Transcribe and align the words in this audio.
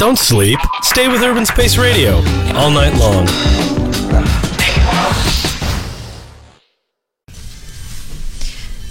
Don't 0.00 0.16
sleep. 0.16 0.58
Stay 0.82 1.08
with 1.08 1.22
Urban 1.22 1.44
Space 1.44 1.76
Radio 1.76 2.12
all 2.54 2.70
night 2.70 2.94
long. 2.98 3.28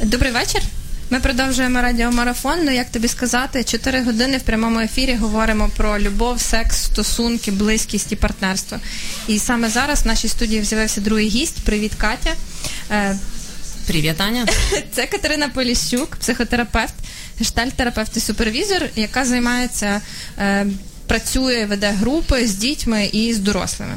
Добрий 0.03 0.31
вечір. 0.31 0.61
Ми 1.09 1.19
продовжуємо 1.19 1.81
радіомарафон. 1.81 2.65
Ну 2.65 2.71
як 2.71 2.91
тобі 2.91 3.07
сказати, 3.07 3.63
4 3.63 4.01
години 4.01 4.37
в 4.37 4.41
прямому 4.41 4.79
ефірі 4.79 5.15
говоримо 5.15 5.69
про 5.77 5.99
любов, 5.99 6.41
секс, 6.41 6.83
стосунки, 6.83 7.51
близькість 7.51 8.11
і 8.11 8.15
партнерство. 8.15 8.77
І 9.27 9.39
саме 9.39 9.69
зараз 9.69 10.03
в 10.03 10.07
нашій 10.07 10.27
студії 10.27 10.63
з'явився 10.63 11.01
другий 11.01 11.29
гість. 11.29 11.59
Привіт, 11.59 11.91
Катя. 11.97 12.33
Е, 12.91 13.15
Привет, 13.87 14.21
Аня. 14.21 14.45
Це 14.91 15.05
Катерина 15.05 15.49
Поліщук, 15.49 16.15
психотерапевт, 16.15 16.93
гештальт-терапевт 17.39 18.17
і 18.17 18.19
супервізор, 18.19 18.81
яка 18.95 19.25
займається, 19.25 20.01
е, 20.39 20.65
працює, 21.08 21.66
веде 21.66 21.90
групи 21.90 22.48
з 22.48 22.54
дітьми 22.54 23.06
і 23.12 23.34
з 23.34 23.38
дорослими. 23.38 23.94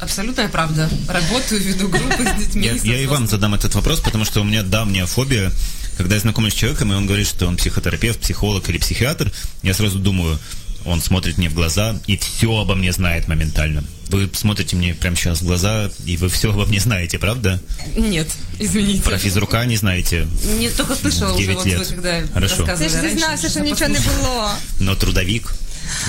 Абсолютная 0.00 0.48
правда. 0.48 0.88
Работаю, 1.08 1.60
веду 1.60 1.88
группы 1.88 2.22
с 2.22 2.38
детьми. 2.38 2.62
Я, 2.66 2.78
со 2.78 2.86
я 2.86 3.00
и 3.00 3.06
вам 3.06 3.24
взрослыми. 3.24 3.30
задам 3.30 3.54
этот 3.54 3.74
вопрос, 3.74 4.00
потому 4.00 4.24
что 4.24 4.40
у 4.40 4.44
меня 4.44 4.62
давняя 4.62 5.06
фобия. 5.06 5.50
Когда 5.96 6.14
я 6.14 6.20
знакомлюсь 6.20 6.54
с 6.54 6.56
человеком, 6.56 6.92
и 6.92 6.94
он 6.94 7.06
говорит, 7.06 7.26
что 7.26 7.46
он 7.48 7.56
психотерапевт, 7.56 8.20
психолог 8.20 8.68
или 8.68 8.78
психиатр, 8.78 9.32
я 9.64 9.74
сразу 9.74 9.98
думаю, 9.98 10.38
он 10.84 11.02
смотрит 11.02 11.38
мне 11.38 11.48
в 11.48 11.54
глаза 11.54 11.98
и 12.06 12.16
все 12.16 12.56
обо 12.56 12.76
мне 12.76 12.92
знает 12.92 13.26
моментально. 13.26 13.82
Вы 14.12 14.30
смотрите 14.32 14.74
мне 14.76 14.94
прямо 14.94 15.16
сейчас 15.16 15.42
в 15.42 15.44
глаза, 15.46 15.90
и 16.06 16.16
вы 16.16 16.28
все 16.28 16.48
обо 16.50 16.64
мне 16.66 16.80
знаете, 16.80 17.18
правда? 17.18 17.60
Нет, 17.96 18.26
извините. 18.58 19.02
Про 19.02 19.18
физрука 19.18 19.64
не 19.66 19.76
знаете, 19.76 20.26
Не 20.58 20.70
только 20.70 20.94
слышала 20.94 21.32
уже, 21.34 21.42
Девять 21.42 21.56
вот 21.56 21.66
лет. 21.66 21.78
вы 21.80 21.84
когда 21.94 22.22
Хорошо. 22.34 22.56
Ти 22.56 22.62
рассказывали 22.62 22.88
ж 22.88 22.94
раньше. 22.94 23.10
зізнався, 23.10 23.48
що 23.48 23.58
я 23.58 23.64
нічого 23.64 23.88
не 23.88 23.94
послушала. 23.98 24.28
було. 24.28 24.50
но 24.80 24.96
трудовик, 24.96 25.52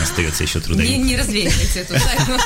остается 0.03 0.43
еще 0.43 0.59
Не, 0.59 0.65
трудовик. 0.65 0.97
не 1.05 1.17
развеивайте 1.17 1.79
эту 1.79 1.87
тайну. 1.87 2.39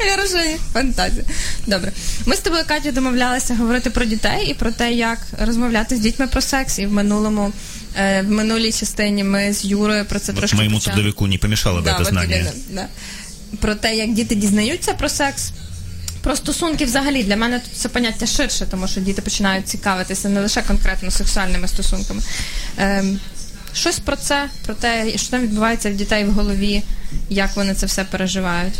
Вираження 0.00 0.58
фантазія. 0.72 1.24
Добре. 1.66 1.92
Ми 2.26 2.36
з 2.36 2.38
тобою, 2.38 2.62
Катя, 2.68 2.92
домовлялися 2.92 3.54
говорити 3.54 3.90
про 3.90 4.04
дітей 4.04 4.46
і 4.50 4.54
про 4.54 4.70
те, 4.72 4.92
як 4.92 5.18
розмовляти 5.40 5.96
з 5.96 6.00
дітьми 6.00 6.26
про 6.26 6.40
секс. 6.40 6.78
І 6.78 6.86
в 6.86 6.92
минулому, 6.92 7.52
е, 7.96 8.22
в 8.22 8.30
минулій 8.30 8.72
частині 8.72 9.24
ми 9.24 9.52
з 9.52 9.64
Юрою 9.64 10.04
про 10.04 10.18
це 10.18 10.32
Вот 10.32 10.38
трошки 10.38 10.56
моему 10.56 10.74
почали. 10.78 10.94
трудовику 10.94 11.26
не 11.26 11.38
помешало 11.38 11.80
бы 11.80 11.84
Да, 11.84 11.90
это 11.98 12.02
от 12.02 12.08
знание. 12.08 12.38
іменно, 12.40 12.52
да. 12.70 12.86
Про 13.59 13.75
те, 13.75 13.95
як 13.95 14.13
діти 14.13 14.35
дізнаються 14.35 14.93
про 14.93 15.09
секс. 15.09 15.51
Про 16.21 16.35
стосунки 16.35 16.85
взагалі 16.85 17.23
для 17.23 17.35
мене 17.35 17.59
тут 17.59 17.73
це 17.77 17.89
поняття 17.89 18.25
ширше, 18.25 18.65
тому 18.71 18.87
що 18.87 19.01
діти 19.01 19.21
починають 19.21 19.67
цікавитися 19.67 20.29
не 20.29 20.41
лише 20.41 20.61
конкретно 20.61 21.11
сексуальними 21.11 21.67
стосунками. 21.67 22.21
Ем, 22.77 23.19
щось 23.73 23.99
про 23.99 24.15
це, 24.15 24.49
про 24.65 24.73
те, 24.73 25.17
що 25.17 25.29
там 25.29 25.41
відбувається 25.41 25.91
в 25.91 25.93
дітей 25.93 26.25
в 26.25 26.31
голові, 26.31 26.83
як 27.29 27.55
вони 27.55 27.73
це 27.75 27.85
все 27.85 28.03
переживають. 28.03 28.75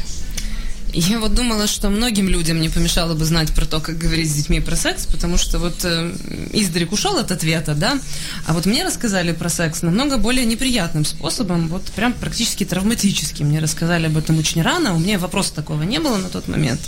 Я 0.95 1.19
вот 1.19 1.33
думала, 1.33 1.65
что 1.65 1.89
многим 1.89 2.29
людям 2.29 2.61
не 2.61 2.69
помешало 2.69 3.15
бы 3.15 3.25
знать 3.25 3.51
про 3.51 3.65
то, 3.65 3.79
как 3.79 3.97
говорить 3.97 4.29
с 4.29 4.35
детьми 4.35 4.59
про 4.59 4.75
секс, 4.75 5.07
потому 5.07 5.37
что 5.37 5.57
вот 5.57 5.83
э, 5.83 6.15
издрик 6.53 6.91
ушел 6.91 7.17
от 7.17 7.31
ответа, 7.31 7.73
да, 7.73 7.99
а 8.45 8.53
вот 8.53 8.67
мне 8.67 8.83
рассказали 8.85 9.31
про 9.31 9.49
секс 9.49 9.81
намного 9.81 10.17
более 10.17 10.45
неприятным 10.45 11.03
способом, 11.03 11.67
вот 11.67 11.83
прям 11.95 12.13
практически 12.13 12.63
травматическим. 12.63 13.47
Мне 13.47 13.59
рассказали 13.59 14.05
об 14.05 14.17
этом 14.17 14.37
очень 14.37 14.61
рано, 14.61 14.93
у 14.93 14.99
меня 14.99 15.17
вопроса 15.17 15.55
такого 15.55 15.81
не 15.81 15.99
было 15.99 16.17
на 16.17 16.29
тот 16.29 16.47
момент. 16.47 16.81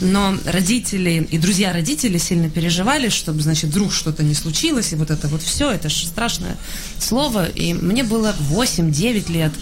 Но 0.00 0.36
родители 0.44 1.26
и 1.30 1.38
друзья 1.38 1.72
родителей 1.72 2.18
сильно 2.18 2.50
переживали, 2.50 3.08
чтобы, 3.08 3.40
значит, 3.40 3.70
вдруг 3.70 3.92
что-то 3.92 4.22
не 4.22 4.34
случилось, 4.34 4.92
и 4.92 4.96
вот 4.96 5.10
это 5.10 5.28
вот 5.28 5.42
все, 5.42 5.70
это 5.70 5.88
же 5.88 6.06
страшное 6.06 6.56
слово. 6.98 7.46
И 7.46 7.74
мне 7.74 8.02
было 8.02 8.34
8-9 8.50 9.32
лет. 9.32 9.52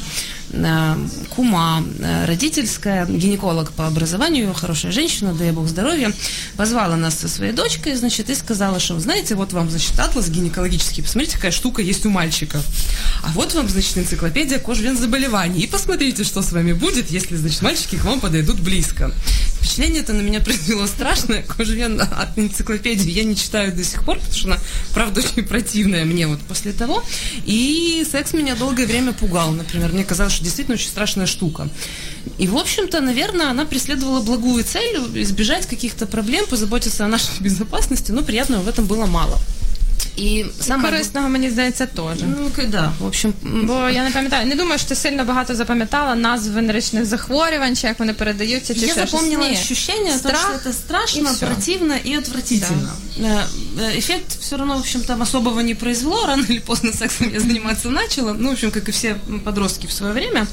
Э, 0.53 0.97
Кума, 1.31 1.85
э, 2.01 2.25
родительская, 2.27 3.07
гинеколог 3.07 3.73
по 3.73 3.87
образованию, 3.87 4.53
хорошая 4.53 4.91
женщина, 4.93 5.33
дай 5.33 5.53
бог 5.53 5.69
здоровья, 5.69 6.13
позвала 6.57 6.97
нас 6.97 7.19
со 7.19 7.29
своей 7.29 7.53
дочкой, 7.53 7.95
значит, 7.95 8.31
и 8.31 8.35
сказала, 8.35 8.81
что, 8.81 8.99
знаете, 8.99 9.35
вот 9.37 9.53
вам, 9.53 9.71
значит, 9.71 9.99
атлас 9.99 10.29
гинекологический, 10.29 11.03
посмотрите, 11.03 11.37
какая 11.37 11.53
штука 11.53 11.83
есть 11.83 12.05
у 12.05 12.11
мальчиков. 12.11 12.65
А 13.23 13.31
вот 13.33 13.55
вам, 13.55 13.69
значит, 13.69 13.97
энциклопедия 13.99 14.59
кожвен 14.59 14.97
заболеваний. 14.97 15.61
И 15.61 15.67
посмотрите, 15.67 16.25
что 16.25 16.43
с 16.43 16.53
вами 16.53 16.73
будет, 16.73 17.11
если, 17.11 17.37
значит, 17.37 17.63
мальчики 17.63 17.97
к 17.97 18.05
вам 18.05 18.21
подойдут 18.21 18.59
близко. 18.61 19.13
Впечатление 19.61 20.01
это 20.01 20.15
на 20.15 20.23
меня 20.23 20.41
произвело 20.41 20.87
страшное. 20.87 21.43
Кожвен 21.43 22.01
от 22.01 22.39
энциклопедии 22.39 23.11
я 23.11 23.25
не 23.25 23.37
читаю 23.37 23.73
до 23.73 23.85
сих 23.85 24.05
пор, 24.05 24.17
потому 24.17 24.35
что 24.35 24.49
она, 24.49 24.59
правда, 24.95 25.21
очень 25.21 25.45
противная 25.45 26.07
мне 26.07 26.27
вот 26.27 26.41
после 26.41 26.73
того. 26.73 27.05
И 27.45 28.05
секс 28.11 28.33
меня 28.33 28.57
долгое 28.57 28.87
время 28.87 29.13
пугал, 29.13 29.53
например. 29.53 29.93
Мне 29.93 30.05
казалось, 30.05 30.33
что 30.33 30.45
действительно 30.45 30.77
очень 30.77 30.89
страшная 30.89 31.27
штука. 31.27 31.69
И, 32.39 32.49
в 32.49 32.57
общем-то, 32.57 33.01
наверное, 33.03 33.51
она 33.51 33.67
преследовала 33.67 34.23
благую 34.23 34.65
цель 34.65 34.97
избежать 35.23 35.67
каких-то 35.67 36.07
проблем, 36.07 36.47
позаботиться 36.47 37.05
о 37.05 37.09
нашей 37.09 37.29
безопасности, 37.41 38.13
но 38.13 38.23
приятного 38.23 38.63
в 38.63 38.69
этом 38.69 38.87
было 38.87 39.05
мало. 39.05 39.39
И 40.20 40.46
самое... 40.62 40.92
Корисного, 40.92 41.30
мені 41.30 41.50
здається, 41.50 41.86
теж. 41.86 42.20
Ну, 42.22 42.50
к- 42.56 42.66
да, 42.66 42.92
в 43.00 43.06
общем, 43.06 43.34
м, 43.46 43.66
Бо 43.68 43.90
я 43.90 44.04
не 44.04 44.12
пам'ятаю, 44.12 44.48
не 44.48 44.56
думаю, 44.56 44.80
що 44.80 44.88
ти 44.90 44.96
сильно 44.96 45.26
багато 45.26 45.56
запам'ятала 45.56 46.16
назв 46.16 46.52
венеричних 46.52 47.06
захворювань, 47.06 47.76
чи 47.76 47.88
як 47.88 48.00
вони 48.00 48.14
передаються, 48.14 48.74
чи 48.74 48.80
Я 48.80 48.86
ще 48.88 48.96
щось. 48.96 49.12
запомнила 49.12 49.48
Ні. 49.48 49.54
ощущение, 49.56 50.04
о 50.16 50.20
том, 50.20 50.20
Страх 50.20 50.60
что 50.62 50.70
это 50.70 50.74
страшно, 50.74 51.22
и 51.30 51.34
всё. 51.34 51.46
противно 51.46 51.96
и 52.08 52.18
отвратительно. 52.18 52.90
Э, 53.22 53.44
э, 53.80 53.98
Эффект 53.98 54.40
все 54.42 54.58
равно, 54.58 54.76
в 54.76 54.80
общем, 54.80 55.02
там 55.02 55.22
особого 55.22 55.62
не 55.64 55.76
произвело. 55.76 56.26
Рано 56.28 56.46
или 56.50 56.60
поздно 56.60 56.94
сексом 56.94 57.32
я 57.34 57.40
заниматься 57.40 57.90
начала. 57.90 58.34
Ну, 58.40 58.50
в 58.50 58.54
общем, 58.54 58.72
как 58.72 58.90
и 58.90 58.92
все 58.92 59.16
подростки 59.44 59.88
в 59.88 59.92
свое 59.92 60.14
время. 60.14 60.48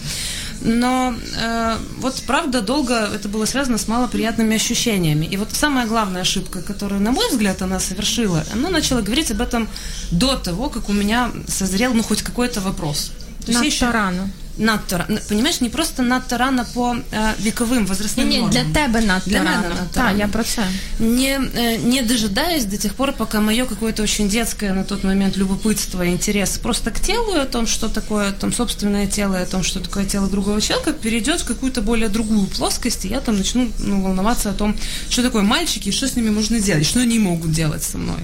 Но 0.61 1.13
э, 1.39 1.77
вот 1.99 2.21
правда 2.25 2.61
долго 2.61 2.93
это 2.93 3.29
было 3.29 3.45
связано 3.45 3.77
с 3.77 3.87
малоприятными 3.87 4.55
ощущениями. 4.55 5.25
И 5.25 5.37
вот 5.37 5.49
самая 5.53 5.87
главная 5.87 6.21
ошибка, 6.21 6.61
которую, 6.61 7.01
на 7.01 7.11
мой 7.11 7.29
взгляд, 7.29 7.61
она 7.61 7.79
совершила, 7.79 8.43
она 8.53 8.69
начала 8.69 9.01
говорить 9.01 9.31
об 9.31 9.41
этом 9.41 9.67
до 10.11 10.35
того, 10.35 10.69
как 10.69 10.89
у 10.89 10.93
меня 10.93 11.31
созрел, 11.47 11.93
ну, 11.93 12.03
хоть 12.03 12.21
какой-то 12.21 12.61
вопрос. 12.61 13.11
То 13.45 13.51
есть 13.51 13.63
еще- 13.63 13.91
рано. 13.91 14.29
Надто 14.57 14.97
рано. 14.97 15.19
Понимаешь, 15.29 15.61
не 15.61 15.69
просто 15.69 16.03
надто 16.03 16.37
рано 16.37 16.65
по 16.73 16.95
э, 17.11 17.33
вековым 17.41 17.83
Ні, 17.83 17.85
возрастным 17.87 18.27
ні, 18.27 18.37
нормам. 18.37 18.49
для 18.51 18.63
тебе 18.63 19.01
надто 19.01 19.29
Для 19.29 19.39
мене 19.39 19.61
рано. 19.63 19.75
надто 19.75 19.99
рано. 19.99 20.19
я 20.19 20.27
про 20.27 20.43
це. 20.43 20.61
Не, 20.99 21.39
э, 21.39 21.77
не 21.85 22.01
дожидаясь 22.01 22.65
до 22.65 22.77
тех 22.77 22.93
пор, 22.93 23.13
пока 23.13 23.39
мое 23.41 23.65
какое-то 23.65 24.03
очень 24.03 24.29
детское 24.29 24.73
на 24.73 24.83
тот 24.83 25.03
момент 25.03 25.37
любопытство 25.37 26.05
и 26.05 26.09
интерес 26.09 26.57
просто 26.57 26.91
к 26.91 26.99
телу, 26.99 27.35
и 27.35 27.39
о 27.39 27.45
том, 27.45 27.67
что 27.67 27.89
такое 27.89 28.31
там 28.31 28.53
собственное 28.53 29.07
тело, 29.07 29.39
и 29.39 29.43
о 29.43 29.45
том, 29.45 29.63
что 29.63 29.79
такое 29.79 30.05
тело 30.05 30.27
другого 30.27 30.61
человека, 30.61 30.93
перейдет 30.93 31.41
в 31.41 31.45
какую-то 31.45 31.81
более 31.81 32.09
другую 32.09 32.47
плоскость, 32.47 33.05
и 33.05 33.07
я 33.07 33.19
там 33.19 33.37
начну 33.37 33.69
ну, 33.79 34.01
волноваться 34.01 34.49
о 34.49 34.53
том, 34.53 34.75
что 35.09 35.21
такое 35.23 35.43
мальчики, 35.43 35.89
и 35.89 35.91
что 35.91 36.07
с 36.07 36.15
ними 36.15 36.29
можно 36.29 36.59
делать, 36.59 36.85
что 36.85 36.99
они 36.99 37.19
могут 37.19 37.51
делать 37.51 37.83
со 37.83 37.97
мной. 37.97 38.19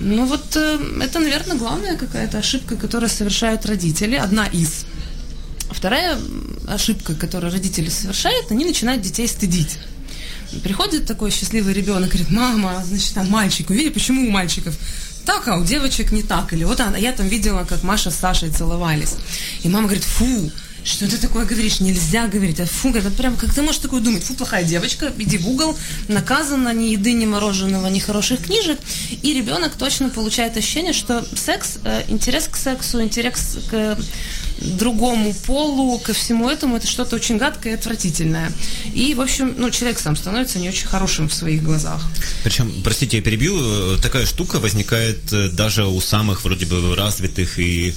Ну 0.00 0.26
вот 0.26 0.56
э, 0.56 0.78
это, 1.00 1.18
наверное, 1.18 1.56
главная 1.56 1.96
какая-то 1.96 2.38
ошибка, 2.38 2.76
которую 2.76 3.10
совершают 3.10 3.66
родители, 3.66 4.14
одна 4.14 4.46
из. 4.46 4.86
Вторая 5.78 6.18
ошибка, 6.66 7.14
которую 7.14 7.52
родители 7.52 7.88
совершают, 7.88 8.50
они 8.50 8.64
начинают 8.64 9.00
детей 9.00 9.28
стыдить. 9.28 9.78
Приходит 10.64 11.06
такой 11.06 11.30
счастливый 11.30 11.72
ребенок, 11.72 12.08
говорит, 12.08 12.30
мама, 12.30 12.82
значит, 12.84 13.14
там 13.14 13.30
мальчик, 13.30 13.70
увидели, 13.70 13.90
почему 13.90 14.26
у 14.26 14.30
мальчиков 14.30 14.76
так, 15.24 15.46
а 15.46 15.56
у 15.56 15.64
девочек 15.64 16.10
не 16.10 16.24
так. 16.24 16.52
Или 16.52 16.64
вот 16.64 16.80
она, 16.80 16.96
я 16.96 17.12
там 17.12 17.28
видела, 17.28 17.62
как 17.62 17.84
Маша 17.84 18.10
с 18.10 18.16
Сашей 18.16 18.50
целовались. 18.50 19.14
И 19.62 19.68
мама 19.68 19.86
говорит, 19.86 20.02
фу, 20.02 20.50
что 20.82 21.08
ты 21.08 21.16
такое 21.16 21.44
говоришь? 21.44 21.78
Нельзя 21.78 22.26
говорить. 22.26 22.58
А 22.58 22.66
фу, 22.66 22.88
это 22.88 23.10
прям, 23.10 23.36
как 23.36 23.54
ты 23.54 23.62
можешь 23.62 23.80
такое 23.80 24.00
думать? 24.00 24.24
Фу, 24.24 24.34
плохая 24.34 24.64
девочка, 24.64 25.12
иди 25.16 25.38
в 25.38 25.46
угол, 25.48 25.76
наказана 26.08 26.72
ни 26.72 26.86
еды, 26.86 27.12
ни 27.12 27.26
мороженого, 27.26 27.86
ни 27.86 28.00
хороших 28.00 28.46
книжек. 28.46 28.80
И 29.22 29.32
ребенок 29.32 29.74
точно 29.76 30.08
получает 30.08 30.56
ощущение, 30.56 30.92
что 30.92 31.24
секс, 31.36 31.78
э, 31.84 32.02
интерес 32.08 32.48
к 32.48 32.56
сексу, 32.56 33.00
интерес 33.00 33.58
к 33.70 33.98
другому 34.60 35.34
полу, 35.46 35.98
ко 35.98 36.12
всему 36.12 36.48
этому, 36.48 36.76
это 36.76 36.86
что-то 36.86 37.16
очень 37.16 37.38
гадкое 37.38 37.74
и 37.74 37.76
отвратительное. 37.76 38.52
И, 38.94 39.14
в 39.14 39.20
общем, 39.20 39.54
ну, 39.56 39.70
человек 39.70 39.98
сам 39.98 40.16
становится 40.16 40.58
не 40.58 40.68
очень 40.68 40.86
хорошим 40.86 41.28
в 41.28 41.34
своих 41.34 41.62
глазах. 41.62 42.02
Причем, 42.44 42.72
простите, 42.82 43.18
я 43.18 43.22
перебью, 43.22 43.56
э, 43.58 43.98
такая 44.02 44.26
штука 44.26 44.58
возникает 44.58 45.32
э, 45.32 45.48
даже 45.48 45.86
у 45.86 46.00
самых 46.00 46.44
вроде 46.44 46.66
бы 46.66 46.94
развитых 46.96 47.58
и 47.58 47.94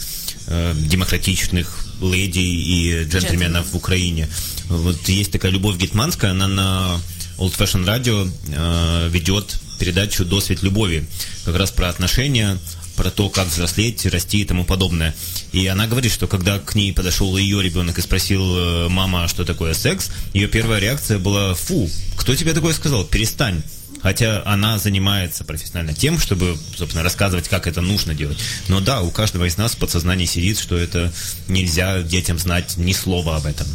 э, 0.48 0.74
демократичных 0.76 1.86
леди 2.02 2.40
и 2.40 3.04
джентльменов 3.06 3.72
в 3.72 3.76
Украине. 3.76 4.28
Вот 4.68 5.08
есть 5.10 5.32
такая 5.32 5.52
Любовь 5.52 5.78
Гетманская, 5.78 6.32
она 6.32 6.48
на 6.48 7.00
Old 7.38 7.58
Fashion 7.58 7.86
Radio 7.86 8.30
э, 8.50 9.10
ведет 9.10 9.60
передачу 9.80 10.24
«Досвет 10.26 10.62
любови», 10.62 11.06
как 11.44 11.56
раз 11.56 11.72
про 11.72 11.90
отношения, 11.90 12.58
про 13.02 13.10
то, 13.10 13.30
как 13.30 13.48
взрослеть, 13.48 14.06
расти 14.06 14.42
и 14.42 14.46
тому 14.46 14.64
подобное. 14.64 15.16
И 15.54 15.66
она 15.66 15.88
говорит, 15.88 16.12
что 16.12 16.28
когда 16.28 16.60
к 16.60 16.76
ней 16.76 16.94
подошел 16.94 17.36
ее 17.36 17.64
ребенок 17.64 17.98
и 17.98 18.02
спросил 18.02 18.56
э, 18.56 18.90
мама, 18.90 19.28
что 19.28 19.44
такое 19.44 19.74
секс, 19.74 20.12
ее 20.36 20.48
первая 20.48 20.80
реакция 20.80 21.18
была 21.18 21.56
«Фу, 21.56 21.90
кто 22.16 22.36
тебе 22.36 22.54
такое 22.54 22.74
сказал? 22.74 23.04
Перестань». 23.04 23.64
Хотя 24.02 24.42
она 24.46 24.78
занимается 24.78 25.44
профессионально 25.44 25.94
тем, 25.94 26.20
чтобы, 26.20 26.58
собственно, 26.76 27.04
рассказывать, 27.04 27.48
как 27.48 27.68
это 27.68 27.82
нужно 27.82 28.14
делать. 28.14 28.38
Но 28.68 28.80
да, 28.80 29.02
у 29.02 29.12
каждого 29.12 29.46
из 29.46 29.58
нас 29.58 29.74
в 29.74 29.78
подсознании 29.78 30.26
сидит, 30.26 30.58
что 30.60 30.78
это 30.78 31.12
нельзя 31.48 32.02
детям 32.02 32.40
знать 32.40 32.78
ни 32.78 32.94
слова 32.94 33.38
об 33.38 33.46
этом. 33.46 33.68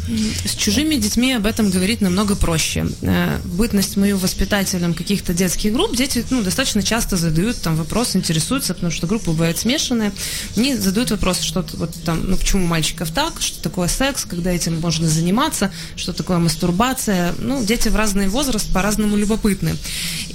С 0.45 0.55
чужими 0.55 0.95
детьми 0.95 1.33
об 1.33 1.45
этом 1.45 1.69
говорить 1.69 2.01
намного 2.01 2.35
проще. 2.35 2.87
Э, 3.01 3.39
Бытность 3.45 3.97
мою 3.97 4.17
воспитателем 4.17 4.93
каких-то 4.93 5.33
детских 5.33 5.73
групп, 5.73 5.95
дети 5.95 6.25
ну, 6.29 6.43
достаточно 6.43 6.83
часто 6.83 7.17
задают 7.17 7.61
там 7.61 7.75
вопрос, 7.75 8.15
интересуются, 8.15 8.73
потому 8.73 8.91
что 8.91 9.07
группы 9.07 9.31
бывают 9.31 9.57
смешанные. 9.57 10.11
Они 10.55 10.75
задают 10.75 11.11
вопрос, 11.11 11.41
что 11.41 11.65
вот 11.73 11.95
там, 12.03 12.29
ну 12.29 12.37
почему 12.37 12.65
мальчиков 12.65 13.11
так, 13.11 13.41
что 13.41 13.61
такое 13.61 13.87
секс, 13.87 14.25
когда 14.25 14.51
этим 14.51 14.79
можно 14.79 15.07
заниматься, 15.07 15.71
что 15.95 16.13
такое 16.13 16.37
мастурбация. 16.37 17.33
Ну, 17.39 17.63
дети 17.63 17.89
в 17.89 17.95
разный 17.95 18.27
возраст 18.27 18.71
по-разному 18.73 19.15
любопытны. 19.15 19.75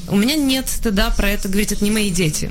У 0.10 0.16
меня 0.16 0.36
нет 0.36 0.70
стыда 0.70 1.10
про 1.10 1.30
это 1.30 1.48
говорить, 1.48 1.72
это 1.72 1.84
не 1.84 1.92
мои 1.92 2.10
дети. 2.10 2.50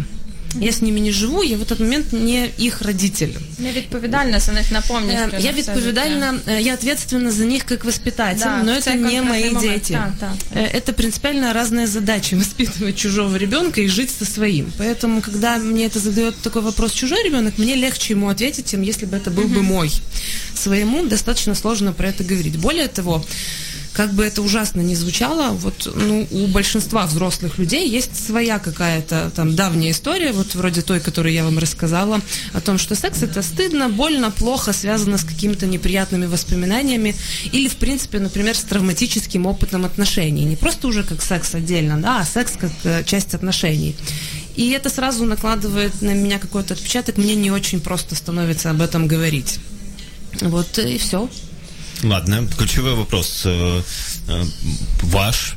Я 0.61 0.73
с 0.73 0.81
ними 0.81 1.01
не 1.01 1.13
живу, 1.13 1.43
я 1.43 1.57
в 1.59 1.63
этот 1.63 1.81
момент 1.81 2.13
не 2.13 2.49
их 2.59 2.83
родитель. 2.83 3.33
Не 3.59 3.73
відповідальна 3.73 4.41
за 4.41 4.53
них 4.53 4.73
на 4.73 4.81
повністю. 4.81 5.19
Э, 5.19 5.33
на 5.33 5.39
Я 5.39 5.53
все 5.53 5.61
відповідальна, 5.61 6.35
э, 6.47 6.61
я 6.61 6.75
ответственна 6.75 7.31
за 7.31 7.45
них 7.45 7.65
как 7.65 7.85
воспитатель, 7.85 8.45
Да, 8.45 8.63
но 8.63 8.73
в 8.73 8.77
это 8.77 8.81
цей 8.83 8.95
не 8.95 9.01
конкретний 9.03 9.29
мои 9.29 9.51
момент. 9.55 9.75
дети. 9.75 9.93
Так, 9.93 10.13
так. 10.21 10.33
Э, 10.55 10.79
Это 10.79 10.93
принципиально 10.93 11.53
разные 11.53 11.87
задачи 11.87 12.35
воспитывать 12.37 12.97
чужого 12.97 13.37
ребенка 13.37 13.81
и 13.83 13.89
жить 13.89 14.11
со 14.19 14.25
своим. 14.25 14.73
Поэтому, 14.79 15.21
когда 15.21 15.59
мне 15.59 15.85
это 15.87 15.99
задает 15.99 16.35
такой 16.43 16.63
вопрос 16.63 16.93
чужой 16.93 17.23
ребенок, 17.25 17.59
мне 17.59 17.75
легче 17.75 18.15
ему 18.15 18.29
ответить, 18.29 18.71
чем 18.71 18.83
если 18.83 19.07
бы 19.07 19.17
это 19.17 19.31
был 19.31 19.49
бы 19.49 19.63
мой. 19.63 19.91
Своему 20.55 21.07
достаточно 21.07 21.55
сложно 21.55 21.93
про 21.93 22.09
это 22.09 22.25
говорить. 22.25 22.57
Более 22.57 22.89
того, 22.89 23.25
как 23.94 24.14
бы 24.14 24.24
это 24.24 24.42
ужасно 24.42 24.82
не 24.82 24.96
звучало, 24.96 25.52
вот 25.52 25.92
ну, 25.94 26.28
у 26.32 26.48
большинства 26.48 27.06
взрослых 27.06 27.58
людей 27.58 27.90
есть 27.90 28.26
своя 28.26 28.60
какая-то 28.60 29.32
там 29.36 29.56
давняя 29.56 29.92
история, 29.92 30.32
вот 30.32 30.56
вроде 30.56 30.82
той, 30.82 31.00
которую 31.00 31.34
я 31.34 31.44
вам 31.44 31.58
рассказала, 31.58 32.22
о 32.54 32.62
том, 32.62 32.78
что 32.78 32.96
секс 32.96 33.22
это 33.22 33.42
стыдно, 33.42 33.90
больно, 33.90 34.32
плохо, 34.32 34.74
связано 34.74 35.18
с 35.18 35.24
какими-то 35.24 35.66
неприятными 35.66 36.26
воспоминаниями 36.26 37.16
или, 37.52 37.68
в 37.68 37.76
принципе, 37.76 38.20
например, 38.20 38.56
с 38.56 38.62
травматическим 38.62 39.46
опытом 39.46 39.86
отношений. 39.86 40.46
Не 40.46 40.56
просто 40.56 40.88
уже 40.88 41.04
как 41.04 41.22
секс 41.22 41.54
отдельно, 41.54 42.02
да, 42.02 42.20
а 42.20 42.26
секс 42.26 42.54
как 42.58 42.72
э, 42.84 43.04
часть 43.04 43.34
отношений. 43.34 43.96
И 44.56 44.70
это 44.72 44.90
сразу 44.90 45.26
накладывает 45.26 46.02
на 46.02 46.14
меня 46.14 46.40
какой-то 46.40 46.74
отпечаток, 46.74 47.18
мне 47.18 47.36
не 47.36 47.52
очень 47.52 47.82
просто 47.82 48.16
становится 48.16 48.70
об 48.70 48.82
этом 48.82 49.08
говорить. 49.08 49.60
Вот 50.42 50.78
и 50.80 50.98
все. 50.98 51.30
Ладно, 52.04 52.48
ключевой 52.58 52.96
вопрос. 52.96 53.44
Э, 53.46 53.82
э, 54.28 54.44
Ваш 55.04 55.56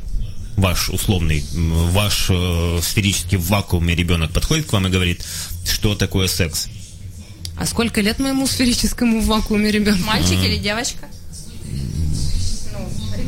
ваш 0.56 0.88
условный, 0.91 1.44
ваш 1.52 2.26
э, 2.31 2.79
сферический 2.81 3.38
в 3.38 3.46
вакууме 3.49 3.94
ребенок 3.96 4.31
подходит 4.32 4.67
к 4.67 4.73
вам 4.73 4.87
и 4.87 4.91
говорит, 4.91 5.25
что 5.69 5.96
такое 5.96 6.29
секс? 6.29 6.69
А 7.58 7.67
сколько 7.67 8.00
лет 8.00 8.20
моему 8.20 8.46
сферическому 8.46 9.20
в 9.20 9.26
вакууме 9.26 9.73
ребенку? 9.73 10.05
Мальчик 10.05 10.38
или 10.44 10.58
девочка? 10.58 11.08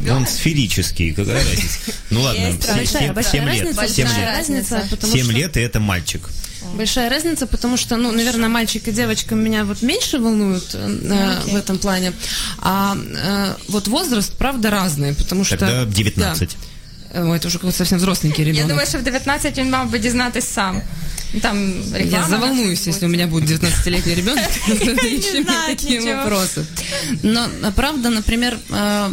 Он 0.09 0.25
сферический, 0.27 1.13
какая 1.13 1.35
разница? 1.45 1.79
Ну 2.11 2.21
ладно, 2.23 2.39
Есть 2.47 2.63
се- 2.63 2.75
Большая, 2.75 3.07
се- 3.09 3.13
большая 3.13 3.33
семь 3.33 3.45
лет. 3.45 3.65
разница, 3.77 3.89
Семь 3.89 4.05
большая 4.07 4.27
лет. 4.27 4.37
разница, 4.39 4.87
потому 4.91 5.13
Семь 5.13 5.25
что 5.25 5.33
лет, 5.33 5.57
и 5.57 5.61
это 5.61 5.81
мальчик. 5.81 6.29
Большая 6.77 7.11
разница, 7.11 7.47
потому 7.47 7.77
что, 7.77 7.97
ну, 7.97 8.13
наверное, 8.13 8.49
мальчик 8.49 8.89
и 8.89 8.93
девочка 8.93 9.35
меня 9.35 9.65
вот 9.65 9.83
меньше 9.83 10.19
волнуют 10.19 10.75
э, 10.75 11.37
в 11.53 11.57
этом 11.57 11.79
плане, 11.79 12.13
а 12.59 12.97
э, 12.97 13.55
вот 13.69 13.89
возраст, 13.89 14.33
правда, 14.39 14.71
разный, 14.71 15.15
потому 15.15 15.45
что 15.45 15.57
Тогда 15.57 15.85
19. 15.85 16.57
Да. 17.15 17.25
Ой, 17.25 17.39
это 17.39 17.49
уже 17.49 17.59
какой-то 17.59 17.77
совсем 17.79 17.99
взросленький 17.99 18.45
Я 18.45 18.51
ребенок. 18.51 18.69
думаю, 18.69 18.87
що 18.89 18.99
в 18.99 19.03
19 19.03 19.59
він 19.59 19.71
мав 19.71 19.91
би 19.91 19.99
дізнатись 19.99 20.45
сам. 20.45 20.83
Там 21.43 21.73
реклама. 21.95 22.25
Я 22.25 22.29
заволнуюсь, 22.31 22.87
если 22.87 23.07
у 23.07 23.11
меня 23.11 23.27
будет 23.27 23.51
19-летний 23.51 24.15
ребенок, 24.15 24.45
задающий 24.69 25.33
мне 25.33 25.43
знает 25.43 25.79
такие 25.79 26.01
ничего. 26.01 26.15
вопросы. 26.15 26.65
Но, 27.23 27.47
а, 27.63 27.71
правда, 27.71 28.11
например, 28.11 28.59
э, 28.71 29.09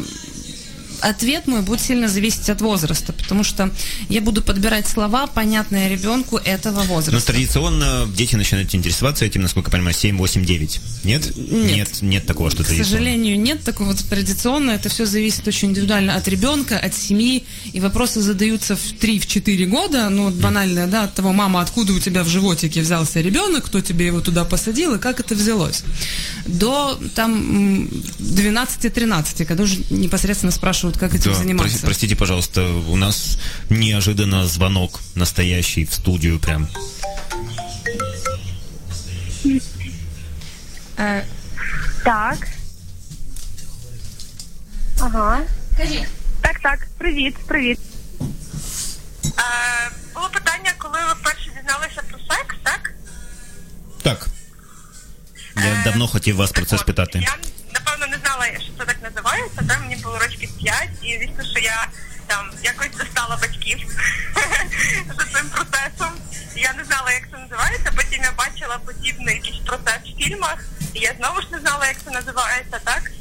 ответ 1.04 1.48
мой 1.48 1.62
будет 1.62 1.82
сильно 1.82 2.08
зависеть 2.08 2.50
от 2.50 2.62
возраста, 2.62 3.14
потому 3.14 3.44
что 3.44 3.70
я 4.10 4.22
буду 4.22 4.42
подбирать 4.42 4.88
слова, 4.88 5.28
понятные 5.28 5.90
ребенку 5.90 6.38
этого 6.38 6.82
Но 6.84 6.84
возраста. 6.84 7.32
традиционно 7.34 8.08
дети 8.16 8.36
начинают 8.36 8.74
интересоваться 8.74 9.26
этим, 9.26 9.42
насколько 9.42 9.70
я 9.70 9.72
понимаю, 9.74 9.96
7, 9.96 10.18
8, 10.18 10.46
9. 10.46 10.82
Нет? 11.04 11.36
Нет. 11.36 11.72
Нет, 11.74 12.02
нет 12.02 12.26
такого, 12.26 12.50
что 12.50 12.64
К 12.64 12.68
сожалению, 12.68 13.40
нет 13.40 13.64
такого 13.64 13.94
традиционно. 13.96 14.72
Это 14.72 14.90
все 14.90 15.06
зависит 15.06 15.48
очень 15.48 15.70
индивидуально 15.70 16.16
от 16.16 16.28
ребенка, 16.28 16.78
от 16.80 16.94
семьи. 16.96 17.44
И 17.74 17.80
вопросы 17.80 18.22
задаются 18.22 18.76
в 18.76 18.80
3-4 19.02 19.66
года. 19.66 20.10
Ну, 20.10 20.26
вот 20.26 20.34
банально, 20.36 20.88
да, 20.88 21.04
от 21.04 21.14
того, 21.14 21.34
мама, 21.34 21.62
откуда 21.62 21.94
у 21.94 22.00
тебя 22.00 22.24
в 22.24 22.28
животике 22.30 22.82
взялся 22.82 23.20
ребенок, 23.22 23.66
кто 23.66 23.82
тебе 23.82 24.06
его 24.08 24.22
туда 24.22 24.46
посадил 24.46 24.96
и 24.96 25.00
как 25.00 25.20
это 25.20 25.36
взялось. 25.36 25.84
До 26.46 27.00
там 27.16 27.32
м, 27.34 28.04
12-13, 28.20 29.46
когда 29.46 29.64
уже 29.64 29.80
непосредственно 29.90 30.52
спрашивают, 30.52 30.93
как 30.93 31.15
этим 31.15 31.32
Да, 31.32 31.38
заниматься. 31.38 31.79
про- 31.79 31.87
простите, 31.87 32.15
пожалуйста, 32.17 32.62
у 32.62 32.97
нас 32.97 33.38
неожиданно 33.70 34.47
звонок 34.47 35.00
настоящий 35.15 35.85
в 35.85 35.93
студию 35.93 36.38
прям. 36.38 36.69
Е, 40.99 41.25
Так. 42.05 42.49
Ага. 45.00 45.41
Кажіть. 45.76 46.06
Так, 46.41 46.61
так. 46.62 46.87
Привіт, 46.99 47.35
привіт. 47.47 47.79
Е, 48.20 49.91
було 50.15 50.29
питання, 50.35 50.73
коли 50.79 50.94
ви 51.09 51.15
вперше 51.20 51.50
дізналися 51.56 52.03
про 52.11 52.19
секс, 52.19 52.56
так? 52.62 52.93
Так. 54.03 54.26
Я 55.56 55.82
давно 55.85 56.09
хотів 56.09 56.37
вас 56.37 56.53
про 56.53 56.65
це 56.65 56.76
От, 56.76 56.82
спитати. 56.82 57.19
Я 57.23 57.37
напевно 58.33 58.45
знала, 58.45 58.63
що 58.63 58.74
це 58.80 58.85
так 58.85 59.03
називається. 59.03 59.62
Там 59.68 59.81
мені 59.81 59.95
було 59.95 60.19
років 60.19 60.57
5, 60.57 60.89
і 61.01 61.18
звісно, 61.18 61.44
що 61.51 61.59
я 61.59 61.88
там 62.27 62.51
якось 62.63 62.97
достала 62.97 63.38
батьків 63.41 63.77
за 65.18 65.25
цим 65.25 65.50
процесом. 65.50 66.12
Я 66.56 66.74
не 66.74 66.83
знала, 66.83 67.12
як 67.12 67.30
це 67.31 67.38
називається. 67.38 67.91
Потім 67.95 68.24
я 68.24 68.31
бачила 68.31 68.77
подібний 68.77 69.35
якийсь 69.35 69.59
процес 69.65 70.00
в 70.06 70.18
фільмах, 70.18 70.57
і 70.94 71.00
я 71.00 71.13
знову 71.18 71.41
ж 71.41 71.47
не 71.51 71.59
знала, 71.59 71.88
як 71.88 71.97
це 72.06 72.12
називається, 72.12 72.80
так? 72.83 73.12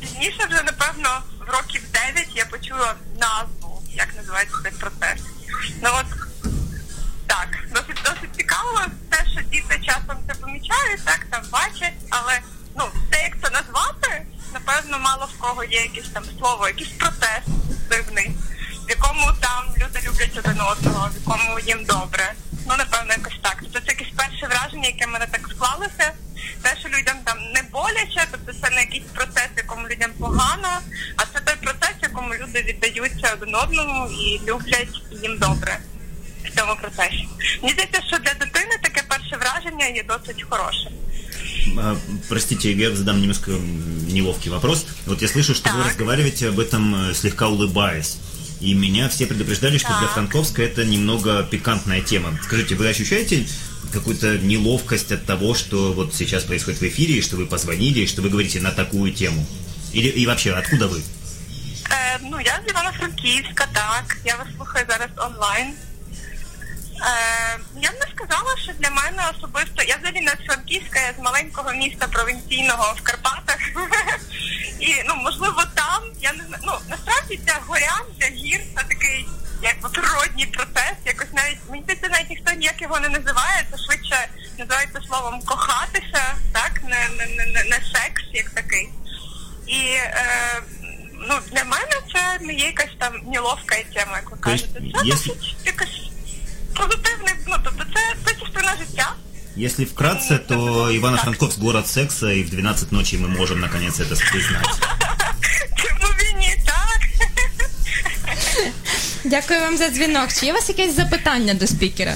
Пізніше 0.00 0.46
вже, 0.50 0.62
напевно, 0.62 1.22
в 1.46 1.50
років 1.50 1.82
9 1.92 2.28
я 2.34 2.44
почула 2.44 2.94
назву, 3.20 3.82
як 3.94 4.16
називається 4.16 4.56
цей 4.62 4.72
процес. 4.72 5.20
Ну 5.82 5.90
от 5.92 6.06
так, 7.26 7.48
досить 7.70 8.02
досить 8.04 8.36
цікаво 8.36 8.80
те, 9.10 9.24
що 9.32 9.42
діти 9.42 9.80
часом 9.86 10.16
це 10.28 10.34
помічають, 10.34 11.04
так 11.04 11.26
там 11.30 11.42
бачать, 11.50 11.94
але 12.10 12.40
ну 12.76 12.84
те, 13.10 13.22
як 13.22 13.32
це 13.42 13.50
назвати, 13.50 14.26
напевно, 14.54 14.98
мало 14.98 15.26
в 15.26 15.38
кого 15.38 15.64
є 15.64 15.80
якесь 15.80 16.08
там 16.08 16.24
слово, 16.38 16.68
якийсь 16.68 16.88
процес 16.98 17.44
дивний, 17.90 18.30
в 18.86 18.90
якому 18.90 19.32
там 19.40 19.64
люди 19.76 19.98
люблять 20.06 20.38
один 20.38 20.60
одного, 20.60 21.08
в 21.08 21.14
якому 21.26 21.60
їм 21.60 21.84
добре. 21.84 22.32
Ну, 22.66 22.74
напевно, 22.78 23.14
якось 23.16 23.38
так. 23.42 23.56
Тобто 23.62 23.80
це 23.80 23.86
якесь 23.86 24.12
перше 24.16 24.46
враження, 24.46 24.88
яке 24.88 25.06
в 25.06 25.08
мене 25.08 25.26
так 25.30 25.50
склалося. 25.50 26.12
Те, 26.62 26.76
що 26.80 26.88
людям 26.88 27.16
там 27.24 27.38
не 27.54 27.62
боляче, 27.62 28.26
тобто 28.30 28.52
це 28.62 28.70
не 28.70 28.80
якийсь 28.80 29.10
процес, 29.14 29.48
якому 29.56 29.88
людям 29.88 30.10
погано, 30.18 30.80
а 31.16 31.22
це 31.32 31.40
той 31.44 31.56
процес, 31.56 31.94
якому 32.02 32.34
люди 32.34 32.62
віддаються 32.62 33.32
один 33.32 33.54
одному 33.54 34.06
і 34.06 34.40
люблять 34.46 34.96
їм 35.22 35.38
добре 35.38 35.78
в 36.44 36.56
цьому 36.56 36.76
процесі. 36.76 37.28
Мені 37.62 37.72
здається, 37.72 38.02
що 38.06 38.18
для 38.18 38.34
дитини 38.34 38.78
таке 38.82 39.02
перше 39.08 39.36
враження 39.36 39.86
є 39.86 40.02
досить 40.02 40.46
хороше. 40.50 40.93
А, 41.78 41.96
Простите, 42.28 42.72
я 42.72 42.94
задам 42.94 43.20
немножко 43.20 43.50
неловкий 43.50 44.50
вопрос. 44.50 44.86
Вот 45.06 45.22
я 45.22 45.28
слышу, 45.28 45.54
что 45.54 45.70
вы 45.72 45.78
Так. 45.82 45.86
разговариваете 45.92 46.48
об 46.48 46.58
этом 46.60 47.10
э, 47.10 47.14
слегка 47.14 47.48
улыбаясь. 47.48 48.16
И 48.60 48.74
меня 48.74 49.08
все 49.08 49.26
предупреждали, 49.26 49.78
что 49.78 49.88
для 49.88 50.06
Так. 50.06 50.12
Франковска 50.12 50.62
это 50.62 50.84
немного 50.84 51.42
пикантная 51.42 52.00
тема. 52.00 52.38
Скажите, 52.42 52.74
вы 52.76 52.88
ощущаете 52.88 53.46
какую-то 53.92 54.38
неловкость 54.38 55.12
от 55.12 55.24
того, 55.26 55.54
что 55.54 55.92
вот 55.92 56.14
сейчас 56.14 56.44
происходит 56.44 56.80
в 56.80 56.84
эфире, 56.84 57.14
и 57.18 57.22
что 57.22 57.36
вы 57.36 57.46
позвонили, 57.46 58.00
и 58.00 58.06
что 58.06 58.22
вы 58.22 58.28
говорите 58.30 58.60
на 58.60 58.70
такую 58.70 59.12
тему? 59.12 59.46
Или 59.92 60.08
и 60.08 60.26
вообще, 60.26 60.52
откуда 60.52 60.86
вы? 60.88 61.02
Е, 61.90 62.18
ну, 62.30 62.40
я 62.40 62.60
з 62.66 62.70
Івано-Франківська, 62.70 63.66
так. 63.72 64.16
Я 64.24 64.36
вас 64.36 64.46
слухаю 64.56 64.84
зараз 64.88 65.08
онлайн. 65.16 65.66
Е, 67.04 67.58
я 67.76 67.90
б 67.90 67.94
не 67.94 68.06
сказала, 68.16 68.56
що 68.56 68.72
для 68.72 68.90
мене 68.90 69.22
особисто. 69.36 69.82
Я 69.82 69.96
взагалі 69.96 70.20
не 70.20 70.30
з 70.30 70.46
Франківська, 70.46 71.00
я 71.00 71.12
з 71.18 71.22
маленького 71.22 71.72
міста 71.72 72.08
провінційного 72.08 72.94
в 72.96 73.02
Карпатах. 73.02 73.58
І 74.80 75.02
ну, 75.08 75.14
можливо, 75.14 75.62
там 75.74 76.02
я 76.20 76.32
не 76.32 76.44
знаю. 76.44 76.62
Ну 76.66 76.72
насправді 76.88 77.40
ця 77.46 77.58
горянця, 77.66 78.26
гір 78.30 78.60
це 78.76 78.84
такий 78.88 79.26
якби 79.62 79.88
природній 79.88 80.46
процес. 80.46 80.94
Якось 81.04 81.32
навіть 81.32 81.58
мені 81.70 81.82
здається, 81.82 82.08
навіть 82.08 82.30
ніхто 82.30 82.52
ніяк 82.52 82.82
його 82.82 83.00
не 83.00 83.08
називає. 83.08 83.66
Це 83.70 83.78
швидше 83.78 84.28
називається 84.58 85.00
словом 85.08 85.42
кохатися, 85.42 86.34
так 86.52 86.80
не, 86.82 87.08
не, 87.18 87.26
не, 87.26 87.46
не, 87.46 87.64
не 87.64 87.80
секс 87.94 88.22
як 88.32 88.50
такий. 88.50 88.88
І 89.66 89.80
е, 89.94 90.62
ну, 91.28 91.38
для 91.52 91.64
мене 91.64 91.92
це 92.12 92.38
не 92.40 92.52
є 92.52 92.66
якась 92.66 92.96
там 92.98 93.12
неловка 93.26 93.76
тема, 93.94 94.16
як 94.16 94.30
ви 94.30 94.36
кажете. 94.36 94.80
Це 94.94 95.04
досить 95.04 95.56
якась 95.64 96.03
позитивний, 96.74 97.34
ну 97.46 97.56
тобто 97.64 97.84
це, 97.94 98.00
це 98.24 98.34
частина 98.40 98.76
життя. 98.78 99.12
Если 99.56 99.84
вкратце, 99.84 100.38
то 100.38 100.90
Ивано-Франковск 100.90 101.60
город 101.60 101.86
секса, 101.86 102.26
и 102.26 102.42
в 102.42 102.50
12 102.50 102.92
ночи 102.92 103.16
мы 103.16 103.28
можем 103.28 103.60
наконец 103.60 104.00
это 104.00 104.16
признать. 104.30 104.80
Чому 105.76 106.12
він 106.20 106.38
ні 106.38 106.56
так? 106.66 107.28
Дякую 109.24 109.60
вам 109.60 109.76
за 109.76 109.88
дзвінок. 109.88 110.32
Чи 110.32 110.46
є 110.46 110.52
у 110.52 110.54
вас 110.54 110.68
якесь 110.68 110.96
запитання 110.96 111.54
до 111.54 111.66
спікера? 111.66 112.14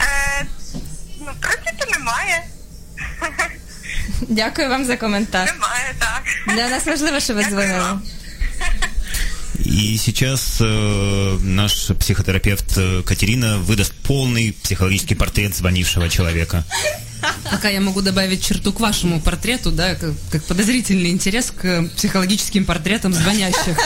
Е, 0.00 0.46
ну, 1.20 1.26
в 1.26 1.40
принципі, 1.40 1.92
немає. 1.92 2.42
Дякую 4.28 4.68
вам 4.68 4.84
за 4.84 4.96
коментар. 4.96 5.52
Немає, 5.52 5.94
так. 5.98 6.22
Для 6.56 6.68
нас 6.68 6.86
важливо, 6.86 7.20
що 7.20 7.34
ви 7.34 7.44
дзвонили. 7.44 7.98
И 9.66 9.96
сейчас 9.98 10.58
э, 10.60 11.38
наш 11.42 11.88
психотерапевт 11.98 12.74
э, 12.76 13.02
Катерина 13.04 13.58
выдаст 13.58 13.92
полный 14.04 14.52
психологический 14.62 15.16
портрет 15.16 15.56
звонившего 15.56 16.08
человека. 16.08 16.64
Пока 17.50 17.68
я 17.68 17.80
могу 17.80 18.00
добавить 18.00 18.44
черту 18.44 18.72
к 18.72 18.78
вашему 18.78 19.20
портрету, 19.20 19.72
да, 19.72 19.96
как, 19.96 20.12
как 20.30 20.44
подозрительный 20.44 21.10
интерес 21.10 21.50
к 21.50 21.88
психологическим 21.96 22.64
портретам 22.64 23.12
звонящих. 23.12 23.76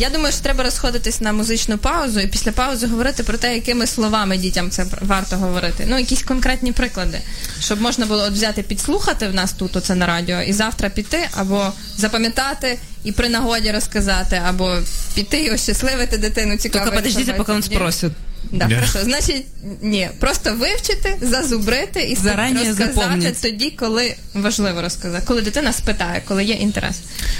Я 0.00 0.10
думаю, 0.10 0.32
що 0.32 0.42
треба 0.42 0.64
розходитись 0.64 1.20
на 1.20 1.32
музичну 1.32 1.78
паузу 1.78 2.20
і 2.20 2.26
після 2.26 2.52
паузи 2.52 2.86
говорити 2.86 3.22
про 3.22 3.38
те, 3.38 3.54
якими 3.54 3.86
словами 3.86 4.36
дітям 4.36 4.70
це 4.70 4.86
варто 5.00 5.36
говорити. 5.36 5.86
Ну, 5.88 5.98
якісь 5.98 6.22
конкретні 6.22 6.72
приклади, 6.72 7.20
щоб 7.60 7.80
можна 7.80 8.06
було 8.06 8.22
от 8.22 8.32
взяти, 8.32 8.62
підслухати 8.62 9.28
в 9.28 9.34
нас 9.34 9.52
тут, 9.52 9.76
оце 9.76 9.94
на 9.94 10.06
радіо, 10.06 10.42
і 10.42 10.52
завтра 10.52 10.90
піти, 10.90 11.28
або 11.32 11.72
запам'ятати 11.96 12.78
і 13.04 13.12
при 13.12 13.28
нагоді 13.28 13.70
розказати, 13.70 14.42
або 14.46 14.76
піти 15.14 15.42
і 15.42 15.50
ощасливити 15.50 16.18
дитину. 16.18 16.56
Цікаво. 16.56 16.84
Тільки 16.84 16.96
подождіться, 16.96 17.32
поки 17.32 17.52
он 17.52 17.62
спросит. 17.62 18.12
Да, 18.51 18.65
Да. 18.65 18.75
хорошо. 18.75 18.99
Значить, 19.03 19.45
ні, 19.81 20.09
просто 20.19 20.55
вивчити, 20.55 21.17
зазубрити 21.21 22.03
і 22.03 22.15
Зарані 22.15 22.57
розказати 22.57 22.93
запомніть. 22.95 23.41
тоді, 23.41 23.69
коли 23.71 24.15
важливо 24.33 24.81
розказати, 24.81 25.23
коли 25.27 25.41
дитина 25.41 25.73
спитає, 25.73 26.21
коли 26.27 26.43
є 26.43 26.53
інтерес. 26.53 26.95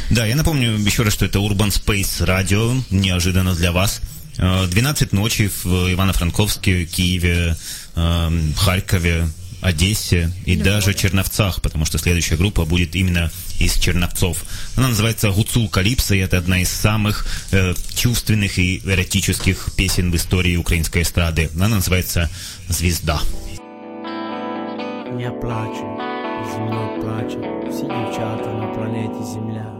Да, 0.09 0.25
я 0.25 0.35
напомню 0.35 0.87
еще 0.87 1.03
раз, 1.03 1.13
что 1.13 1.25
это 1.25 1.49
Urban 1.49 1.71
Space 1.85 2.25
Radio, 2.25 2.81
неожиданно 2.91 3.55
для 3.55 3.71
вас. 3.71 3.99
Э, 4.39 4.67
12 4.67 5.13
ночи 5.13 5.49
в 5.63 5.65
Ивано-Франковске, 5.95 6.85
Киеве, 6.85 7.55
эм, 7.97 8.53
Харькове, 8.55 9.27
Одессе 9.61 10.31
и 10.45 10.55
даже 10.55 10.93
Черновцах, 10.93 11.61
потому 11.61 11.85
что 11.85 11.97
следующая 11.97 12.35
группа 12.35 12.65
будет 12.65 12.95
именно 12.95 13.31
из 13.57 13.73
Черновцов. 13.73 14.45
Она 14.75 14.89
называется 14.89 15.31
«Гуцул 15.31 15.69
Калипсо», 15.69 16.13
и 16.13 16.19
это 16.19 16.37
одна 16.37 16.61
из 16.61 16.69
самых 16.69 17.25
э, 17.51 17.73
чувственных 17.95 18.59
и 18.59 18.81
эротических 18.85 19.69
песен 19.75 20.11
в 20.11 20.15
истории 20.15 20.55
украинской 20.55 21.01
эстрады. 21.01 21.49
Она 21.55 21.79
называется 21.79 22.29
«Звезда». 22.69 23.21
Я 25.19 25.31
плачу, 25.31 25.97
і 26.41 26.51
зі 26.51 26.59
мною 26.59 27.01
плачуть 27.01 27.69
всі 27.69 27.81
дівчата 27.81 28.53
на 28.53 28.67
планеті 28.67 29.31
Земля. 29.33 29.78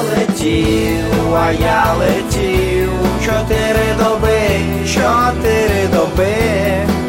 Летів, 0.00 1.34
а 1.36 1.52
я 1.52 1.94
летів, 1.98 2.90
чотири 3.24 3.86
доби, 3.98 4.40
чотири 4.86 5.86
доби, 5.92 6.34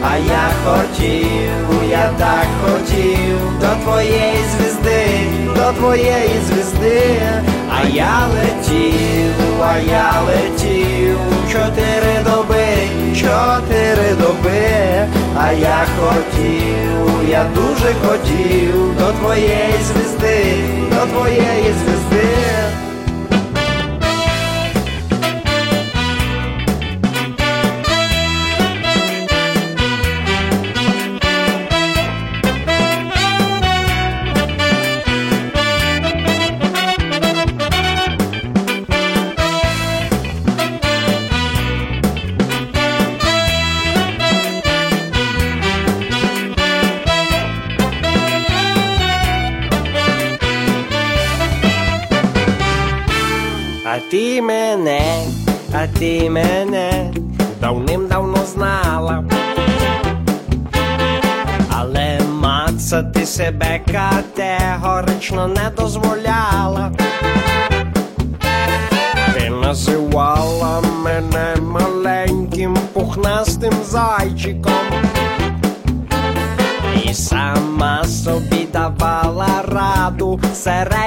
а 0.03 0.17
я 0.17 0.50
хотів, 0.65 1.89
я 1.89 2.12
так 2.17 2.48
хотів. 2.63 3.38
До 3.62 3.84
твоєї 3.84 4.39
звізди, 4.51 5.06
до 5.56 5.74
твоєї 5.79 6.39
звізди, 6.48 7.22
а 7.72 7.88
я 7.88 8.27
летів, 8.34 9.34
а 9.63 9.77
я 9.77 10.13
летів, 10.27 11.17
чотири 11.51 12.24
доби, 12.25 12.76
чотири 13.16 14.14
доби, 14.21 15.09
а 15.37 15.52
я 15.52 15.87
хотів, 15.99 17.30
я 17.30 17.47
дуже 17.54 17.94
хотів 18.06 18.99
до 18.99 19.12
твоєї 19.12 19.75
звізди, 19.82 20.44
до 20.90 21.06
твоєї 21.06 21.75
звізди. 21.80 22.28
Ти 56.00 56.30
мене 56.30 57.13
давним-давно 57.62 58.38
знала. 58.46 59.24
Але 61.70 62.20
мацати 62.42 63.25
себе 63.25 63.80
категорично 63.92 65.48
не 65.48 65.72
дозволяла. 65.77 66.92
Ти 69.34 69.50
називала 69.50 70.82
мене 71.04 71.56
маленьким 71.62 72.77
пухнастим 72.94 73.74
зайчиком. 73.86 74.74
І 77.04 77.13
сама 77.13 78.04
собі 78.04 78.68
давала 78.74 79.48
раду 79.68 80.39
середнім 80.54 81.06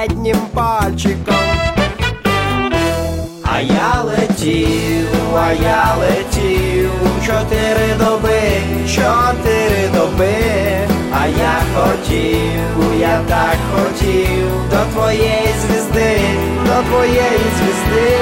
хотів, 12.11 12.99
я 12.99 13.21
так 13.27 13.57
хотів. 13.73 14.47
До 14.69 14.93
твоєї 14.93 15.47
звізди, 15.61 16.17
до 16.65 16.89
твоєї 16.89 17.45
звізди, 17.57 18.17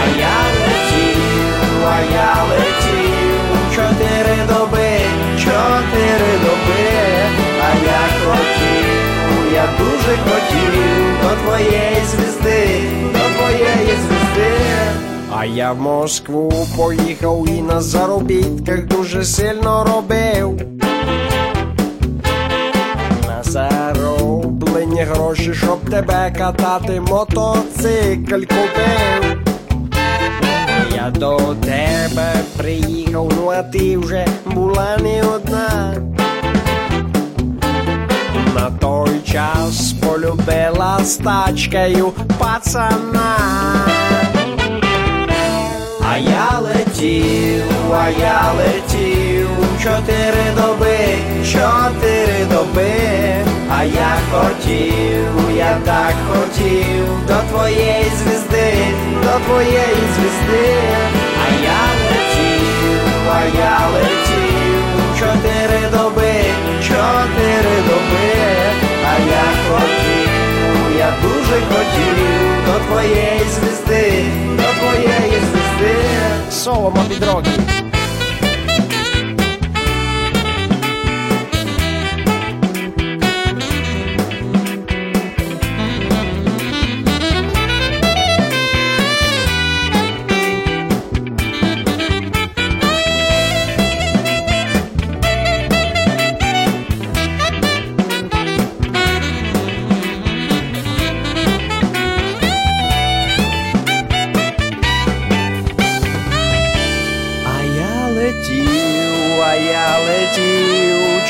а 0.00 0.18
я 0.18 0.36
летів, 0.66 1.22
а 1.86 2.00
я 2.14 2.44
летів, 2.50 3.40
чотири 3.74 4.36
доби, 4.48 4.98
чотири 5.38 6.32
доби, 6.42 6.84
а 7.62 7.74
я 7.84 8.02
хотів, 8.24 9.54
я 9.54 9.68
дуже 9.78 10.16
хотів. 10.16 10.74
До 11.22 11.30
твоєї 11.42 12.04
звізди, 12.10 12.80
до 13.12 13.38
твоєї 13.38 13.96
звізди. 13.96 14.52
А 15.36 15.44
я 15.44 15.72
в 15.72 15.80
Москву 15.80 16.52
поїхав 16.76 17.48
і 17.48 17.62
на 17.62 17.80
заробітках 17.80 18.86
дуже 18.86 19.24
сильно 19.24 19.84
робив. 19.84 20.73
Зароблені 23.54 25.02
гроші, 25.02 25.54
щоб 25.54 25.90
тебе 25.90 26.34
катати, 26.38 27.00
мотоцикл 27.00 28.34
купив. 28.34 29.38
Я 30.96 31.10
до 31.10 31.54
тебе 31.60 32.34
приїхав, 32.56 33.32
ну 33.36 33.48
а 33.50 33.62
ти 33.62 33.98
вже 33.98 34.26
була 34.46 34.96
не 35.02 35.22
одна. 35.22 35.94
На 38.54 38.70
той 38.70 39.20
час 39.24 39.92
полюбила 39.92 40.98
з 41.04 41.16
тачкою 41.16 42.12
пацана. 42.38 43.36
А 46.10 46.16
я 46.18 46.58
летів, 46.60 47.62
а 47.92 48.08
я 48.08 48.52
летів, 48.58 49.23
чотири 49.84 50.46
доби, 50.56 50.98
чотири 51.52 52.44
доби, 52.50 52.92
а 53.70 53.84
я 53.84 54.16
хотів, 54.30 55.56
я 55.56 55.78
так 55.84 56.14
хотів. 56.28 57.04
До 57.28 57.34
твоєї 57.50 58.04
звізди, 58.04 58.72
до 59.22 59.44
твоєї 59.46 60.02
звізди, 60.14 60.66
а 61.42 61.46
я 61.62 61.80
летів, 62.08 63.00
а 63.34 63.44
я 63.58 63.78
летів, 63.94 64.82
чотири 65.18 65.80
доби, 65.92 66.34
чотири 66.88 67.76
доби, 67.88 68.32
а 69.10 69.14
я 69.40 69.46
хотів, 69.68 70.98
я 70.98 71.12
дуже 71.22 71.60
хотів. 71.70 72.24
До 72.66 72.84
твоєї 72.86 73.40
звізди, 73.54 74.24
до 74.56 74.80
твоєї 74.80 75.32
звізди. 75.32 75.96
Соло 76.50 76.92
мобі 76.96 77.14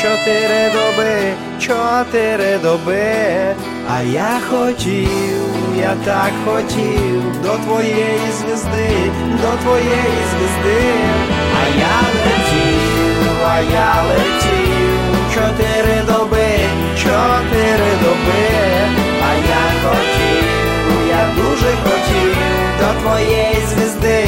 чотири 0.05 0.71
доби, 0.73 1.33
чотири 1.59 2.57
доби, 2.63 3.55
а 3.89 4.01
я 4.01 4.39
хотів, 4.49 5.41
я 5.79 5.95
так 6.05 6.31
хотів 6.45 7.41
до 7.43 7.49
твоєї 7.49 8.27
звізди, 8.39 8.89
до 9.41 9.57
твоєї 9.63 10.19
звізди, 10.31 10.81
а 11.61 11.67
я 11.77 11.97
летів, 12.25 13.45
а 13.47 13.59
я 13.59 14.03
летів, 14.09 14.89
чотири 15.33 15.97
доби, 16.07 16.49
чотири 16.97 17.91
доби, 18.03 18.45
а 19.29 19.33
я 19.33 19.65
хотів, 19.83 20.45
я 21.09 21.29
дуже 21.37 21.71
хотів 21.83 22.35
до 22.79 23.01
твоєї 23.01 23.57
звізди, 23.67 24.25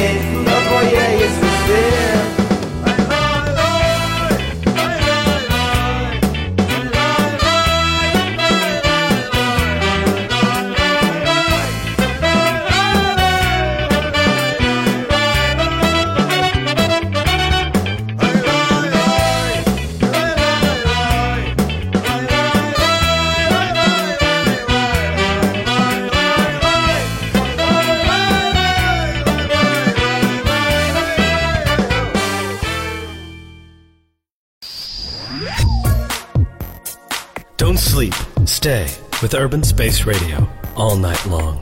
with 39.28 39.40
Urban 39.40 39.62
Space 39.62 40.06
Radio 40.06 40.38
all 40.76 40.96
night 40.96 41.24
long. 41.26 41.56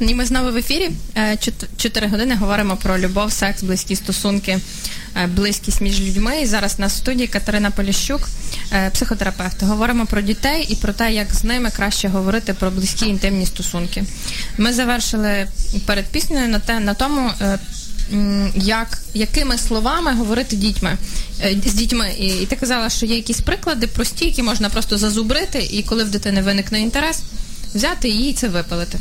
І 0.00 0.14
ми 0.14 0.26
знову 0.26 0.52
в 0.52 0.56
ефірі. 0.56 0.90
Е, 1.16 1.38
Чотири 1.76 2.06
години 2.06 2.34
говоримо 2.34 2.76
про 2.76 2.98
любов, 2.98 3.32
секс, 3.32 3.62
близькі 3.62 3.96
стосунки, 3.96 4.58
е, 5.16 5.26
близькість 5.26 5.80
між 5.80 6.00
людьми. 6.00 6.40
І 6.40 6.46
зараз 6.46 6.78
на 6.78 6.88
студії 6.88 7.26
Катерина 7.26 7.70
Поліщук, 7.70 8.28
е, 8.72 8.90
психотерапевт. 8.90 9.62
Говоримо 9.62 10.06
про 10.06 10.20
дітей 10.20 10.66
і 10.68 10.76
про 10.76 10.92
те, 10.92 11.12
як 11.12 11.34
з 11.34 11.44
ними 11.44 11.70
краще 11.70 12.08
говорити 12.08 12.54
про 12.54 12.70
близькі 12.70 13.06
інтимні 13.06 13.46
стосунки. 13.46 14.04
Ми 14.58 14.72
завершили 14.72 15.48
перед 15.86 16.06
піснею 16.06 16.48
на 16.48 16.58
те 16.58 16.80
на 16.80 16.94
тому. 16.94 17.30
Як 18.54 18.98
якими 19.14 19.58
словами 19.58 20.12
говорити 20.12 20.56
дітьми 20.56 20.96
е, 21.42 21.56
з 21.66 21.74
дітьми, 21.74 22.14
і, 22.18 22.26
і 22.26 22.46
ти 22.46 22.56
казала, 22.56 22.90
що 22.90 23.06
є 23.06 23.16
якісь 23.16 23.40
приклади 23.40 23.86
прості, 23.86 24.24
які 24.24 24.42
можна 24.42 24.68
просто 24.68 24.98
зазубрити, 24.98 25.68
і 25.70 25.82
коли 25.82 26.04
в 26.04 26.10
дитини 26.10 26.42
виникне 26.42 26.80
інтерес, 26.80 27.22
взяти 27.74 28.08
її 28.08 28.30
і 28.30 28.34
це 28.34 28.48
випалити. 28.48 28.98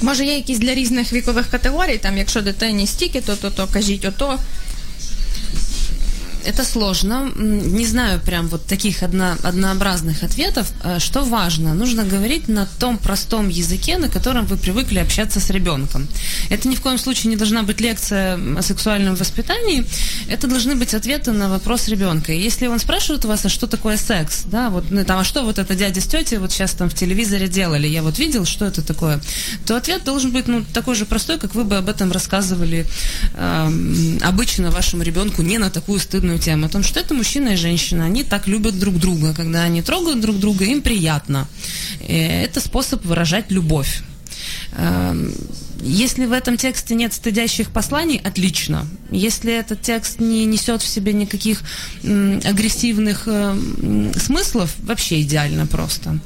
Може, 0.00 0.24
є 0.24 0.36
якісь 0.36 0.58
для 0.58 0.74
різних 0.74 1.12
вікових 1.12 1.46
категорій, 1.46 1.98
там, 1.98 2.18
якщо 2.18 2.42
дитині 2.42 2.86
стільки, 2.86 3.20
то, 3.20 3.36
то, 3.36 3.50
то 3.50 3.66
кажіть 3.66 4.04
ото. 4.04 4.38
Это 6.44 6.64
сложно. 6.64 7.30
Не 7.36 7.86
знаю 7.86 8.20
прям 8.20 8.48
вот 8.48 8.66
таких 8.66 9.02
одно- 9.02 9.36
однообразных 9.42 10.22
ответов. 10.22 10.66
Э, 10.82 10.98
Что 10.98 11.22
важно? 11.24 11.74
Нужно 11.74 12.04
говорить 12.04 12.48
на 12.48 12.66
том 12.78 12.98
простом 12.98 13.48
языке, 13.48 13.98
на 13.98 14.08
котором 14.08 14.46
вы 14.46 14.56
привыкли 14.56 14.98
общаться 14.98 15.40
с 15.40 15.50
ребенком. 15.50 16.08
Это 16.50 16.68
ни 16.68 16.74
в 16.74 16.80
коем 16.80 16.98
случае 16.98 17.30
не 17.30 17.36
должна 17.36 17.62
быть 17.62 17.80
лекция 17.80 18.38
о 18.58 18.62
сексуальном 18.62 19.14
воспитании. 19.14 19.84
Это 20.28 20.46
должны 20.48 20.74
быть 20.74 20.94
ответы 20.94 21.32
на 21.32 21.48
вопрос 21.48 21.88
ребенка. 21.88 22.32
Если 22.32 22.66
он 22.66 22.78
спрашивает 22.80 23.24
вас, 23.24 23.44
а 23.46 23.48
что 23.48 23.66
такое 23.66 23.96
секс, 23.96 24.42
да, 24.44 24.70
вот 24.70 24.90
ну, 24.90 25.04
там, 25.04 25.20
а 25.20 25.24
что 25.24 25.42
вот 25.42 25.58
это 25.58 25.74
дядя 25.74 26.00
с 26.00 26.06
тетей 26.06 26.38
вот 26.38 26.50
сейчас 26.52 26.72
там 26.72 26.88
в 26.88 26.94
телевизоре 26.94 27.48
делали, 27.48 27.86
я 27.86 28.02
вот 28.02 28.18
видел, 28.18 28.44
что 28.44 28.64
это 28.64 28.82
такое, 28.82 29.20
то 29.66 29.76
ответ 29.76 30.04
должен 30.04 30.32
быть 30.32 30.48
ну 30.48 30.64
такой 30.72 30.94
же 30.96 31.04
простой, 31.06 31.38
как 31.38 31.54
вы 31.54 31.64
бы 31.64 31.76
об 31.76 31.88
этом 31.88 32.10
рассказывали 32.12 32.86
эм, 33.36 34.18
обычно 34.22 34.70
вашему 34.70 35.02
ребенку 35.02 35.42
не 35.42 35.58
на 35.58 35.70
такую 35.70 36.00
стыдную 36.00 36.31
тему, 36.38 36.66
о 36.66 36.68
том, 36.68 36.82
что 36.82 37.00
это 37.00 37.14
мужчина 37.14 37.50
и 37.50 37.56
женщина, 37.56 38.04
они 38.04 38.24
так 38.24 38.46
любят 38.46 38.78
друг 38.78 38.98
друга, 38.98 39.34
когда 39.34 39.62
они 39.62 39.82
трогают 39.82 40.20
друг 40.20 40.38
друга, 40.38 40.64
им 40.64 40.82
приятно. 40.82 41.48
Э, 42.00 42.44
Это 42.44 42.60
способ 42.60 43.04
выражать 43.04 43.50
любовь. 43.50 44.02
Эм, 44.76 45.32
Если 45.84 46.26
в 46.26 46.32
этом 46.32 46.56
тексте 46.56 46.94
нет 46.94 47.12
стыдящих 47.12 47.70
посланий, 47.70 48.20
отлично. 48.22 48.86
Если 49.10 49.52
этот 49.52 49.82
текст 49.82 50.20
не 50.20 50.44
несет 50.44 50.80
в 50.80 50.86
себе 50.86 51.12
никаких 51.12 51.60
агрессивных 52.04 53.24
э, 53.26 54.12
смыслов, 54.16 54.74
вообще 54.78 55.22
идеально 55.22 55.66
просто. 55.66 56.18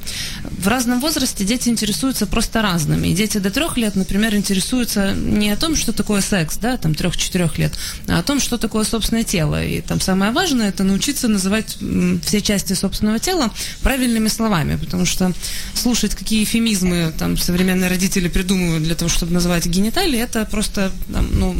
В 0.43 0.67
разном 0.67 0.99
возрасте 0.99 1.43
дети 1.43 1.69
интересуются 1.69 2.27
просто 2.27 2.61
разными. 2.61 3.07
Дети 3.13 3.39
до 3.39 3.49
трех 3.49 3.77
лет, 3.77 3.95
например, 3.95 4.35
интересуются 4.35 5.13
не 5.13 5.49
о 5.49 5.57
том, 5.57 5.75
что 5.75 5.91
такое 5.91 6.21
секс, 6.21 6.57
да, 6.57 6.77
там 6.77 6.93
трех-четырех 6.93 7.57
лет, 7.57 7.73
а 8.07 8.19
о 8.19 8.23
том, 8.23 8.39
что 8.39 8.57
такое 8.57 8.83
собственное 8.85 9.23
тело. 9.23 9.63
И 9.63 9.81
там 9.81 9.99
самое 9.99 10.31
важное 10.31 10.69
это 10.69 10.83
научиться 10.83 11.27
называть 11.27 11.77
все 12.23 12.41
части 12.41 12.73
собственного 12.73 13.17
тела 13.19 13.51
правильными 13.81 14.27
словами, 14.27 14.75
потому 14.75 15.05
что 15.05 15.33
слушать, 15.73 16.13
какие 16.13 16.43
эфемизмы 16.43 17.11
там 17.17 17.37
современные 17.37 17.89
родители 17.89 18.06
придумывают 18.07 18.83
для 18.83 18.95
того, 18.95 19.09
чтобы 19.09 19.33
называть 19.33 19.65
гениталии, 19.65 20.19
это 20.19 20.45
просто 20.45 20.91
там, 21.13 21.27
ну, 21.39 21.55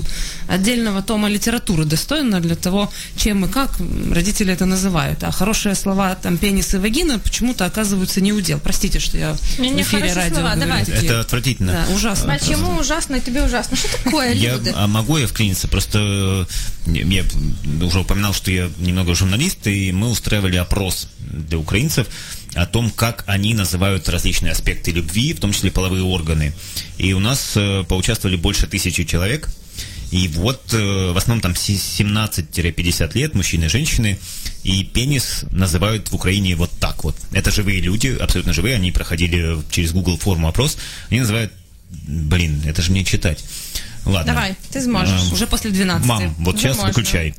отдельного 0.47 1.01
тома 1.01 1.29
литературы 1.29 1.86
достойно 1.86 2.39
для 2.39 2.55
того, 2.55 2.91
чем 3.15 3.45
и 3.45 3.47
как 3.47 3.71
родители 4.12 4.53
это 4.53 4.65
называют. 4.65 5.23
А 5.23 5.31
хорошие 5.31 5.75
слова 5.75 6.15
там 6.15 6.38
пенис 6.38 6.73
и 6.73 6.77
вагина 6.77 7.19
почему-то 7.19 7.65
оказываются 7.65 8.21
не 8.21 8.33
удел. 8.33 8.60
Простите, 8.60 8.99
что 8.99 9.17
я 9.17 9.36
Не-не, 9.60 9.83
в 9.83 9.88
эфире 9.88 10.13
радио 10.13 10.36
слова, 10.36 10.55
говорю 10.55 10.71
давай. 10.71 10.83
Это 10.83 11.19
отвратительно. 11.21 11.71
Да, 11.71 11.95
ужасно. 11.95 12.33
А 12.33 12.39
чому 12.39 12.79
ужасно 12.79 13.19
тобі 13.19 13.39
ужасно? 13.39 13.77
Що 13.77 13.88
таке, 13.88 14.36
Я, 14.36 14.55
люди? 14.55 14.73
а 14.77 14.88
могу 14.88 15.19
я 15.19 15.25
вклиниться? 15.25 15.67
Просто 15.67 15.99
э, 15.99 16.45
я 17.13 17.23
уже 17.86 17.99
упоминал, 17.99 18.33
что 18.33 18.51
я 18.51 18.69
немного 18.79 19.15
журналист, 19.15 19.67
и 19.67 19.91
мы 19.91 20.10
устраивали 20.10 20.57
опрос 20.57 21.07
для 21.19 21.57
украинцев 21.57 22.07
о 22.58 22.65
том, 22.65 22.89
как 22.89 23.24
они 23.28 23.54
называют 23.54 24.10
различные 24.10 24.52
аспекты 24.52 24.91
любви, 24.91 25.34
в 25.34 25.39
том 25.39 25.52
числе 25.54 25.70
половые 25.72 26.04
органы. 26.04 26.54
И 26.98 27.13
у 27.13 27.20
нас 27.20 27.54
э, 27.56 27.84
поучаствовали 27.88 28.36
больше 28.38 28.67
тысячи 28.67 29.04
человек. 29.06 29.50
И 30.12 30.28
вот 30.30 30.74
э, 30.74 31.12
в 31.12 31.17
основном 31.17 31.41
там 31.41 31.56
си- 31.56 31.76
17-50 31.76 33.12
лет, 33.17 33.36
мужчины 33.36 33.65
и 33.65 33.70
женщины, 33.70 34.17
и 34.63 34.84
пенис 34.84 35.46
называют 35.52 36.10
в 36.12 36.15
Украине 36.15 36.56
вот 36.56 36.72
так 36.80 37.04
вот. 37.04 37.15
Это 37.34 37.52
живые 37.52 37.82
люди, 37.82 38.17
абсолютно 38.20 38.54
живые, 38.54 38.76
они 38.76 38.91
проходили 38.91 39.58
через 39.70 39.91
Google 39.91 40.17
форму 40.17 40.48
опрос, 40.48 40.78
они 41.12 41.20
называют, 41.20 41.52
блин, 42.08 42.62
это 42.65 42.82
же 42.82 42.91
мне 42.91 43.04
читать. 43.04 43.43
Ладно. 44.06 44.34
Давай, 44.34 44.56
ти 44.74 44.82
зможеш. 44.82 45.22
Эм, 45.22 45.34
Уже 45.34 45.46
после 45.48 45.72
12. 45.72 46.08
Мам, 46.08 46.36
вот 46.39 46.56
Уже 46.56 46.63
сейчас 46.63 46.78
можно. 46.78 46.93
выключай. 46.93 47.34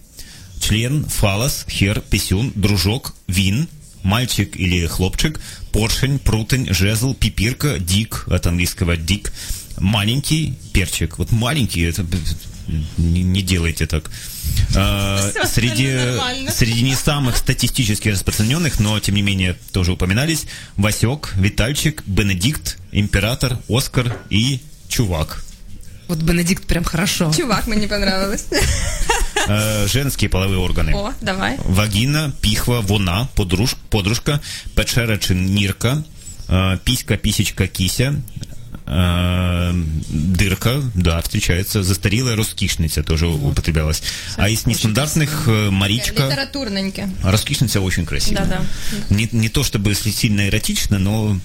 Член, 0.61 1.05
фалос, 1.07 1.65
хер, 1.71 2.01
писюн, 2.01 2.53
дружок, 2.55 3.15
вин, 3.29 3.69
мальчик 4.03 4.57
или 4.57 4.87
хлопчик, 4.87 5.41
поршень, 5.73 6.19
прутень, 6.19 6.73
жезл, 6.73 7.15
пипирка, 7.15 7.79
дик, 7.79 8.25
от 8.29 8.47
английского 8.47 8.97
дик, 8.97 9.33
маленький 9.79 10.55
перчик. 10.73 11.19
Вот 11.19 11.33
маленький, 11.33 11.83
это 11.83 12.05
не, 12.97 13.23
не 13.23 13.43
делайте 13.43 13.87
так. 13.87 14.11
А, 14.77 15.31
среди, 15.47 15.93
нормально. 15.93 16.51
среди 16.51 16.83
не 16.83 16.95
самых 16.95 17.37
статистически 17.37 18.09
распространенных, 18.11 18.81
но 18.81 18.99
тем 19.01 19.15
не 19.15 19.23
менее 19.23 19.57
тоже 19.73 19.93
упоминались, 19.93 20.47
Васек, 20.77 21.33
Витальчик, 21.37 22.03
Бенедикт, 22.07 22.79
Император, 22.93 23.59
Оскар 23.69 24.17
и 24.31 24.61
Чувак. 24.89 25.45
Вот 26.09 26.19
Бенедикт 26.19 26.65
прям 26.65 26.85
хорошо. 26.85 27.33
Чувак, 27.37 27.67
мені 27.67 27.87
понравилось. 27.87 28.45
Э, 29.48 29.88
женские 29.88 30.30
половые 30.30 30.60
органы. 30.60 30.94
О, 30.96 31.12
давай. 31.22 31.58
Вагина, 31.66 32.32
піхва, 32.42 32.80
вона, 32.80 33.28
подруж, 33.36 33.76
подружка, 33.90 34.40
печера 34.76 35.18
чи 35.18 35.36
нірка, 35.36 36.04
э, 36.50 36.78
піська, 36.84 37.16
пісечка, 37.18 37.68
кися, 37.68 38.16
э, 38.86 39.74
дырка, 40.10 40.82
да, 40.96 41.20
встречается, 41.20 41.84
застарелая 41.84 42.36
роскишница 42.36 43.04
тоже 43.04 43.26
употреблялась. 43.28 44.04
А 44.38 44.50
из 44.50 44.66
нестандартных 44.66 45.48
э, 45.48 45.72
Маричка, 45.72 46.28
Літературненьке. 46.28 47.10
а 47.24 47.32
роскишница 47.32 47.80
очень 47.80 48.06
красивая. 48.06 48.46
Да-да. 48.46 48.62
Не, 49.16 49.30
не 49.32 49.50
то 49.50 49.64
чтобы 49.64 49.96
сильно 49.96 50.48
эротично, 50.48 51.00
но 51.00 51.38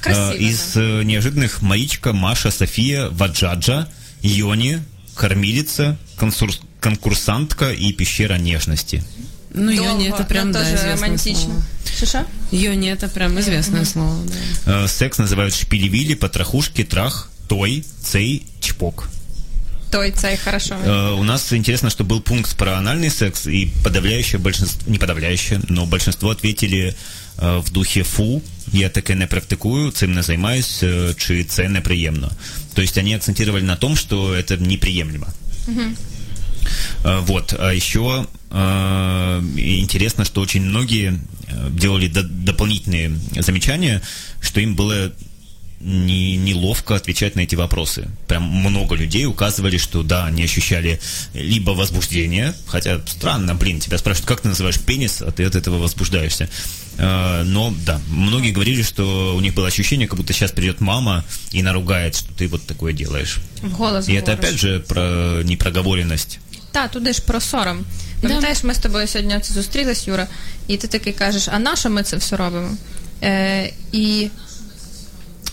Красиво, 0.00 0.32
э, 0.32 0.36
из 0.38 0.76
э, 0.76 1.02
неожиданных 1.04 1.62
Маричка, 1.62 2.12
Маша, 2.12 2.50
София, 2.50 3.08
Ваджаджа, 3.08 3.86
Йони, 4.22 4.78
Кормилица, 5.14 5.96
консур- 6.16 6.60
конкурсантка 6.83 7.71
и 7.71 7.93
пещера 7.93 8.37
нежности. 8.37 9.03
Ну, 9.55 9.71
Йони, 9.71 10.09
это 10.09 10.25
прям, 10.27 10.51
да, 10.51 10.59
тоже 10.59 10.75
известное 10.75 10.95
романтично. 10.95 11.43
слово. 11.43 11.63
Що-що? 11.97 12.19
Йони, 12.51 12.85
это 12.95 13.07
прям 13.07 13.37
известное 13.39 13.85
слово, 13.85 14.15
да. 14.65 14.71
Э, 14.71 14.87
Секс 14.87 15.19
называют 15.19 15.51
шпилевили, 15.55 16.15
потрохушки, 16.15 16.83
трах, 16.83 17.29
той, 17.47 17.83
цей, 18.03 18.41
чпок. 18.59 19.09
Той 19.91 20.11
цей, 20.11 20.37
хорошо. 20.37 20.75
Э, 20.85 21.19
У 21.19 21.23
нас 21.23 21.53
интересно, 21.53 21.89
что 21.89 22.03
был 22.03 22.21
пункт 22.21 22.57
про 22.57 22.71
анальный 22.77 23.09
секс, 23.11 23.47
и 23.47 23.71
подавляющее 23.83 24.39
большинство, 24.39 24.91
не 24.91 24.97
подавляющее, 24.97 25.59
но 25.69 25.85
большинство 25.85 26.29
ответили 26.29 26.95
э, 27.37 27.57
в 27.59 27.71
духе 27.71 28.03
«фу, 28.03 28.41
я 28.73 28.89
таке 28.89 29.15
не 29.15 29.27
практикую, 29.27 29.91
цим 29.91 30.13
не 30.13 30.21
займаюсь, 30.23 30.83
э, 30.83 31.13
чи 31.17 31.43
це 31.43 31.69
неприємно». 31.69 32.31
То 32.73 32.81
есть 32.81 32.97
они 32.97 33.15
акцентировали 33.15 33.63
на 33.63 33.75
том, 33.75 33.95
что 33.95 34.33
это 34.35 34.57
неприемлемо. 34.67 35.27
Э, 35.67 35.71
Вот. 37.03 37.53
А 37.57 37.71
еще 37.71 38.25
э, 38.51 39.41
интересно, 39.57 40.25
что 40.25 40.41
очень 40.41 40.61
многие 40.61 41.19
э, 41.47 41.69
делали 41.71 42.07
до- 42.07 42.23
дополнительные 42.23 43.17
замечания, 43.39 44.01
что 44.41 44.59
им 44.61 44.75
было 44.75 45.11
не, 45.79 46.37
неловко 46.37 46.95
отвечать 46.95 47.35
на 47.35 47.41
эти 47.41 47.55
вопросы. 47.55 48.07
Прям 48.27 48.43
много 48.43 48.95
людей 48.95 49.25
указывали, 49.25 49.77
что 49.77 50.01
да, 50.01 50.25
они 50.27 50.43
ощущали 50.43 50.99
либо 51.33 51.71
возбуждение, 51.71 52.53
хотя 52.67 53.01
странно, 53.05 53.53
блин, 53.53 53.81
тебя 53.81 53.97
спрашивают, 53.97 54.27
как 54.27 54.41
ты 54.41 54.47
называешь 54.47 54.79
пенис, 54.79 55.21
а 55.21 55.31
ты 55.31 55.43
от 55.43 55.55
этого 55.55 55.79
возбуждаешься. 55.79 56.49
Э, 56.97 57.43
Но 57.43 57.73
да, 57.85 57.99
многие 58.07 58.51
говорили, 58.51 58.81
что 58.81 59.35
у 59.35 59.41
них 59.41 59.55
было 59.55 59.67
ощущение, 59.67 60.07
как 60.07 60.17
будто 60.17 60.31
сейчас 60.31 60.51
придет 60.51 60.79
мама 60.79 61.25
и 61.51 61.61
наругает, 61.61 62.15
что 62.15 62.33
ты 62.33 62.47
вот 62.47 62.65
такое 62.65 62.93
делаешь. 62.93 63.39
В 63.61 63.75
голос 63.75 64.07
И 64.07 64.13
это 64.13 64.33
опять 64.33 64.59
же 64.59 64.79
про 64.79 65.41
непроговоренность. 65.43 66.39
Та, 66.72 66.88
туди 66.88 67.12
ж 67.12 67.22
про 67.22 67.40
сором. 67.40 67.84
Пам'ятаєш, 68.22 68.64
ми 68.64 68.74
з 68.74 68.78
тобою 68.78 69.06
сьогодні 69.06 69.36
оце 69.36 69.54
зустрілись, 69.54 70.08
Юра, 70.08 70.26
і 70.66 70.76
ти 70.76 70.86
такий 70.88 71.12
кажеш, 71.12 71.48
а 71.52 71.58
на 71.58 71.76
що 71.76 71.90
ми 71.90 72.02
це 72.02 72.16
все 72.16 72.36
робимо? 72.36 72.76
Е, 73.22 73.72
і 73.92 74.28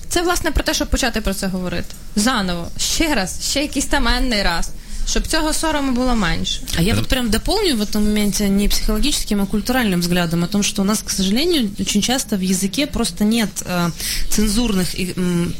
це, 0.10 0.22
власне, 0.22 0.52
про 0.52 0.64
те, 0.64 0.74
щоб 0.74 0.88
почати 0.90 1.22
про 1.22 1.34
це 1.34 1.48
говорити. 1.48 1.96
Заново, 2.16 2.68
ще 2.78 3.16
раз, 3.16 3.50
ще 3.50 3.62
якийсь 3.62 3.86
там 3.86 4.08
енний 4.08 4.44
раз, 4.44 4.70
щоб 5.10 5.28
цього 5.28 5.54
сорому 5.54 5.92
було 5.92 6.16
менше. 6.16 6.62
А 6.78 6.82
я 6.82 6.94
вот 6.96 7.08
прям 7.08 7.30
дополню 7.30 7.76
в 7.76 7.82
этом 7.82 8.00
моменте 8.00 8.50
не 8.50 8.68
психологическим, 8.68 9.42
а 9.42 9.46
культуральным 9.46 10.00
взглядом 10.00 10.44
о 10.44 10.48
том, 10.48 10.64
что 10.64 10.82
у 10.82 10.86
нас, 10.86 11.02
к 11.02 11.10
сожалению, 11.12 11.70
очень 11.80 12.02
часто 12.02 12.38
в 12.38 12.42
языке 12.42 12.88
просто 12.88 13.24
нет 13.24 13.50
э, 13.66 13.90
цензурных 14.30 15.00
и 15.00 15.14
м, 15.18 15.54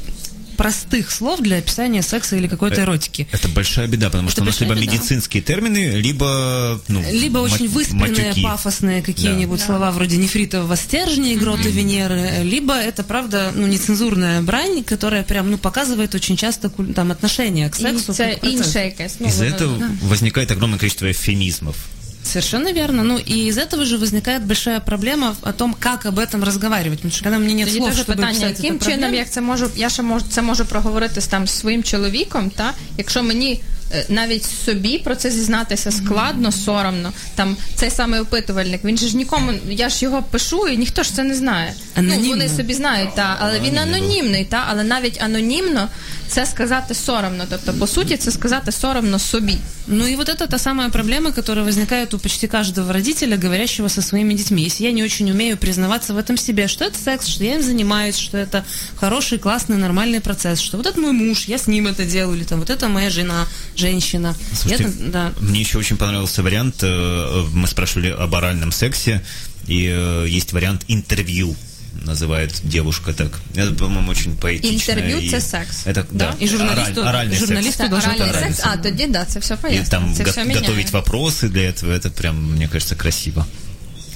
простых 0.61 1.11
слов 1.11 1.41
для 1.41 1.57
описания 1.57 2.03
секса 2.03 2.37
или 2.37 2.47
какой-то 2.47 2.83
эротики. 2.83 3.27
Это 3.33 3.49
большая 3.49 3.87
беда, 3.87 4.11
потому 4.11 4.29
что 4.29 4.43
у 4.43 4.45
нас 4.45 4.61
либо 4.61 4.75
беда. 4.75 4.93
медицинские 4.93 5.43
термины, 5.43 5.93
либо 5.95 6.79
ну, 6.89 7.03
Либо 7.11 7.39
очень 7.39 7.67
выспренные, 7.67 8.27
матюки. 8.27 8.43
пафосные 8.43 9.01
какие-нибудь 9.01 9.59
слова 9.59 9.91
вроде 9.91 10.19
нефритового 10.19 10.77
стержня, 10.77 11.35
грота 11.39 11.71
Венеры, 11.71 12.43
либо 12.43 12.75
это, 12.75 13.03
правда, 13.05 13.53
ну, 13.55 13.67
нецензурная 13.67 14.43
брань, 14.43 14.85
которая 14.85 15.23
прям, 15.23 15.51
ну, 15.51 15.57
показывает 15.57 16.15
очень 16.15 16.37
часто 16.37 16.69
там 16.69 17.11
отношение 17.11 17.71
к 17.71 17.77
сексу. 17.77 18.13
Ну, 18.19 19.29
Из-за 19.29 19.45
этого 19.47 19.83
возникает 20.03 20.51
огромное 20.51 20.79
количество 20.79 21.11
эвфемизмов. 21.11 21.77
Совершенно 22.26 22.74
верно. 22.74 23.04
Ну, 23.04 23.18
и 23.18 23.48
из 23.48 23.58
этого 23.58 23.86
же 23.86 23.98
возникает 23.98 24.44
большая 24.44 24.80
проблема 24.80 25.36
о 25.42 25.54
том, 25.54 25.76
как 25.80 26.06
об 26.06 26.20
этом 26.20 26.44
разговаривать. 26.44 27.00
Потому 27.00 27.14
что 27.14 27.24
когда 27.24 27.38
мне 27.38 27.54
нет 27.54 27.68
Тоді 27.68 27.78
слов, 27.78 27.90
теж 27.90 28.00
чтобы 28.00 28.16
питання, 28.16 28.30
описать 28.30 28.64
яким 28.64 28.76
эту 28.76 28.84
чином 28.84 29.00
проблему, 29.00 29.16
як 29.16 29.30
це 29.30 29.42
можу, 29.42 29.70
я 29.76 29.90
ще 29.90 30.02
можу 30.02 30.26
це 30.30 30.42
можу 30.42 30.66
проговорити 30.66 31.22
з 31.22 31.28
там 31.28 31.48
з 31.48 31.52
своїм 31.52 31.84
чоловіком, 31.84 32.50
та 32.50 32.74
якщо 32.98 33.24
мені 33.24 33.62
е, 33.94 34.06
навіть 34.10 34.46
собі 34.66 35.00
про 35.00 35.16
це 35.16 35.32
зізнатися 35.32 35.92
складно, 35.92 36.52
соромно. 36.52 37.14
Там 37.36 37.58
цей 37.76 37.90
самий 37.90 38.20
опитувальник, 38.20 38.84
він 38.84 38.98
же 38.98 39.08
ж 39.08 39.18
нікому, 39.18 39.52
я 39.70 39.90
ж 39.90 40.06
його 40.06 40.24
пишу, 40.24 40.68
і 40.68 40.78
ніхто 40.78 41.04
ж 41.04 41.14
це 41.14 41.24
не 41.24 41.36
знає. 41.36 41.74
Ну 41.98 42.04
Анонімно. 42.04 42.30
вони 42.30 42.50
собі 42.50 42.74
знають, 42.74 43.16
та 43.16 43.38
але 43.40 43.60
він 43.60 43.78
анонімний, 43.78 44.46
та 44.46 44.66
але 44.70 44.84
навіть 44.84 45.22
анонімно 45.22 45.90
це 46.31 46.47
сказати 46.47 46.95
соромно. 46.95 47.45
Тобто, 47.51 47.73
по 47.73 47.87
суті, 47.87 48.17
це 48.17 48.31
сказати 48.31 48.73
соромно 48.73 49.19
собі. 49.19 49.57
Ну 49.87 50.07
и 50.07 50.17
вот 50.17 50.29
это 50.29 50.47
та 50.47 50.59
самая 50.59 50.89
проблема, 50.89 51.33
которая 51.33 51.65
возникает 51.65 52.15
у 52.15 52.19
почти 52.19 52.47
каждого 52.47 52.93
родителя, 52.93 53.37
говорящего 53.37 53.89
со 53.89 54.03
своими 54.03 54.35
детьми. 54.35 54.63
Если 54.63 54.87
я 54.87 54.93
не 54.93 55.05
очень 55.05 55.31
умею 55.31 55.57
признаваться 55.57 56.15
в 56.15 56.19
этом 56.19 56.39
себе, 56.39 56.69
что 56.69 56.85
это 56.85 56.99
секс, 57.05 57.27
что 57.27 57.45
я 57.45 57.55
им 57.55 57.63
занимаюсь, 57.63 58.19
что 58.19 58.39
это 58.39 58.65
хороший, 59.01 59.39
классный, 59.39 59.77
нормальный 59.77 60.21
процесс, 60.21 60.61
что 60.61 60.77
вот 60.77 60.87
это 60.87 61.01
мой 61.01 61.13
муж, 61.13 61.49
я 61.49 61.57
с 61.57 61.67
ним 61.67 61.87
это 61.87 62.05
делаю, 62.05 62.37
или 62.37 62.45
там 62.45 62.61
вот 62.61 62.71
это 62.71 62.89
моя 62.89 63.11
жена, 63.11 63.47
женщина. 63.77 64.35
Слушайте, 64.55 64.85
это, 64.85 65.11
да. 65.11 65.33
мне 65.41 65.61
еще 65.61 65.79
очень 65.79 65.97
понравился 65.97 66.43
вариант, 66.43 66.77
э, 66.83 67.47
мы 67.55 67.67
спрашивали 67.67 68.11
об 68.11 68.35
оральном 68.35 68.73
сексе, 68.73 69.21
и 69.67 69.91
э, 69.93 70.27
есть 70.29 70.53
вариант 70.53 70.85
интервью, 70.89 71.57
называет 72.06 72.52
девушка 72.64 73.14
так. 73.14 73.40
Это, 73.56 73.74
по-моему, 73.76 74.12
очень 74.12 74.32
поэтично. 74.42 74.74
Интервью 74.74 75.18
и- 75.18 75.30
це 75.30 75.42
секс. 75.42 75.88
Это, 75.88 76.04
да. 76.12 76.34
И 76.42 76.46
журналисту- 76.48 77.02
ораль- 77.02 77.10
оральный 77.16 77.36
журналисту 77.40 77.72
секс. 77.72 77.78
Це 77.78 77.88
должен 77.90 78.10
оральний 78.12 78.30
оральний 78.30 78.54
секс, 78.54 78.68
а 78.74 78.78
тоді 78.78 79.08
да, 79.08 79.26
це 79.26 79.40
все 79.40 79.54
И 79.54 79.58
пояснює. 79.58 79.86
там 79.90 80.14
це 80.18 80.24
го- 80.24 80.30
все 80.32 80.42
міняє. 80.46 80.60
готовить 80.60 80.92
вопросы 80.92 81.50
для 81.50 81.60
этого, 81.62 81.92
это 82.00 82.10
прям, 82.10 82.36
мне 82.56 82.68
кажется, 82.68 82.96
красиво. 82.96 83.46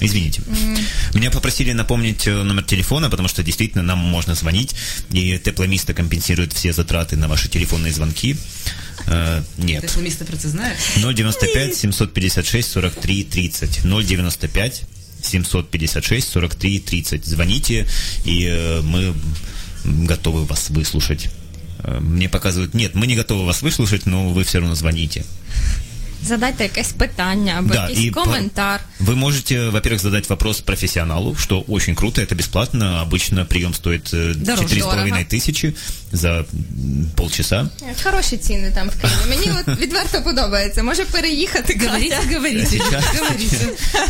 Извините. 0.02 0.40
Меня 1.14 1.30
попросили 1.30 1.74
напомнить 1.74 2.26
э, 2.28 2.42
номер 2.44 2.64
телефона, 2.66 3.10
потому 3.10 3.28
что 3.28 3.42
действительно 3.42 3.82
нам 3.82 3.98
можно 3.98 4.34
звонить, 4.34 4.74
и 5.14 5.38
тепломисто 5.38 5.94
компенсирует 5.94 6.52
все 6.54 6.70
затраты 6.72 7.16
на 7.16 7.26
ваши 7.26 7.48
телефонные 7.48 7.92
звонки. 7.92 8.36
Э, 9.08 9.42
нет. 9.58 9.96
место 10.02 10.24
про 10.24 10.36
це 10.36 10.48
знаєш? 10.48 10.78
095 10.96 11.76
756 11.76 12.70
43 12.70 13.24
30. 13.24 13.80
095 13.84 14.82
756 15.25 16.27
43 16.27 16.79
30. 16.79 17.25
Звоните, 17.25 17.87
и 18.25 18.45
э, 18.49 18.81
мы 18.81 19.13
готовы 19.83 20.45
вас 20.45 20.69
выслушать. 20.69 21.29
Э, 21.79 21.99
Мне 21.99 22.29
показывают, 22.29 22.73
нет, 22.73 22.95
мы 22.95 23.07
не 23.07 23.15
готовы 23.15 23.45
вас 23.45 23.61
выслушать, 23.61 24.05
но 24.05 24.29
вы 24.29 24.43
все 24.43 24.59
равно 24.59 24.75
звоните 24.75 25.25
Задайте 26.26 26.64
якесь 26.64 26.92
питання 26.92 27.54
або 27.58 27.74
якийсь 27.74 28.14
по- 28.14 28.20
коментар. 28.22 28.80
Вы 29.00 29.14
можете, 29.16 29.68
во-первых, 29.70 29.98
задать 29.98 30.28
вопрос 30.28 30.60
профессионалу, 30.60 31.34
что 31.36 31.64
очень 31.68 31.94
круто, 31.94 32.20
это 32.20 32.34
бесплатно. 32.34 33.06
Обычно 33.10 33.44
прием 33.46 33.74
стоит 33.74 34.12
э, 34.14 34.34
Дороже. 34.34 34.62
4,5 34.62 34.78
Дорого. 34.80 35.24
тысячи 35.32 35.74
за 36.12 36.28
м, 36.30 36.46
полчаса. 37.16 37.68
Хороші 38.04 38.36
ціни 38.36 38.70
там 38.74 38.88
в 38.88 39.00
Києві. 39.00 39.16
Мені 39.28 39.58
от 39.60 39.78
відверто 39.80 40.22
подобається. 40.22 40.82
Може 40.82 41.04
переїхати. 41.04 41.80
Говорите, 41.84 42.08
Катя? 42.10 42.32
говорите. 42.36 42.66
Сейчас, 42.66 43.04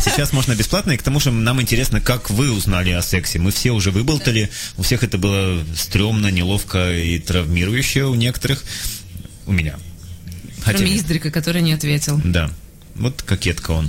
сейчас 0.03 0.33
можно 0.33 0.55
бесплатно, 0.55 0.93
и 0.93 0.97
к 0.97 1.03
тому 1.03 1.19
же 1.19 1.31
нам 1.31 1.59
интересно, 1.61 2.01
как 2.01 2.29
вы 2.29 2.49
узнали 2.57 2.91
о 2.97 3.01
сексе. 3.01 3.39
Мы 3.39 3.49
все 3.51 3.71
уже 3.71 3.89
выболтали, 3.91 4.49
у 4.77 4.81
всех 4.81 5.03
это 5.03 5.17
было 5.17 5.63
стрёмно, 5.75 6.31
неловко 6.31 6.77
и 6.91 7.19
травмирующе 7.19 8.03
у 8.03 8.15
некоторых. 8.15 8.63
У 9.45 9.51
меня. 9.53 9.75
Хотя 10.66 10.78
Кроме. 10.78 10.96
Издрика, 10.96 11.30
который 11.30 11.62
не 11.62 11.72
ответил. 11.72 12.20
Да. 12.24 12.50
Вот 12.96 13.22
кокетка 13.22 13.70
он. 13.70 13.88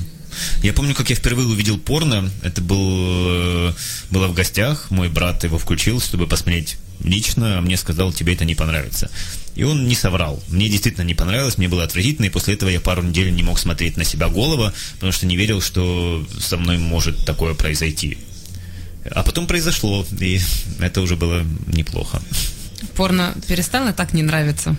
Я 0.62 0.74
помню, 0.74 0.94
как 0.94 1.10
я 1.10 1.16
впервые 1.16 1.48
увидел 1.48 1.80
порно. 1.80 2.30
Это 2.44 2.62
был, 2.62 3.70
э, 3.70 3.74
было 4.12 4.28
в 4.28 4.36
гостях. 4.36 4.92
Мой 4.92 5.10
брат 5.10 5.44
его 5.44 5.58
включил, 5.58 6.00
чтобы 6.00 6.28
посмотреть 6.28 6.78
лично. 7.04 7.58
А 7.58 7.62
мне 7.62 7.78
сказал, 7.78 8.14
тебе 8.14 8.36
это 8.36 8.46
не 8.46 8.54
понравится. 8.54 9.10
И 9.56 9.64
он 9.64 9.88
не 9.88 9.96
соврал. 9.96 10.40
Мне 10.50 10.70
действительно 10.70 11.04
не 11.04 11.16
понравилось, 11.16 11.58
мне 11.58 11.68
было 11.68 11.84
отвратительно. 11.84 12.28
И 12.28 12.30
после 12.30 12.54
этого 12.54 12.70
я 12.70 12.80
пару 12.80 13.02
недель 13.02 13.34
не 13.34 13.42
мог 13.42 13.58
смотреть 13.58 13.98
на 13.98 14.04
себя 14.04 14.30
голова, 14.30 14.72
потому 14.94 15.12
что 15.12 15.26
не 15.26 15.36
верил, 15.36 15.62
что 15.62 16.28
со 16.40 16.58
мной 16.58 16.78
может 16.78 17.26
такое 17.26 17.56
произойти. 17.56 18.20
А 19.10 19.24
потом 19.24 19.48
произошло, 19.48 20.06
и 20.20 20.40
это 20.80 21.02
уже 21.02 21.16
было 21.16 21.44
неплохо. 21.66 22.22
Порно 22.96 23.34
перестало 23.48 23.94
так 23.94 24.14
не 24.14 24.22
нравиться. 24.22 24.78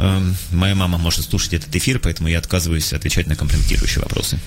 Эм, 0.00 0.34
Моя 0.52 0.74
мама 0.74 0.98
может 0.98 1.24
слушать 1.30 1.52
этот 1.54 1.76
эфир, 1.76 1.98
поэтому 1.98 2.28
я 2.28 2.38
отказываюсь 2.38 2.92
отвечать 2.94 3.26
на 3.26 3.36
компрометирующие 3.36 4.02
вопросы. 4.02 4.38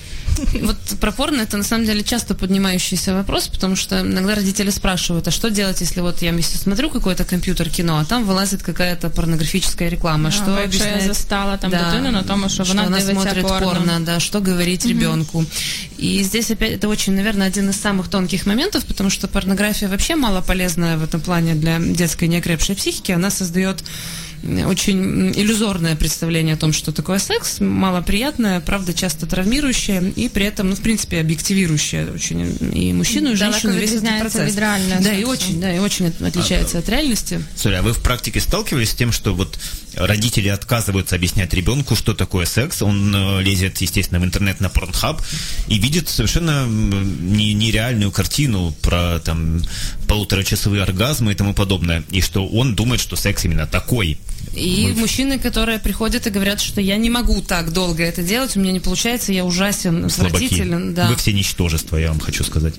Вот 0.62 0.76
про 1.00 1.12
порно 1.12 1.42
это 1.42 1.56
на 1.56 1.62
самом 1.62 1.86
деле 1.86 2.02
часто 2.02 2.34
поднимающийся 2.34 3.14
вопрос, 3.14 3.46
потому 3.48 3.76
что 3.76 4.00
иногда 4.00 4.34
родители 4.34 4.70
спрашивают, 4.70 5.28
а 5.28 5.30
что 5.30 5.50
делать, 5.50 5.80
если 5.80 6.00
вот 6.02 6.22
я 6.22 6.32
вместе 6.32 6.58
смотрю 6.58 6.90
какой-то 6.90 7.24
компьютер 7.24 7.70
кино, 7.70 7.98
а 7.98 8.04
там 8.04 8.24
вылазит 8.24 8.62
какая-то 8.62 9.10
порнографическая 9.10 9.88
реклама, 9.90 10.30
что 10.32 10.50
Або 10.52 10.60
якщо 10.62 10.84
я 10.84 10.90
объясняет- 10.90 11.06
застала 11.06 11.56
там 11.56 11.70
дитину 11.70 12.10
на 12.10 12.22
тому, 12.22 12.48
що 12.48 12.64
вона 12.64 12.82
она 12.86 13.00
смотрит 13.00 13.42
порно. 13.42 13.60
порно, 13.60 14.00
да, 14.00 14.20
что 14.20 14.40
говорить 14.40 14.86
ребенку. 14.86 15.44
И 15.98 16.24
здесь 16.24 16.50
опять 16.50 16.72
это 16.72 16.88
очень, 16.88 17.14
наверное, 17.14 17.46
один 17.46 17.70
из 17.70 17.80
самых 17.80 18.08
тонких 18.08 18.46
моментов, 18.46 18.84
потому 18.84 19.10
что 19.10 19.28
порнография 19.28 19.88
вообще 19.88 20.16
мало 20.16 20.40
полезная 20.40 20.96
в 20.96 21.04
этом 21.04 21.20
плане 21.20 21.54
для 21.54 21.78
детской 21.78 22.28
неокрепшей 22.28 22.74
психики. 22.74 23.12
Она 23.12 23.30
создает 23.30 23.84
очень 24.67 24.97
м, 24.99 25.31
иллюзорное 25.31 25.95
представление 25.95 26.53
о 26.55 26.57
том, 26.57 26.73
что 26.73 26.91
такое 26.91 27.19
секс, 27.19 27.59
малоприятное, 27.59 28.59
правда, 28.59 28.93
часто 28.93 29.25
травмирующее 29.25 30.13
и 30.15 30.29
при 30.29 30.45
этом, 30.45 30.69
ну, 30.69 30.75
в 30.75 30.79
принципе, 30.81 31.19
объективирующее 31.19 32.07
очень 32.15 32.57
и 32.73 32.93
мужчину, 32.93 33.31
и 33.31 33.35
Далеко 33.35 33.51
женщину 33.59 33.73
весь 33.73 33.89
этот 33.91 33.95
відрізняється 34.01 34.21
процесс. 34.39 34.51
від 34.53 34.59
реального 34.59 35.01
Да, 35.01 35.09
и 35.11 35.15
сексу. 35.15 35.29
очень, 35.31 35.59
да, 35.59 35.73
и 35.73 35.79
очень 35.79 36.07
от- 36.07 36.21
отличается 36.27 36.79
от 36.79 36.89
реальности. 36.89 37.39
Смотри, 37.55 37.79
а 37.79 37.83
вы 37.83 37.91
в 37.91 38.01
практике 38.03 38.39
сталкивались 38.41 38.89
с 38.89 38.95
тем, 38.95 39.11
что 39.11 39.33
вот 39.33 39.59
родители 39.95 40.47
отказываются 40.49 41.15
объяснять 41.15 41.53
ребенку, 41.53 41.95
что 41.95 42.13
такое 42.13 42.45
секс, 42.45 42.81
он 42.81 43.13
э, 43.15 43.41
лезет, 43.43 43.81
естественно, 43.81 44.19
в 44.21 44.23
интернет 44.25 44.61
на 44.61 44.67
Pornhub 44.67 45.21
и 45.67 45.79
видит 45.79 46.09
совершенно 46.09 46.51
м, 46.63 47.33
не- 47.37 47.53
нереальную 47.53 48.11
картину 48.11 48.73
про 48.81 49.19
там 49.19 49.61
полуторачасовые 50.06 50.82
оргазмы 50.82 51.32
и 51.32 51.34
тому 51.34 51.54
подобное, 51.54 52.04
и 52.10 52.20
что 52.20 52.46
он 52.46 52.74
думает, 52.74 53.00
что 53.00 53.16
секс 53.16 53.44
именно 53.44 53.66
такой. 53.66 54.18
И 54.54 54.92
мужчины, 54.96 55.38
которые 55.38 55.78
приходят 55.78 56.26
и 56.26 56.30
говорят, 56.30 56.60
что 56.60 56.80
я 56.80 56.96
не 56.96 57.10
могу 57.10 57.40
так 57.40 57.72
долго 57.72 58.02
это 58.02 58.22
делать, 58.22 58.56
у 58.56 58.60
меня 58.60 58.72
не 58.72 58.80
получается, 58.80 59.32
я 59.32 59.44
ужасен, 59.44 60.08
Слабаки. 60.10 60.44
отвратителен. 60.44 60.94
Да. 60.94 61.08
Вы 61.08 61.16
все 61.16 61.32
ничтожества, 61.32 61.96
я 61.96 62.08
вам 62.08 62.20
хочу 62.20 62.44
сказать. 62.44 62.74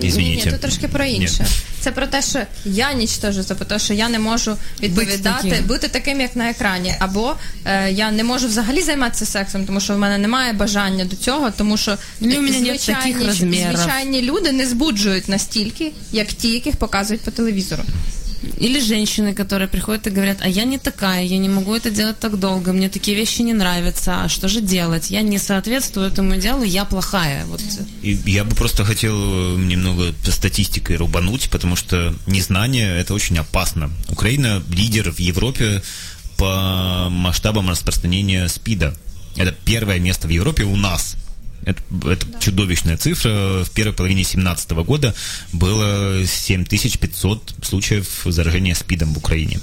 Ні, 0.00 0.08
Извините. 0.08 0.44
ні, 0.44 0.50
тут 0.52 0.60
трошки 0.60 0.88
про 0.88 1.04
інше. 1.04 1.42
Ні. 1.42 1.46
Це 1.80 1.92
про 1.92 2.06
те, 2.06 2.22
що 2.22 2.38
я 2.64 2.92
нічтожу, 2.92 3.44
про 3.44 3.66
те, 3.66 3.78
що 3.78 3.94
я 3.94 4.08
не 4.08 4.18
можу 4.18 4.56
відповідати, 4.82 5.48
таким. 5.50 5.66
бути 5.66 5.88
таким, 5.88 6.20
як 6.20 6.36
на 6.36 6.50
екрані. 6.50 6.94
Або 6.98 7.34
е, 7.64 7.92
я 7.92 8.10
не 8.10 8.24
можу 8.24 8.46
взагалі 8.46 8.82
займатися 8.82 9.26
сексом, 9.26 9.66
тому 9.66 9.80
що 9.80 9.94
в 9.94 9.98
мене 9.98 10.18
немає 10.18 10.52
бажання 10.52 11.04
до 11.04 11.16
цього, 11.16 11.50
тому 11.50 11.76
що 11.76 11.98
Ну, 12.20 12.40
нет 12.40 12.54
звичайні, 12.54 13.14
таких 13.14 13.32
звичайні 13.34 14.22
люди 14.22 14.52
не 14.52 14.66
збуджують 14.66 15.28
настільки, 15.28 15.92
як 16.12 16.26
ті, 16.28 16.48
яких 16.52 16.76
показують 16.76 17.22
по 17.22 17.30
телевізору. 17.30 17.82
Или 18.58 18.80
женщины, 18.80 19.34
которые 19.34 19.68
приходят 19.68 20.06
и 20.06 20.10
говорят, 20.10 20.38
а 20.40 20.48
я 20.48 20.64
не 20.64 20.78
такая, 20.78 21.24
я 21.24 21.38
не 21.38 21.48
могу 21.48 21.74
это 21.74 21.90
делать 21.90 22.18
так 22.18 22.38
долго, 22.38 22.72
мне 22.72 22.88
такие 22.88 23.16
вещи 23.16 23.42
не 23.42 23.52
нравятся, 23.52 24.24
а 24.24 24.28
что 24.28 24.48
же 24.48 24.60
делать? 24.60 25.10
Я 25.10 25.22
не 25.22 25.38
соответствую 25.38 26.06
этому 26.06 26.36
идеалу, 26.36 26.62
я 26.62 26.84
плохая. 26.84 27.44
Вот. 27.46 27.60
И 28.02 28.18
я 28.26 28.44
бы 28.44 28.54
просто 28.54 28.84
хотел 28.84 29.14
э, 29.14 29.56
немного 29.58 30.14
статистикой 30.24 30.96
рубануть, 30.96 31.50
потому 31.50 31.76
что 31.76 32.14
незнание 32.26 32.98
это 32.98 33.14
очень 33.14 33.38
опасно. 33.38 33.90
Украина 34.08 34.62
лидер 34.70 35.10
в 35.10 35.18
Европе 35.18 35.82
по 36.36 37.08
масштабам 37.10 37.70
распространения 37.70 38.48
СПИДа. 38.48 38.94
Это 39.36 39.52
первое 39.64 39.98
место 39.98 40.28
в 40.28 40.30
Европе 40.30 40.64
у 40.64 40.76
нас. 40.76 41.16
Это, 41.64 41.82
это 42.08 42.26
чудовищная 42.40 42.96
цифра. 42.96 43.64
В 43.64 43.70
первой 43.70 43.92
половине 43.92 44.22
2017 44.22 44.70
года 44.70 45.14
было 45.52 46.24
7500 46.26 47.54
случаев 47.62 48.22
заражения 48.24 48.74
СПИДом 48.74 49.14
в 49.14 49.18
Украине. 49.18 49.60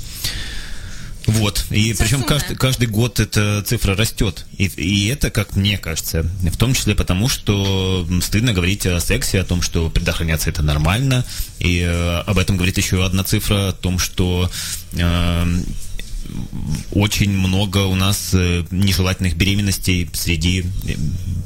Вот. 1.27 1.65
И 1.69 1.93
причем 1.93 2.17
сумма. 2.17 2.27
каждый, 2.27 2.55
каждый 2.55 2.87
год 2.87 3.19
эта 3.19 3.61
цифра 3.63 3.95
растет. 3.95 4.45
И, 4.57 4.65
и 4.65 5.07
это, 5.07 5.29
как 5.29 5.55
мне 5.55 5.77
кажется, 5.77 6.23
в 6.23 6.57
том 6.57 6.73
числе 6.73 6.95
потому, 6.95 7.29
что 7.29 8.07
стыдно 8.21 8.53
говорить 8.53 8.85
о 8.85 8.99
сексе, 8.99 9.39
о 9.39 9.45
том, 9.45 9.61
что 9.61 9.89
предохраняться 9.89 10.49
это 10.49 10.63
нормально. 10.63 11.25
И 11.59 11.79
э, 11.79 12.17
об 12.25 12.37
этом 12.37 12.57
говорит 12.57 12.77
еще 12.77 13.05
одна 13.05 13.23
цифра, 13.23 13.69
о 13.69 13.73
том, 13.73 13.99
что 13.99 14.49
э, 14.93 15.61
очень 16.92 17.30
много 17.30 17.78
у 17.86 17.94
нас 17.94 18.30
э, 18.34 18.64
нежелательных 18.70 19.36
беременностей 19.36 20.08
среди 20.12 20.60
э, 20.88 20.94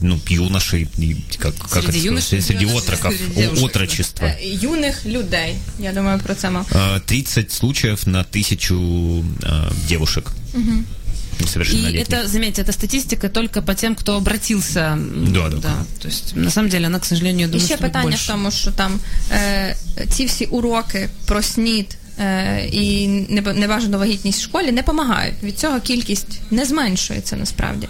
ну, 0.01 0.18
юношей, 0.29 0.88
и 0.99 1.16
как, 1.38 1.55
как 1.57 1.83
Среди 1.85 1.99
это 1.99 2.07
юношей, 2.07 2.27
сказать, 2.40 2.44
среди 2.46 2.64
юношей, 2.64 2.83
отроков, 2.94 3.14
среди 3.14 3.35
девушек, 3.35 3.59
да. 3.61 3.66
отрочества. 3.66 4.25
Е, 4.27 4.59
Юних 4.62 5.07
людей. 5.07 5.55
Я 5.79 5.92
думаю 5.92 6.18
про 6.20 6.35
це 6.35 6.51
мав. 6.51 6.66
Э, 6.73 7.01
30 7.01 7.53
случаев 7.53 8.07
на 8.09 8.25
тысячу 8.25 8.75
э, 9.42 9.70
девушек. 9.88 10.33
И 10.55 11.42
Несовершеннолетних. 11.44 12.09
это, 12.09 12.29
заметьте, 12.29 12.62
это 12.62 12.73
статистика 12.73 13.29
только 13.29 13.62
по 13.62 13.75
тем, 13.75 13.94
кто 13.94 14.16
обратился. 14.16 14.81
м, 14.81 15.33
Да, 15.33 15.49
да. 15.49 15.75
То 15.99 16.09
есть, 16.09 16.37
на 16.37 16.51
самом 16.51 16.70
деле, 16.70 16.87
она, 16.87 16.99
к 16.99 17.05
сожалению, 17.07 17.49
І 17.49 17.51
думаю, 17.51 17.66
ще 17.66 17.75
что 17.77 17.83
будет 17.83 17.92
питання 17.92 18.11
больше. 18.11 18.25
в 18.25 18.27
тому, 18.27 18.51
що 18.51 18.70
там 18.70 19.01
е, 19.33 19.77
ці 20.11 20.27
всі 20.27 20.44
уроки 20.44 21.09
про 21.27 21.42
снід 21.42 21.87
е, 21.87 22.04
і 22.73 23.09
неб- 23.31 23.59
небажану 23.59 23.99
вагітність 23.99 24.38
в 24.40 24.42
школі 24.42 24.66
не 24.73 24.73
допомагають. 24.83 25.35
Від 25.42 25.59
цього 25.59 25.81
кількість 25.81 26.40
не 26.51 26.64
зменшується 26.64 27.37
насправді. 27.37 27.88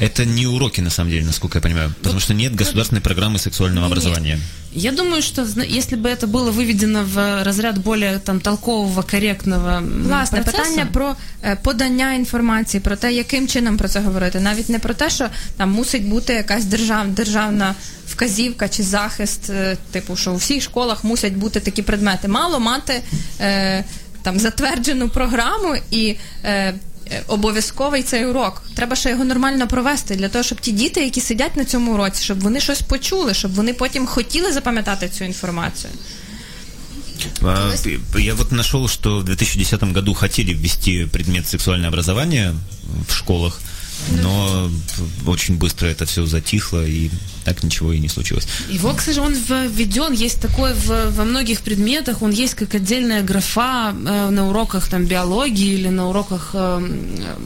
Это 0.00 0.24
не 0.24 0.46
уроки, 0.46 0.80
на 0.82 0.90
самом 0.90 1.10
деле, 1.10 1.24
насколько 1.26 1.58
я 1.58 1.62
понимаю, 1.62 1.92
потому 2.02 2.20
что 2.20 2.34
нет 2.34 2.54
государственной 2.54 3.00
программы 3.02 3.38
сексуального 3.38 3.86
образования. 3.86 4.38
Я 4.74 4.92
думаю, 4.92 5.22
что 5.22 5.44
зна- 5.44 5.64
если 5.64 5.96
бы 5.98 6.08
это 6.08 6.26
было 6.26 6.50
выведено 6.50 7.04
в 7.04 7.42
разряд 7.44 7.78
более 7.78 8.18
там 8.18 8.40
толкового, 8.40 9.02
корректного 9.02 9.68
м, 9.78 10.02
Власне, 10.08 10.40
процесса, 10.42 10.62
питання 10.62 10.86
про 10.92 11.16
е, 11.44 11.56
подання 11.62 12.14
інформації, 12.14 12.80
про 12.80 12.96
те, 12.96 13.12
яким 13.12 13.48
чином 13.48 13.76
про 13.76 13.88
це 13.88 14.00
говорити, 14.00 14.40
навіть 14.40 14.68
не 14.68 14.78
про 14.78 14.94
те, 14.94 15.10
що 15.10 15.28
там 15.56 15.70
мусить 15.70 16.08
бути 16.08 16.32
якась 16.32 16.64
держав, 16.64 17.08
державна 17.08 17.74
вказівка 18.08 18.68
чи 18.68 18.82
захист, 18.82 19.50
е, 19.50 19.76
типу, 19.90 20.16
що 20.16 20.32
у 20.32 20.36
всіх 20.36 20.62
школах 20.62 21.04
мусять 21.04 21.32
бути 21.34 21.60
такі 21.60 21.82
предмети. 21.82 22.28
Мало 22.28 22.60
мати 22.60 23.00
е, 23.40 23.84
там 24.22 24.38
затверджену 24.40 25.08
програму 25.08 25.76
і. 25.90 26.16
Е, 26.44 26.50
е, 26.50 26.74
Обов'язковий 27.27 28.03
цей 28.03 28.25
урок. 28.25 28.63
Треба 28.75 28.95
ще 28.95 29.09
його 29.09 29.23
нормально 29.25 29.67
провести 29.67 30.15
для 30.15 30.29
того, 30.29 30.43
щоб 30.43 30.61
ті 30.61 30.71
діти, 30.71 31.03
які 31.03 31.21
сидять 31.21 31.57
на 31.57 31.65
цьому 31.65 31.93
уроці, 31.93 32.23
щоб 32.23 32.39
вони 32.39 32.59
щось 32.59 32.81
почули, 32.81 33.33
щоб 33.33 33.53
вони 33.53 33.73
потім 33.73 34.05
хотіли 34.05 34.51
запам'ятати 34.51 35.09
цю 35.09 35.23
інформацію. 35.23 35.93
Я 38.19 38.33
вот 38.33 38.51
нашел, 38.51 38.87
что 38.87 39.19
в 39.19 39.23
2010 39.23 39.83
году 39.83 40.13
хотели 40.13 40.53
ввести 40.53 41.07
предмет 41.07 41.47
сексуальное 41.47 41.89
образование 41.89 42.53
в 43.07 43.13
школах, 43.13 43.59
но 44.21 44.69
очень 45.25 45.57
быстро 45.57 45.87
это 45.87 46.05
все 46.05 46.25
затихло, 46.25 46.85
и 46.85 47.09
так 47.45 47.63
ничего 47.63 47.93
и 47.93 47.99
не 47.99 48.09
случилось. 48.09 48.45
Его, 48.69 48.93
к 48.93 48.99
сожалению, 49.01 49.39
он 49.49 49.67
введен, 49.69 50.11
есть 50.11 50.41
такой 50.41 50.73
в, 50.73 51.11
во 51.11 51.23
многих 51.23 51.61
предметах, 51.61 52.21
он 52.21 52.31
есть 52.31 52.55
как 52.55 52.75
отдельная 52.75 53.23
графа 53.23 53.91
э, 53.93 54.29
на 54.29 54.49
уроках 54.49 54.89
там 54.89 55.05
биологии 55.05 55.73
или 55.75 55.87
на 55.87 56.09
уроках 56.09 56.49
э, 56.53 56.81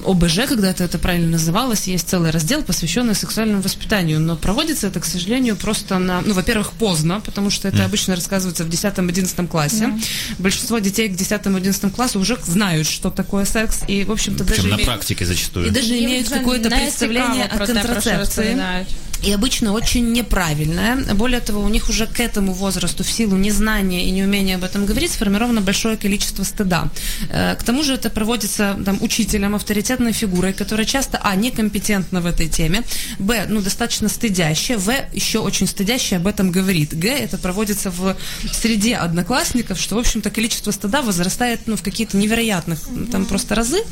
ОБЖ, 0.05 0.39
когда-то 0.47 0.83
это 0.83 0.97
правильно 0.97 1.29
называлось, 1.31 1.87
есть 1.87 2.09
целый 2.09 2.31
раздел, 2.31 2.63
посвященный 2.63 3.13
сексуальному 3.13 3.61
воспитанию, 3.61 4.19
но 4.19 4.35
проводится 4.35 4.87
это, 4.87 4.99
к 4.99 5.05
сожалению, 5.05 5.55
просто 5.55 5.99
на, 5.99 6.21
ну, 6.21 6.33
во-первых, 6.33 6.71
поздно, 6.71 7.21
потому 7.21 7.51
что 7.51 7.67
это 7.67 7.85
обычно 7.85 8.15
рассказывается 8.15 8.63
в 8.63 8.69
10-11 8.69 9.47
классе. 9.47 9.93
Большинство 10.39 10.79
детей 10.79 11.09
к 11.09 11.11
10-11 11.13 11.91
классу 11.91 12.19
уже 12.19 12.37
знают, 12.43 12.87
что 12.87 13.11
такое 13.11 13.45
секс, 13.45 13.81
и, 13.87 14.03
в 14.03 14.11
общем-то, 14.11 14.43
даже 14.45 14.53
Причем 14.61 14.69
на 14.71 14.75
имеют- 14.75 14.85
практике 14.89 15.25
зачастую. 15.25 15.67
и 15.67 15.69
даже 15.69 15.97
имеют 15.99 16.27
какое-то 16.41 16.69
представление 16.69 17.45
о 17.45 17.57
контрацепции 17.57 18.57
розповідають. 19.20 19.20
И 19.24 19.32
обычно 19.32 19.72
очень 19.72 20.12
неправильное. 20.12 20.96
Более 21.14 21.40
того, 21.40 21.60
у 21.60 21.68
них 21.68 21.88
уже 21.88 22.06
к 22.06 22.20
этому 22.20 22.52
возрасту 22.52 23.02
в 23.02 23.06
силу 23.06 23.36
незнания 23.36 24.08
и 24.08 24.12
неумения 24.12 24.56
об 24.56 24.62
этом 24.64 24.86
говорить 24.86 25.10
сформировано 25.10 25.60
большое 25.60 25.96
количество 25.96 26.44
стыда. 26.44 26.90
Э, 27.30 27.56
К 27.56 27.62
тому 27.62 27.82
же 27.82 27.94
это 27.94 28.10
проводится 28.10 28.76
там, 28.84 28.98
учителем, 29.00 29.54
авторитетной 29.54 30.12
фигурой, 30.12 30.52
которая 30.52 30.86
часто, 30.86 31.18
а, 31.22 31.34
некомпетентна 31.34 32.20
в 32.20 32.26
этой 32.26 32.48
теме, 32.48 32.82
б, 33.18 33.46
ну, 33.48 33.60
достаточно 33.62 34.08
стыдящая, 34.08 34.78
в, 34.78 34.92
еще 35.14 35.38
очень 35.38 35.66
стыдящая 35.66 36.20
об 36.20 36.26
этом 36.26 36.52
говорит, 36.52 36.94
г, 36.94 37.08
это 37.08 37.38
проводится 37.38 37.90
в 37.90 38.16
среде 38.52 38.96
одноклассников, 38.96 39.80
что, 39.80 39.94
в 39.96 39.98
общем-то, 39.98 40.30
количество 40.30 40.72
стыда 40.72 41.00
возрастает 41.02 41.60
ну, 41.66 41.76
в 41.76 41.82
какие-то 41.82 42.16
невероятных 42.16 42.78
там 43.10 43.24
просто 43.24 43.54
разы, 43.54 43.82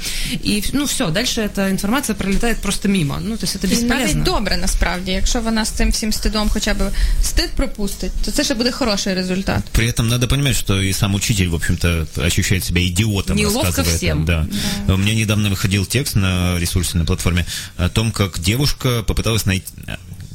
и, 0.44 0.62
ну, 0.72 0.84
все, 0.84 1.08
дальше 1.10 1.40
эта 1.40 1.70
информация 1.70 2.14
пролетает 2.14 2.58
просто 2.58 2.88
мимо. 2.88 3.18
Ну, 3.22 3.36
то 3.36 3.46
есть 3.46 3.56
это 3.56 3.66
І 3.66 3.70
бесполезно. 3.70 3.98
навіть 3.98 4.22
добре 4.22 4.56
насправді, 4.56 5.17
якщо 5.19 5.41
вона 5.41 5.65
з 5.65 5.69
цим 5.69 5.91
всім 5.91 6.11
стидом 6.13 6.49
хоча 6.49 6.73
б 6.73 6.91
стид 7.23 7.49
пропустить, 7.55 8.11
то 8.25 8.31
це 8.31 8.43
ще 8.43 8.53
буде 8.53 8.71
хороший 8.71 9.13
результат. 9.13 9.63
При 9.71 9.87
этом 9.91 10.07
надо 10.07 10.27
понимать, 10.27 10.55
что 10.55 10.81
и 10.81 10.93
сам 10.93 11.15
учитель, 11.15 11.47
в 11.47 11.55
общем-то, 11.55 12.07
ощущает 12.25 12.63
себя 12.63 12.81
идиотом, 12.81 13.37
Неловко 13.37 13.67
рассказывая 13.67 13.97
всем. 13.97 14.25
там, 14.25 14.49
да. 14.87 14.93
У 14.93 14.97
меня 14.97 15.13
недавно 15.13 15.49
выходил 15.49 15.85
текст 15.85 16.15
на 16.15 16.59
ресурсе, 16.59 16.97
на 16.97 17.05
платформе 17.05 17.45
о 17.77 17.89
том, 17.89 18.11
как 18.11 18.39
девушка 18.39 19.03
попыталась 19.03 19.45
найти... 19.45 19.65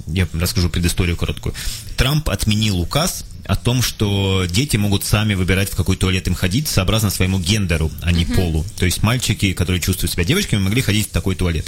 Я 0.06 0.26
расскажу 0.40 0.68
предысторию 0.68 1.16
короткую. 1.16 1.54
Трамп 1.96 2.28
отменил 2.28 2.78
указ 2.80 3.24
о 3.46 3.56
том, 3.56 3.82
что 3.82 4.46
дети 4.48 4.76
могут 4.76 5.04
сами 5.04 5.34
выбирать, 5.34 5.70
в 5.70 5.76
какой 5.76 5.96
туалет 5.96 6.26
им 6.26 6.34
ходить, 6.34 6.68
сообразно 6.68 7.10
своему 7.10 7.38
гендеру, 7.38 7.90
а 8.02 8.12
не 8.12 8.24
полу. 8.24 8.64
То 8.78 8.86
есть 8.86 9.02
мальчики, 9.02 9.52
которые 9.52 9.80
чувствуют 9.80 10.12
себя 10.12 10.24
девочками, 10.24 10.60
могли 10.60 10.80
ходить 10.82 11.08
в 11.08 11.10
такой 11.10 11.34
туалет. 11.34 11.66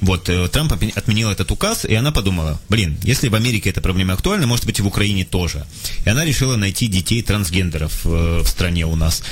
Вот, 0.00 0.28
э, 0.28 0.48
Трамп 0.48 0.72
отменил 0.72 1.30
этот 1.30 1.52
указ, 1.52 1.84
и 1.84 1.94
она 1.94 2.10
подумала, 2.10 2.60
блин, 2.68 2.98
если 3.04 3.28
в 3.28 3.36
Америке 3.36 3.70
эта 3.70 3.80
проблема 3.80 4.14
актуальна, 4.14 4.48
может 4.48 4.66
быть 4.66 4.80
и 4.80 4.82
в 4.82 4.86
Украине 4.88 5.24
тоже. 5.24 5.64
И 6.04 6.08
она 6.08 6.24
решила 6.24 6.56
найти 6.56 6.88
детей 6.88 7.22
трансгендеров 7.22 8.00
э, 8.04 8.40
в 8.42 8.48
стране 8.48 8.84
у 8.84 8.96
нас. 8.96 9.22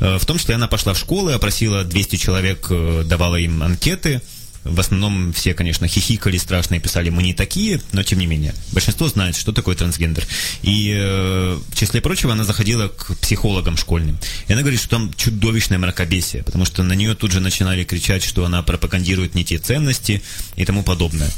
Э, 0.00 0.18
В 0.18 0.24
том 0.24 0.38
числе 0.38 0.54
она 0.54 0.68
пошла 0.68 0.94
в 0.94 0.98
школы, 0.98 1.34
опросила 1.34 1.84
200 1.84 2.16
человек, 2.16 2.66
давала 3.04 3.36
им 3.36 3.62
анкеты, 3.62 4.22
в 4.68 4.80
основном 4.80 5.32
все, 5.32 5.54
конечно, 5.54 5.88
хихикали 5.88 6.38
страшно 6.38 6.76
и 6.76 6.80
писали 6.80 7.10
«мы 7.10 7.22
не 7.22 7.34
такие», 7.34 7.80
но 7.92 8.02
тем 8.02 8.18
не 8.18 8.26
менее. 8.26 8.54
Большинство 8.72 9.08
знает, 9.08 9.36
что 9.36 9.52
такое 9.52 9.74
трансгендер. 9.76 10.26
И 10.62 10.92
э, 10.96 11.58
в 11.70 11.76
числе 11.76 12.00
прочего 12.00 12.32
она 12.32 12.44
заходила 12.44 12.88
к 12.88 13.16
психологам 13.20 13.76
школьным. 13.76 14.18
И 14.48 14.52
она 14.52 14.62
говорит, 14.62 14.80
что 14.80 14.88
там 14.90 15.12
чудовищное 15.16 15.78
мракобесие, 15.78 16.42
потому 16.42 16.64
что 16.64 16.82
на 16.82 16.94
нее 16.94 17.14
тут 17.14 17.32
же 17.32 17.40
начинали 17.40 17.84
кричать, 17.84 18.24
что 18.24 18.44
она 18.44 18.62
пропагандирует 18.62 19.34
не 19.34 19.44
те 19.44 19.58
ценности 19.58 20.22
и 20.56 20.64
тому 20.64 20.82
подобное. 20.82 21.30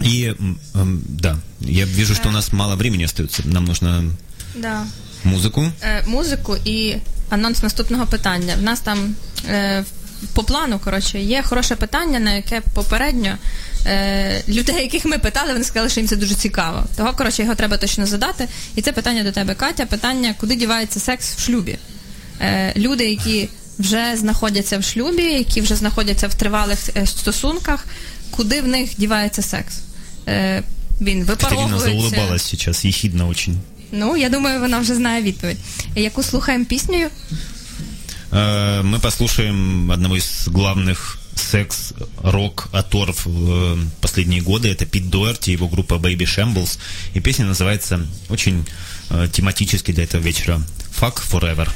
И 0.00 0.34
да, 1.08 1.38
я 1.60 1.84
вижу, 1.84 2.14
что 2.14 2.28
у 2.28 2.32
нас 2.32 2.52
мало 2.52 2.76
времени 2.76 3.04
остается. 3.04 3.42
Нам 3.46 3.64
нужно 3.64 4.04
Да. 4.54 4.86
музыку. 5.24 5.72
Е, 5.82 6.04
музику 6.06 6.56
і 6.64 6.96
анонс 7.30 7.62
наступного 7.62 8.06
питання. 8.06 8.54
В 8.58 8.62
нас 8.62 8.80
там 8.80 9.14
е, 9.48 9.84
по 10.34 10.42
плану, 10.42 10.78
коротше, 10.84 11.20
є 11.20 11.42
хороше 11.42 11.76
питання, 11.76 12.18
на 12.18 12.32
яке 12.32 12.62
попередньо 12.74 13.36
е, 13.86 14.42
людей, 14.48 14.82
яких 14.82 15.04
ми 15.04 15.18
питали, 15.18 15.52
вони 15.52 15.64
сказали, 15.64 15.90
що 15.90 16.00
їм 16.00 16.08
це 16.08 16.16
дуже 16.16 16.34
цікаво. 16.34 16.84
Того, 16.96 17.12
коротше, 17.12 17.42
його 17.42 17.54
треба 17.54 17.76
точно 17.76 18.06
задати. 18.06 18.48
І 18.74 18.82
це 18.82 18.92
питання 18.92 19.22
до 19.22 19.32
тебе, 19.32 19.54
Катя. 19.54 19.86
Питання, 19.86 20.34
куди 20.40 20.54
дівається 20.54 21.00
секс 21.00 21.34
в 21.36 21.40
шлюбі? 21.40 21.78
Е, 22.40 22.72
люди, 22.76 23.10
які 23.10 23.48
вже 23.78 24.16
знаходяться 24.16 24.78
в 24.78 24.84
шлюбі, 24.84 25.22
які 25.22 25.60
вже 25.60 25.76
знаходяться 25.76 26.28
в 26.28 26.34
тривалих 26.34 26.78
е, 26.96 27.06
стосунках, 27.06 27.86
куди 28.30 28.60
в 28.60 28.66
них 28.66 28.90
дівається 28.98 29.42
секс? 29.42 29.74
Е, 30.28 30.62
він 31.00 31.26
Катерина 31.26 31.66
випаровується. 31.66 32.16
заулыбалась 32.16 32.50
сейчас, 32.50 32.84
ехидно 32.84 33.28
очень. 33.28 33.56
Ну, 33.92 34.16
я 34.16 34.28
думаю, 34.28 34.60
вона 34.60 34.78
вже 34.78 34.94
знає 34.94 35.22
відповідь. 35.22 35.56
Яку 35.96 36.22
слухаємо 36.22 36.64
піснею? 36.64 37.08
Э, 38.36 38.82
Мы 38.82 38.98
послушаем 38.98 39.90
одного 39.90 40.16
из 40.16 40.48
главных 40.48 41.18
секс-рок 41.34 42.68
оторв 42.70 43.24
в 43.24 43.50
э, 43.50 43.76
последние 44.02 44.42
годы. 44.42 44.70
Это 44.70 44.84
Пит 44.84 45.08
Дуэрти, 45.08 45.52
его 45.52 45.68
группа 45.68 45.94
Baby 45.94 46.24
Shambles. 46.24 46.78
И 47.14 47.20
песня 47.20 47.46
называется 47.46 48.06
очень 48.28 48.66
э, 49.08 49.28
тематически 49.32 49.92
для 49.92 50.04
этого 50.04 50.20
вечера 50.20 50.60
«Fuck 51.00 51.22
Forever». 51.30 51.70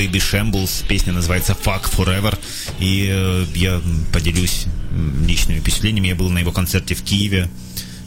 Baby 0.00 0.20
Shambles. 0.20 0.84
Песня 0.88 1.12
называется 1.12 1.56
Fuck 1.64 1.90
Forever. 1.96 2.38
И 2.80 3.08
э, 3.10 3.46
я 3.54 3.74
м, 3.74 4.06
поделюсь 4.12 4.66
м, 4.90 5.26
личными 5.26 5.60
впечатлениями. 5.60 6.08
Я 6.08 6.14
был 6.14 6.30
на 6.30 6.38
его 6.38 6.52
концерте 6.52 6.94
в 6.94 7.02
Киеве. 7.02 7.48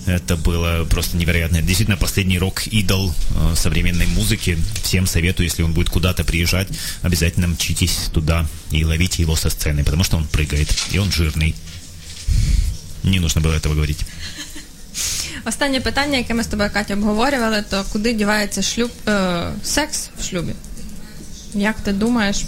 Это 0.05 0.35
было 0.37 0.85
просто 0.85 1.17
невероятно. 1.17 1.61
Действительно, 1.61 1.97
последний 1.97 2.39
рок-идол 2.39 3.13
э, 3.35 3.55
современной 3.55 4.07
музыки. 4.07 4.57
Всем 4.83 5.07
советую, 5.07 5.45
если 5.47 5.63
он 5.63 5.73
будет 5.73 5.89
куда-то 5.89 6.23
приезжать, 6.23 6.67
обязательно 7.03 7.47
мчитесь 7.47 8.09
туда 8.13 8.47
и 8.71 8.83
ловите 8.85 9.21
его 9.23 9.35
со 9.35 9.49
сцены, 9.49 9.83
потому 9.83 10.03
что 10.03 10.17
он 10.17 10.25
прыгает, 10.25 10.69
и 10.91 10.99
он 10.99 11.11
жирный. 11.11 11.53
Не 13.03 13.19
нужно 13.19 13.41
было 13.41 13.53
этого 13.53 13.73
говорить. 13.73 13.99
Останнє 15.45 15.79
питання, 15.79 16.17
яке 16.17 16.33
ми 16.33 16.43
з 16.43 16.47
тобою 16.47 16.69
Катя 16.73 16.93
обговорювали, 16.93 17.63
то 17.69 17.85
куди 17.91 18.13
дівається 18.13 18.61
шлюб, 18.61 18.91
е, 19.07 19.51
секс 19.63 20.09
в 20.19 20.23
шлюбі? 20.23 20.53
Як 21.54 21.76
ти 21.80 21.92
думаєш, 21.92 22.44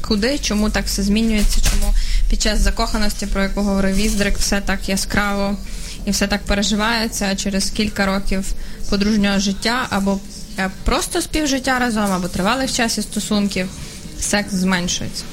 куди, 0.00 0.38
чому 0.38 0.70
так 0.70 0.86
все 0.86 1.02
змінюється? 1.02 1.60
Чому 1.70 1.94
під 2.30 2.42
час 2.42 2.60
закоханості, 2.60 3.26
про 3.26 3.42
яку 3.42 3.62
говорив 3.62 3.96
Віздрик, 3.96 4.38
все 4.38 4.60
так 4.60 4.88
яскраво 4.88 5.56
і 6.04 6.10
все 6.10 6.26
так 6.26 6.42
переживається, 6.42 7.28
а 7.32 7.36
через 7.36 7.70
кілька 7.70 8.06
років 8.06 8.52
подружнього 8.90 9.38
життя 9.38 9.86
або 9.90 10.18
е, 10.58 10.70
просто 10.84 11.22
співжиття 11.22 11.78
разом, 11.78 12.12
або 12.12 12.28
тривалих 12.28 12.72
часів 12.72 13.04
стосунків, 13.04 13.68
секс 14.20 14.54
зменшується? 14.54 15.24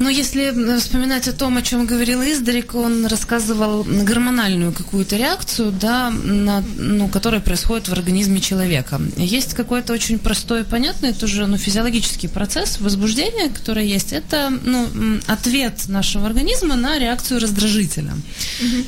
Но 0.00 0.08
если 0.08 0.44
э, 0.44 0.78
вспоминать 0.78 1.28
о 1.28 1.32
том, 1.32 1.58
о 1.58 1.62
чем 1.62 1.84
говорил 1.84 2.22
Издарик, 2.22 2.74
он 2.74 3.04
рассказывал 3.04 3.84
гормональную 3.84 4.72
какую-то 4.72 5.16
реакцию, 5.16 5.72
да, 5.72 6.10
на, 6.10 6.64
ну, 6.78 7.06
которая 7.08 7.42
происходит 7.42 7.88
в 7.88 7.92
организме 7.92 8.40
человека. 8.40 8.98
Есть 9.18 9.52
какой-то 9.52 9.92
очень 9.92 10.18
простой 10.18 10.62
и 10.62 10.64
понятный 10.64 11.12
тоже 11.12 11.46
ну, 11.46 11.58
физиологический 11.58 12.30
процесс 12.30 12.80
возбуждения, 12.80 13.50
который 13.50 13.86
есть. 13.86 14.14
Это 14.14 14.50
ну, 14.64 14.88
ответ 15.26 15.86
нашего 15.88 16.26
организма 16.26 16.76
на 16.76 16.98
реакцию 16.98 17.38
раздражителя. 17.38 18.14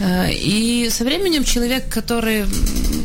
Э, 0.00 0.32
И 0.32 0.88
со 0.90 1.04
временем 1.04 1.44
человек, 1.44 1.90
который, 1.90 2.46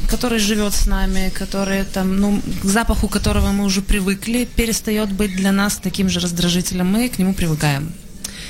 который 0.09 0.39
живет 0.39 0.73
с 0.73 0.87
нами, 0.87 1.29
который 1.37 1.83
там, 1.83 2.15
ну, 2.15 2.41
к 2.63 2.65
запаху 2.65 3.09
которого 3.09 3.51
мы 3.51 3.65
уже 3.65 3.81
привыкли, 3.81 4.47
перестает 4.55 5.11
быть 5.11 5.35
для 5.35 5.51
нас 5.51 5.75
таким 5.83 6.07
же 6.07 6.21
раздражителем, 6.21 6.87
мы 6.87 7.09
к 7.09 7.19
нему 7.19 7.33
привыкаем. 7.33 7.96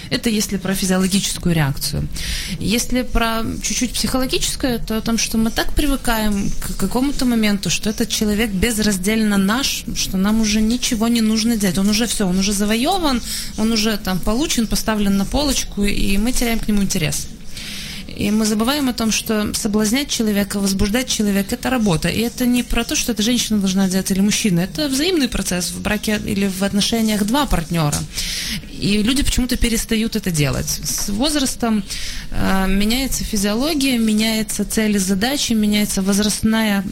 Это 0.09 0.29
если 0.29 0.57
про 0.57 0.73
физиологическую 0.73 1.53
реакцию. 1.53 2.07
Если 2.59 3.01
про 3.03 3.43
чуть-чуть 3.61 3.93
психологическое, 3.93 4.77
то 4.79 4.97
о 4.97 5.01
том, 5.01 5.17
что 5.17 5.37
мы 5.37 5.51
так 5.51 5.73
привыкаем 5.73 6.49
к 6.59 6.77
какому-то 6.77 7.25
моменту, 7.25 7.69
что 7.69 7.89
этот 7.89 8.09
человек 8.09 8.49
безраздельно 8.49 9.37
наш, 9.37 9.83
что 9.95 10.17
нам 10.17 10.41
уже 10.41 10.61
ничего 10.61 11.07
не 11.07 11.21
нужно 11.21 11.57
делать. 11.57 11.77
Он 11.77 11.89
уже 11.89 12.07
все, 12.07 12.27
он 12.27 12.39
уже 12.39 12.53
завоеван, 12.53 13.21
он 13.57 13.71
уже 13.71 13.97
там 13.97 14.19
получен, 14.19 14.67
поставлен 14.67 15.17
на 15.17 15.25
полочку, 15.25 15.83
и 15.83 16.17
мы 16.17 16.31
теряем 16.31 16.59
к 16.59 16.67
нему 16.67 16.83
интерес. 16.83 17.27
И 18.07 18.31
мы 18.31 18.45
забываем 18.45 18.89
о 18.89 18.93
том, 18.93 19.11
что 19.11 19.53
соблазнять 19.53 20.09
человека, 20.09 20.59
возбуждать 20.59 21.09
человека– 21.09 21.55
это 21.55 21.69
работа. 21.69 22.09
И 22.09 22.21
это 22.21 22.45
не 22.45 22.63
про 22.63 22.83
то, 22.83 22.95
что 22.95 23.11
это 23.11 23.21
женщина 23.21 23.59
должна 23.59 23.89
делать 23.89 24.11
или 24.11 24.21
мужчина. 24.21 24.61
Это 24.61 24.87
взаимный 24.87 25.27
процесс 25.27 25.71
в 25.71 25.81
браке 25.81 26.19
или 26.25 26.47
в 26.47 26.63
отношениях 26.63 27.25
два 27.25 27.45
партнера. 27.45 27.97
И 28.71 29.01
люди 29.03 29.23
почему-то 29.23 29.57
перестают 29.57 30.15
это 30.15 30.31
делать. 30.31 30.67
С 30.83 31.09
возрастом 31.09 31.83
э, 32.31 32.65
меняется 32.67 33.23
физиология, 33.23 33.97
меняется 33.97 34.65
цели 34.65 34.97
задачи, 34.97 35.53
меняется 35.53 36.01
возрастная 36.01 36.83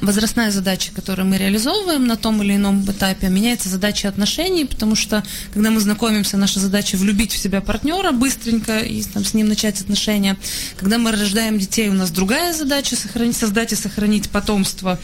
возрастная 0.00 0.50
задача, 0.50 0.90
которую 0.94 1.26
мы 1.28 1.38
реализовываем 1.38 2.06
на 2.06 2.16
том 2.16 2.42
или 2.42 2.56
ином 2.56 2.84
этапе, 2.90 3.28
меняется 3.28 3.68
задача 3.68 4.08
отношений, 4.08 4.64
потому 4.64 4.96
что, 4.96 5.22
когда 5.52 5.70
мы 5.70 5.80
знакомимся, 5.80 6.36
наша 6.36 6.60
задача 6.60 6.96
влюбить 6.96 7.32
в 7.32 7.38
себя 7.38 7.60
партнера 7.60 8.12
быстренько 8.12 8.78
и 8.78 9.02
там, 9.02 9.24
с 9.24 9.34
ним 9.34 9.48
начать 9.48 9.80
отношения. 9.80 10.36
Когда 10.76 10.98
мы 10.98 11.12
рождаем 11.12 11.58
детей, 11.58 11.88
у 11.88 11.94
нас 11.94 12.10
другая 12.10 12.52
задача 12.52 12.96
сохранить, 12.96 13.36
создать 13.36 13.72
и 13.72 13.76
сохранить 13.76 14.30
потомство, 14.30 14.98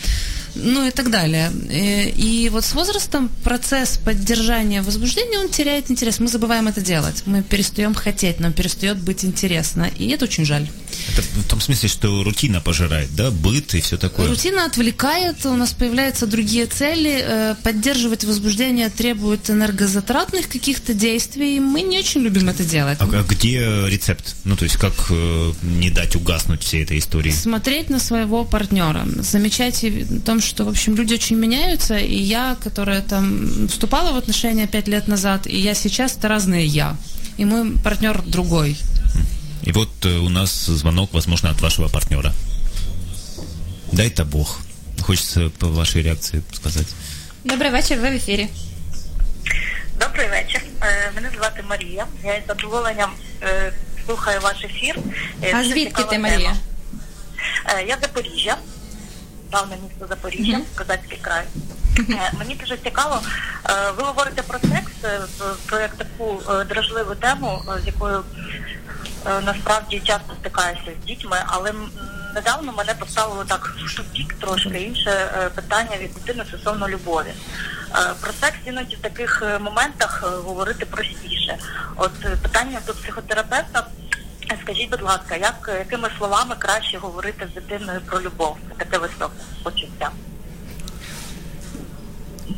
ну 0.57 0.87
и 0.87 0.91
так 0.91 1.11
далее. 1.11 1.51
Э, 1.71 2.09
И 2.11 2.49
вот 2.51 2.65
с 2.65 2.75
возрастом 2.75 3.29
процесс 3.45 3.99
поддержания 3.99 4.83
возбуждения, 4.83 5.39
он 5.39 5.49
теряет 5.49 5.91
интерес. 5.91 6.21
Мы 6.21 6.29
забываем 6.29 6.69
это 6.69 6.81
делать. 6.81 7.23
Мы 7.27 7.43
перестаем 7.43 7.95
хотеть, 7.95 8.41
нам 8.41 8.53
перестает 8.53 8.99
быть 8.99 9.25
интересно. 9.25 9.91
И 9.99 10.09
это 10.09 10.25
очень 10.25 10.45
жаль. 10.45 10.69
Это 11.13 11.23
в 11.23 11.45
том 11.49 11.61
смысле, 11.61 11.89
что 11.89 12.25
рутина 12.25 12.61
пожирает, 12.61 13.15
да, 13.15 13.31
быт 13.31 13.75
и 13.75 13.81
все 13.81 13.97
такое. 13.97 14.29
Рутина 14.29 14.65
отвлекает, 14.65 15.45
у 15.47 15.55
нас 15.57 15.73
появляются 15.73 16.27
другие 16.27 16.67
цели. 16.67 17.21
Э, 17.23 17.55
Поддерживать 17.63 18.25
возбуждение 18.25 18.89
требует 18.91 19.51
энергозатратных 19.51 20.49
каких-то 20.49 20.95
действий. 20.95 21.61
Мы 21.61 21.83
не 21.83 21.99
очень 21.99 22.21
любим 22.23 22.49
это 22.49 22.65
делать. 22.65 22.99
А, 23.01 23.05
а 23.05 23.23
где 23.29 23.61
рецепт? 23.89 24.37
Ну, 24.45 24.57
то 24.57 24.65
есть, 24.65 24.77
как 24.77 24.93
э, 25.11 25.53
не 25.63 25.91
дать 25.91 26.17
угаснуть 26.17 26.63
всей 26.63 26.83
этой 26.83 26.99
истории? 26.99 27.31
Смотреть 27.31 27.91
на 27.91 27.99
своего 27.99 28.45
партнера, 28.45 29.07
замечать 29.21 29.85
и 29.85 29.91
в 29.91 30.21
том, 30.23 30.41
что, 30.46 30.66
в 30.66 30.70
общем, 30.70 30.96
люди 30.96 31.14
очень 31.14 31.38
меняются, 31.38 31.98
и 31.98 32.16
я, 32.16 32.56
которая 32.64 33.02
там 33.02 33.68
вступала 33.68 34.12
в 34.12 34.18
отношения 34.18 34.68
пять 34.68 34.88
лет 34.88 35.08
назад, 35.08 35.48
и 35.48 35.58
я 35.60 35.74
сейчас, 35.76 36.18
это 36.18 36.28
разные 36.28 36.66
я. 36.66 36.96
И 37.38 37.46
мой 37.46 37.72
партнер 37.84 38.22
другой. 38.22 38.78
И 39.64 39.72
вот 39.72 39.90
э, 40.06 40.18
у 40.18 40.30
нас 40.30 40.66
звонок, 40.66 41.14
возможно, 41.14 41.50
от 41.50 41.62
вашего 41.62 41.88
партнера. 41.90 42.34
Дай-то 43.92 44.26
Бог. 44.26 44.60
Хочется 45.02 45.50
по 45.60 45.68
вашей 45.68 46.02
реакции 46.04 46.42
сказать. 46.54 46.88
Добрий 47.44 47.72
вечір, 47.72 48.00
ви 48.02 48.10
в 48.10 48.14
ефірі. 48.14 48.48
Добрий 50.00 50.28
вечір. 50.30 50.62
Е, 50.82 51.12
Мене 51.16 51.30
звати 51.38 51.64
Марія. 51.70 52.06
Я 52.24 52.36
із 52.36 52.44
задоволенням 52.48 53.10
е, 53.44 53.74
слухаю 54.06 54.40
ваш 54.42 54.64
ефір. 54.64 54.96
Е, 55.44 55.52
А 55.54 55.58
дуже 55.58 55.70
звідки 55.70 55.90
цікава 55.90 56.10
ти, 56.10 56.16
тема. 56.16 56.30
Марія? 56.30 56.54
Е, 57.66 57.86
Я 57.88 57.98
з 57.98 58.02
Запоріжжя, 58.02 58.58
Давне 59.53 59.77
місто 59.83 60.07
Запоріжжя, 60.09 60.61
Козацький 60.79 61.19
край. 61.23 61.45
Е, 61.99 62.33
Мені 62.39 62.55
дуже 62.55 62.77
цікаво, 62.77 63.21
е, 63.71 63.91
ви 63.97 64.03
говорите 64.03 64.43
про 64.43 64.59
секс, 64.59 64.93
е, 65.05 65.21
про 65.67 65.81
як 65.81 65.95
таку 65.95 66.41
е, 66.51 66.65
дражливу 66.65 67.15
тему, 67.15 67.63
е, 67.79 67.81
з 67.81 67.87
якою 67.87 68.25
е, 69.27 69.41
насправді 69.41 70.01
часто 70.05 70.35
стикаюся 70.41 70.91
з 71.03 71.07
дітьми, 71.07 71.37
але 71.47 71.73
недавно 72.35 72.73
мене 72.73 72.95
поставило 72.95 73.45
так 73.45 73.75
в 73.87 73.97
тупік 73.97 74.35
трошки 74.35 74.79
інше 74.83 75.11
е, 75.11 75.49
питання 75.55 75.97
від 76.01 76.15
дитини 76.15 76.45
стосовно 76.49 76.89
любові. 76.89 77.29
Е, 77.29 77.35
Про 78.21 78.33
секс 78.41 78.57
іноді 78.65 78.97
в 78.97 79.01
таких 79.01 79.43
е, 79.47 79.59
моментах 79.59 80.25
е, 80.27 80.29
говорити 80.37 80.87
простіше. 80.87 81.59
От 81.97 82.13
е, 82.25 82.37
питання 82.43 82.81
до 82.87 82.95
психотерапевта. 82.95 83.87
Е, 84.53 84.59
Скажіть, 84.63 84.91
будь 84.91 85.03
ласка, 85.03 85.37
як, 85.37 85.71
якими 85.79 86.11
словами 86.19 86.55
краще 86.59 86.99
говорити 86.99 87.49
з 87.51 87.55
дитиною 87.55 88.01
про 88.01 88.21
любов? 88.21 88.57
Таке 88.79 88.99
високе 88.99 89.35
почуття. 89.63 90.11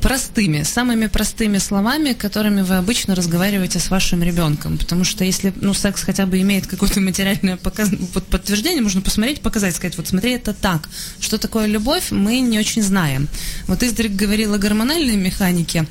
Простыми, 0.01 0.63
самыми 0.63 1.07
простыми 1.07 1.59
словами, 1.59 2.13
которыми 2.13 2.63
вы 2.63 2.77
обычно 2.77 3.15
разговариваете 3.15 3.79
с 3.79 3.91
вашим 3.91 4.23
ребенком. 4.23 4.79
Потому 4.79 5.05
что 5.05 5.25
если 5.25 5.53
ну, 5.61 5.75
секс 5.75 6.03
хотя 6.03 6.27
бы 6.27 6.41
имеет 6.41 6.67
какое-то 6.67 7.01
материальное 7.01 7.57
показ... 7.57 7.91
подтверждение, 8.31 8.83
можно 8.83 9.01
посмотреть, 9.01 9.41
показать, 9.41 9.75
сказать, 9.75 9.97
вот 9.97 10.09
смотри, 10.09 10.33
это 10.33 10.53
так. 10.53 10.89
Что 11.21 11.39
такое 11.39 11.67
любовь, 11.67 12.11
мы 12.11 12.41
не 12.41 12.59
очень 12.59 12.83
знаем. 12.83 13.29
Вот 13.67 13.83
Издрик 13.83 14.13
говорил 14.13 14.55
о 14.55 14.59
гормональной 14.59 15.17
механике 15.17 15.87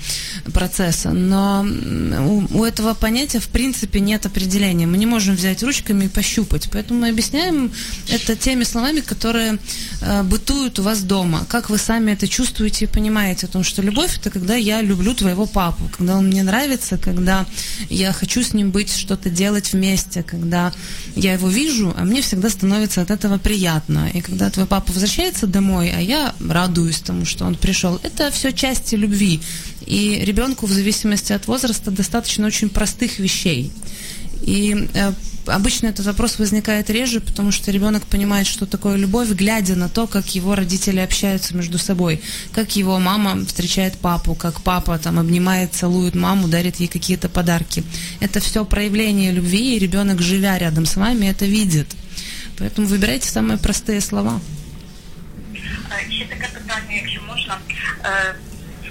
процесса, 0.54 1.12
но 1.12 1.66
у, 1.66 2.60
у 2.60 2.64
этого 2.64 2.94
понятия 2.94 3.40
в 3.40 3.48
принципе 3.48 4.00
нет 4.00 4.26
определения. 4.26 4.88
Мы 4.88 4.98
не 4.98 5.06
можем 5.06 5.36
взять 5.36 5.64
ручками 5.64 6.06
и 6.06 6.10
пощупать. 6.10 6.70
Поэтому 6.72 7.02
мы 7.02 7.10
объясняем 7.10 7.72
это 8.10 8.36
теми 8.36 8.64
словами, 8.64 9.00
которые 9.00 9.58
э, 10.02 10.24
бытуют 10.24 10.80
у 10.80 10.84
вас 10.84 11.02
дома. 11.02 11.46
Как 11.50 11.70
вы 11.70 11.78
сами 11.78 12.12
это 12.12 12.28
чувствуете 12.28 12.86
и 12.86 12.88
понимаете 12.88 13.48
о 13.48 13.50
том, 13.50 13.64
что 13.64 13.82
любовь 13.88 14.18
это 14.18 14.30
когда 14.30 14.56
я 14.56 14.82
люблю 14.82 15.14
твоего 15.14 15.46
папу, 15.46 15.90
когда 15.98 16.18
он 16.18 16.28
мне 16.28 16.44
нравится, 16.44 16.98
когда 16.98 17.46
я 17.90 18.12
хочу 18.12 18.44
с 18.44 18.54
ним 18.54 18.72
быть, 18.72 18.94
что-то 18.94 19.30
делать 19.30 19.74
вместе, 19.74 20.24
когда 20.24 20.74
я 21.16 21.34
его 21.34 21.48
вижу, 21.48 21.94
а 21.98 22.04
мне 22.04 22.22
всегда 22.22 22.50
становится 22.50 23.02
от 23.02 23.12
этого 23.12 23.38
приятно. 23.38 24.10
И 24.14 24.22
когда 24.22 24.50
твой 24.50 24.66
папа 24.66 24.92
возвращается 24.92 25.48
домой, 25.48 25.94
а 25.96 26.02
я 26.02 26.36
радуюсь 26.40 27.00
тому, 27.00 27.26
что 27.26 27.46
он 27.46 27.56
пришел, 27.56 28.00
это 28.04 28.30
все 28.32 28.52
части 28.52 28.96
любви. 28.96 29.40
И 29.86 30.20
ребенку 30.26 30.66
в 30.66 30.72
зависимости 30.72 31.32
от 31.32 31.48
возраста 31.48 31.92
достаточно 31.92 32.46
очень 32.48 32.70
простых 32.70 33.20
вещей. 33.20 33.72
И 34.48 34.88
э, 34.94 35.12
обычно 35.46 35.88
этот 35.88 36.06
вопрос 36.06 36.40
возникает 36.40 36.90
реже, 36.90 37.20
потому 37.20 37.52
что 37.52 37.70
ребенок 37.70 38.06
понимает, 38.06 38.48
что 38.48 38.66
такое 38.66 38.96
любовь, 38.96 39.28
глядя 39.28 39.76
на 39.76 39.90
то, 39.90 40.08
как 40.08 40.36
его 40.36 40.56
родители 40.56 41.02
общаются 41.02 41.54
между 41.54 41.78
собой, 41.78 42.22
как 42.54 42.78
его 42.78 42.98
мама 42.98 43.46
встречает 43.46 43.98
папу, 43.98 44.36
как 44.36 44.62
папа 44.62 44.98
там 45.00 45.20
обнимает, 45.20 45.74
целует 45.74 46.16
маму, 46.16 46.48
дарит 46.48 46.78
ей 46.78 46.88
какие-то 46.88 47.28
подарки. 47.28 47.84
Это 48.22 48.40
все 48.40 48.64
проявление 48.64 49.34
любви, 49.34 49.76
и 49.76 49.80
ребенок, 49.80 50.22
живя 50.22 50.58
рядом 50.58 50.86
с 50.86 50.96
вами, 50.96 51.26
это 51.26 51.46
видит. 51.46 51.88
Поэтому 52.58 52.88
выбирайте 52.88 53.30
самые 53.30 53.58
простые 53.58 54.00
слова. 54.00 54.40
Е, 55.56 56.12
Ще 56.12 56.26
таке 56.26 56.50
питання, 56.54 57.02
якщо 57.02 57.22
можна. 57.28 57.58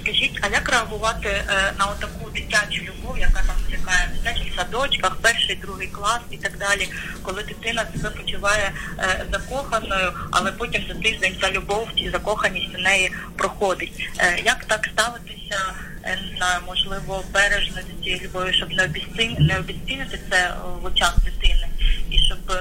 Скажіть, 0.07 0.39
а 0.41 0.47
як 0.47 0.69
реагувати 0.69 1.27
е, 1.29 1.73
на 1.79 1.85
таку 1.85 2.29
дитячу 2.29 2.81
любов, 2.81 3.19
яка 3.19 3.43
там 3.47 3.55
чекає 3.71 4.09
в 4.11 4.17
дитячих 4.17 4.53
садочках, 4.55 5.15
перший, 5.21 5.55
другий 5.55 5.87
клас 5.87 6.19
і 6.31 6.37
так 6.37 6.57
далі, 6.57 6.89
коли 7.23 7.43
дитина 7.43 7.85
себе 7.95 8.09
почуває 8.09 8.71
е, 8.99 9.25
закоханою, 9.31 10.13
але 10.31 10.51
потім 10.51 10.83
за 10.87 10.93
тиждень 10.93 11.35
ця 11.41 11.51
любов 11.51 11.87
і 11.95 12.09
закоханість 12.09 12.75
у 12.75 12.81
неї 12.81 13.11
проходить. 13.37 14.09
Е, 14.17 14.41
як 14.45 14.65
так 14.65 14.89
ставитися? 14.93 15.73
Не 16.03 16.37
знаю, 16.37 16.61
можливо, 16.67 17.23
бережно 17.33 17.81
з 17.81 18.03
цією 18.03 18.21
любов'ю, 18.23 18.53
щоб 18.53 18.71
не 18.71 18.83
обіцін... 18.83 19.35
не 19.39 19.59
обіцінити 19.59 20.19
це 20.29 20.53
в 20.81 20.85
очах 20.85 21.15
дитини 21.25 21.67
і 22.11 22.17
щоб 22.17 22.57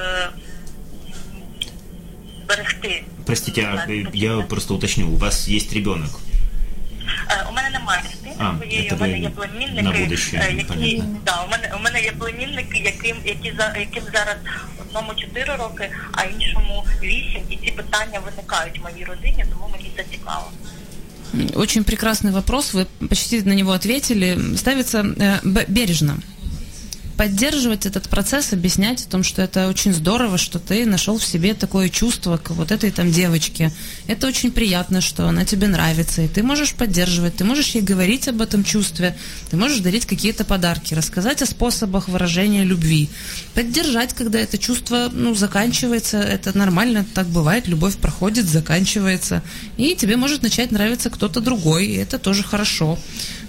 берегти. 2.48 3.04
Простите, 3.26 3.60
э, 3.60 4.06
я 4.12 4.40
просто 4.40 4.74
уточню, 4.74 5.12
у 5.12 5.16
вас 5.16 5.48
есть 5.48 5.72
ребенок? 5.72 6.10
Е, 7.29 7.45
У 7.49 7.53
мене 7.53 7.69
немає 7.69 8.01
дитини 8.03 8.35
А, 8.39 8.57
своєї, 8.57 8.89
це 8.89 8.95
у 8.95 8.99
мене 8.99 9.13
ви 9.13 9.19
є 9.19 9.23
на 9.29 9.35
племінники, 9.35 9.99
будущее, 10.03 10.41
е, 10.49 10.53
які 10.53 10.63
понятно. 10.63 11.15
да, 11.25 11.43
у 11.47 11.51
мене 11.51 11.73
у 11.79 11.83
мене 11.83 12.01
є 12.01 12.11
племінники, 12.11 12.77
яким 12.85 13.17
які 13.25 13.53
за 13.57 13.73
яким 13.79 14.03
зараз 14.13 14.35
одному 14.81 15.13
4 15.15 15.55
роки, 15.55 15.89
а 16.11 16.23
іншому 16.23 16.83
8, 17.03 17.41
і 17.49 17.55
ці 17.65 17.71
питання 17.71 18.19
виникають 18.19 18.79
в 18.79 18.83
моїй 18.83 19.05
родині, 19.05 19.45
тому 19.53 19.69
мені 19.71 19.91
це 19.97 20.03
цікаво. 20.11 20.51
Очень 21.55 21.83
прекрасный 21.83 22.31
вопрос, 22.31 22.73
вы 22.73 22.85
почти 23.07 23.41
на 23.43 23.55
него 23.55 23.71
ответили. 23.71 24.37
Ставится 24.57 25.01
э, 25.01 25.39
б- 25.43 25.65
бережно. 25.69 26.17
Поддерживать 27.16 27.86
этот 27.86 28.10
процесс, 28.10 28.52
объяснять 28.52 29.06
о 29.06 29.08
том, 29.08 29.22
что 29.22 29.40
это 29.40 29.68
очень 29.68 29.94
здорово, 29.94 30.36
что 30.36 30.58
ты 30.58 30.84
нашел 30.84 31.16
в 31.18 31.24
себе 31.24 31.54
такое 31.54 31.88
чувство 31.88 32.36
к 32.36 32.50
вот 32.50 32.70
этой 32.70 32.90
там 32.90 33.10
девочке. 33.10 33.72
Это 34.06 34.26
очень 34.26 34.50
приятно, 34.50 35.00
что 35.00 35.26
она 35.26 35.46
тебе 35.46 35.66
нравится, 35.66 36.20
и 36.20 36.28
ты 36.28 36.42
можешь 36.42 36.74
поддерживать, 36.74 37.36
ты 37.36 37.44
можешь 37.44 37.70
ей 37.70 37.82
говорить 37.82 38.28
об 38.28 38.42
этом 38.42 38.64
чувстве, 38.64 39.16
ты 39.50 39.56
можешь 39.56 39.78
дарить 39.78 40.04
какие-то 40.04 40.44
подарки, 40.44 40.92
рассказать 40.92 41.40
о 41.40 41.46
способах 41.46 42.08
выражения 42.08 42.64
любви, 42.64 43.08
поддержать, 43.54 44.12
когда 44.12 44.38
это 44.38 44.58
чувство 44.58 45.08
ну, 45.10 45.34
заканчивается, 45.34 46.18
это 46.18 46.56
нормально, 46.56 47.06
так 47.14 47.28
бывает, 47.28 47.66
любовь 47.66 47.96
проходит, 47.96 48.46
заканчивается, 48.46 49.42
и 49.78 49.94
тебе 49.94 50.16
может 50.18 50.42
начать 50.42 50.70
нравиться 50.70 51.08
кто-то 51.08 51.40
другой, 51.40 51.86
и 51.86 51.96
это 51.96 52.18
тоже 52.18 52.42
хорошо. 52.42 52.98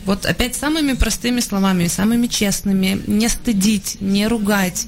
Вот 0.05 0.25
опять 0.25 0.55
самыми 0.55 0.93
простыми 0.93 1.41
словами, 1.41 1.87
самыми 1.87 2.27
честными, 2.27 3.01
не 3.07 3.27
стыдить, 3.29 3.97
не 4.01 4.27
ругать, 4.27 4.87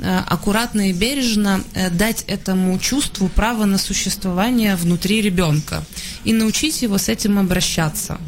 э, 0.00 0.18
аккуратно 0.26 0.90
и 0.90 0.92
бережно 0.92 1.60
э, 1.74 1.90
дать 1.90 2.24
этому 2.28 2.78
чувству 2.78 3.28
право 3.28 3.64
на 3.66 3.78
существование 3.78 4.76
внутри 4.76 5.22
ребенка 5.22 5.82
и 6.24 6.32
научить 6.32 6.82
его 6.82 6.98
с 6.98 7.08
этим 7.08 7.38
обращаться. 7.38 8.18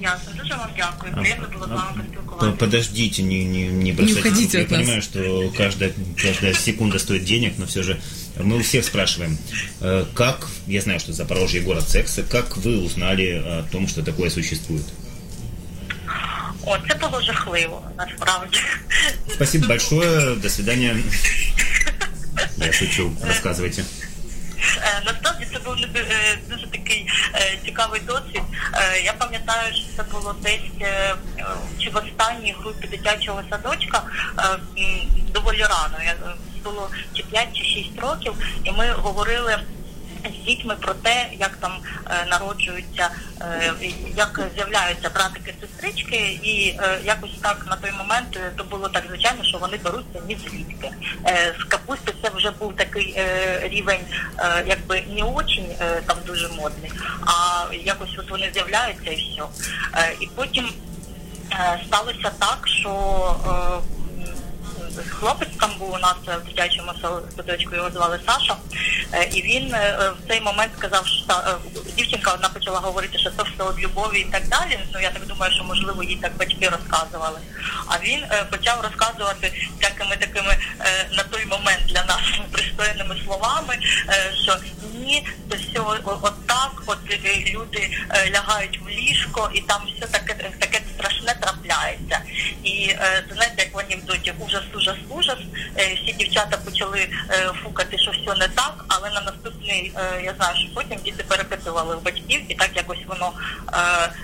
Ясно, 0.00 0.32
дуже 0.42 0.54
вам 0.54 0.68
дякую. 0.76 1.12
Приємно 1.12 1.46
було 1.52 1.66
з 1.66 1.68
вами 1.68 1.82
По- 1.94 2.02
поспілкуватися. 2.02 2.56
Подождите, 2.58 3.22
не, 3.22 3.44
не, 3.44 3.68
не 3.68 3.92
бросайте. 3.92 4.20
уходите 4.28 4.58
Я 4.58 4.64
от 4.64 4.70
нас. 4.70 4.80
понимаю, 4.80 5.02
что 5.02 5.52
каждая, 5.56 5.90
каждая 6.22 6.54
секунда 6.54 6.98
стоит 6.98 7.24
денег, 7.24 7.52
но 7.58 7.66
все 7.66 7.82
же 7.82 7.96
мы 8.41 8.55
у 8.57 8.59
всех 8.61 8.85
спрашиваем, 8.85 9.37
э, 9.81 10.05
как, 10.13 10.47
я 10.67 10.81
знаю, 10.81 10.99
что 10.99 11.13
Запорожье 11.13 11.61
город 11.61 11.89
секса, 11.89 12.23
как 12.23 12.57
вы 12.57 12.85
узнали 12.85 13.43
о 13.47 13.63
том, 13.71 13.87
что 13.87 14.03
такое 14.03 14.29
существует? 14.29 14.85
О, 16.65 16.77
це 16.89 16.95
було 16.95 17.21
жахливо, 17.21 17.81
насправді. 17.97 18.59
Спасибо 19.33 19.67
большое, 19.67 20.35
до 20.35 20.49
свидания. 20.49 20.95
Я 22.57 22.73
шучу, 22.73 23.11
рассказывайте. 23.27 23.83
Е, 24.77 25.01
Насправді 25.05 25.47
це 25.53 25.59
був 25.59 25.75
не- 25.77 25.99
е, 25.99 26.37
дуже 26.49 26.67
такий 26.67 27.05
е, 27.35 27.57
цікавий 27.65 28.01
досвід. 28.07 28.41
Е, 28.73 29.01
Я 29.05 29.13
пам'ятаю, 29.13 29.73
що 29.73 29.83
це 29.97 30.03
було 30.11 30.35
десь 30.43 30.71
е, 30.81 31.15
е, 31.39 31.45
чи 31.79 31.89
в 31.89 31.95
останній 31.97 32.55
групі 32.59 32.87
дитячого 32.87 33.41
садочка 33.49 34.03
е, 34.37 34.41
м, 34.51 34.59
доволі 35.33 35.61
рано. 35.61 35.97
Я 36.05 36.11
е, 36.11 36.35
було 36.64 36.90
чи 37.12 37.22
5, 37.22 37.48
чи 37.52 37.64
6 37.64 38.00
років, 38.00 38.34
і 38.64 38.72
ми 38.72 38.90
говорили. 38.92 39.58
З 40.24 40.44
дітьми 40.44 40.76
про 40.80 40.94
те, 40.94 41.28
як 41.38 41.56
там 41.56 41.72
е, 42.10 42.26
народжуються, 42.30 43.10
е, 43.40 43.72
як 44.16 44.40
з'являються 44.54 45.10
братики, 45.10 45.54
сестрички, 45.60 46.38
і 46.42 46.68
е, 46.68 47.00
якось 47.04 47.38
так 47.42 47.66
на 47.70 47.76
той 47.76 47.92
момент 47.92 48.36
е, 48.36 48.52
то 48.56 48.64
було 48.64 48.88
так 48.88 49.04
звичайно, 49.08 49.44
що 49.44 49.58
вони 49.58 49.76
беруться 49.76 50.20
ні 50.28 50.38
звідки. 50.42 50.90
Е, 51.26 51.54
з 51.60 51.64
капусти 51.64 52.14
це 52.22 52.30
вже 52.34 52.50
був 52.50 52.76
такий 52.76 53.14
е, 53.16 53.60
рівень, 53.68 54.00
е, 54.38 54.64
якби 54.66 55.02
не 55.16 55.22
очень 55.22 55.66
е, 55.80 56.02
там 56.06 56.16
дуже 56.26 56.48
модний, 56.48 56.92
а 57.26 57.64
якось 57.74 58.18
от 58.18 58.30
вони 58.30 58.50
з'являються 58.54 59.10
і 59.10 59.16
все. 59.16 59.42
Е, 59.94 60.14
і 60.20 60.26
потім 60.26 60.68
е, 61.52 61.80
сталося 61.86 62.30
так, 62.38 62.68
що 62.68 62.90
е, 63.46 64.01
хлопець 65.08 65.56
там 65.60 65.70
був 65.78 65.92
у 65.92 65.98
нас 65.98 66.14
в 66.26 66.46
дитячому 66.46 66.92
садочку, 67.36 67.76
його 67.76 67.90
звали 67.90 68.20
Саша, 68.26 68.56
е, 69.12 69.24
і 69.24 69.42
він 69.42 69.74
е, 69.74 70.12
в 70.24 70.28
цей 70.28 70.40
момент 70.40 70.72
сказав, 70.78 71.06
що 71.06 71.32
е, 71.32 71.54
дівчинка 71.96 72.32
одна 72.32 72.48
почала 72.48 72.78
говорити, 72.78 73.18
що 73.18 73.30
це 73.30 73.42
все 73.42 73.70
від 73.70 73.84
любові 73.84 74.20
і 74.20 74.32
так 74.32 74.48
далі. 74.48 74.78
Ну 74.94 75.00
я 75.00 75.10
так 75.10 75.26
думаю, 75.26 75.52
що 75.54 75.64
можливо 75.64 76.02
їй 76.02 76.16
так 76.16 76.36
батьки 76.36 76.68
розказували. 76.68 77.40
А 77.86 77.98
він 77.98 78.20
почав 78.50 78.80
розказувати 78.80 79.52
такими 80.22 80.56
е, 80.80 81.08
на 81.12 81.22
той 81.22 81.46
момент 81.46 81.82
для 81.88 82.04
нас 82.04 82.20
пристойними 82.52 83.16
словами, 83.24 83.78
що 84.42 84.56
ні, 84.94 85.26
це 85.50 85.56
все 85.56 85.80
от 86.04 86.46
так, 86.46 86.72
от 86.86 86.98
люди 87.54 87.90
лягають 88.34 88.80
в 88.84 88.88
ліжко, 88.88 89.50
і 89.54 89.60
там 89.60 89.82
все 89.96 90.06
таке 90.06 90.34
таке 90.58 90.80
страшне 90.94 91.34
трапляється. 91.40 92.20
І 92.63 92.71
е, 92.89 93.23
це 93.29 93.35
знаєте, 93.35 93.55
як 93.63 93.75
в 93.75 93.79
анекдоті 93.79 94.33
ужас, 94.39 94.63
ужас, 94.75 94.95
ужас. 95.09 95.37
Е, 95.77 95.95
всі 96.03 96.13
дівчата 96.13 96.57
почали 96.57 96.99
е, 96.99 97.51
фукати, 97.63 97.97
що 97.97 98.11
все 98.11 98.39
не 98.39 98.47
так, 98.47 98.85
але 98.87 99.09
на 99.09 99.21
наступний, 99.21 99.91
е, 99.95 100.21
я 100.25 100.33
знаю, 100.37 100.55
що 100.57 100.67
потім 100.75 100.97
діти 101.05 101.23
перепитували 101.27 101.95
у 101.95 101.99
батьків, 101.99 102.41
і 102.49 102.55
так 102.55 102.69
якось 102.75 102.99
воно 103.07 103.31
е, 103.73 103.77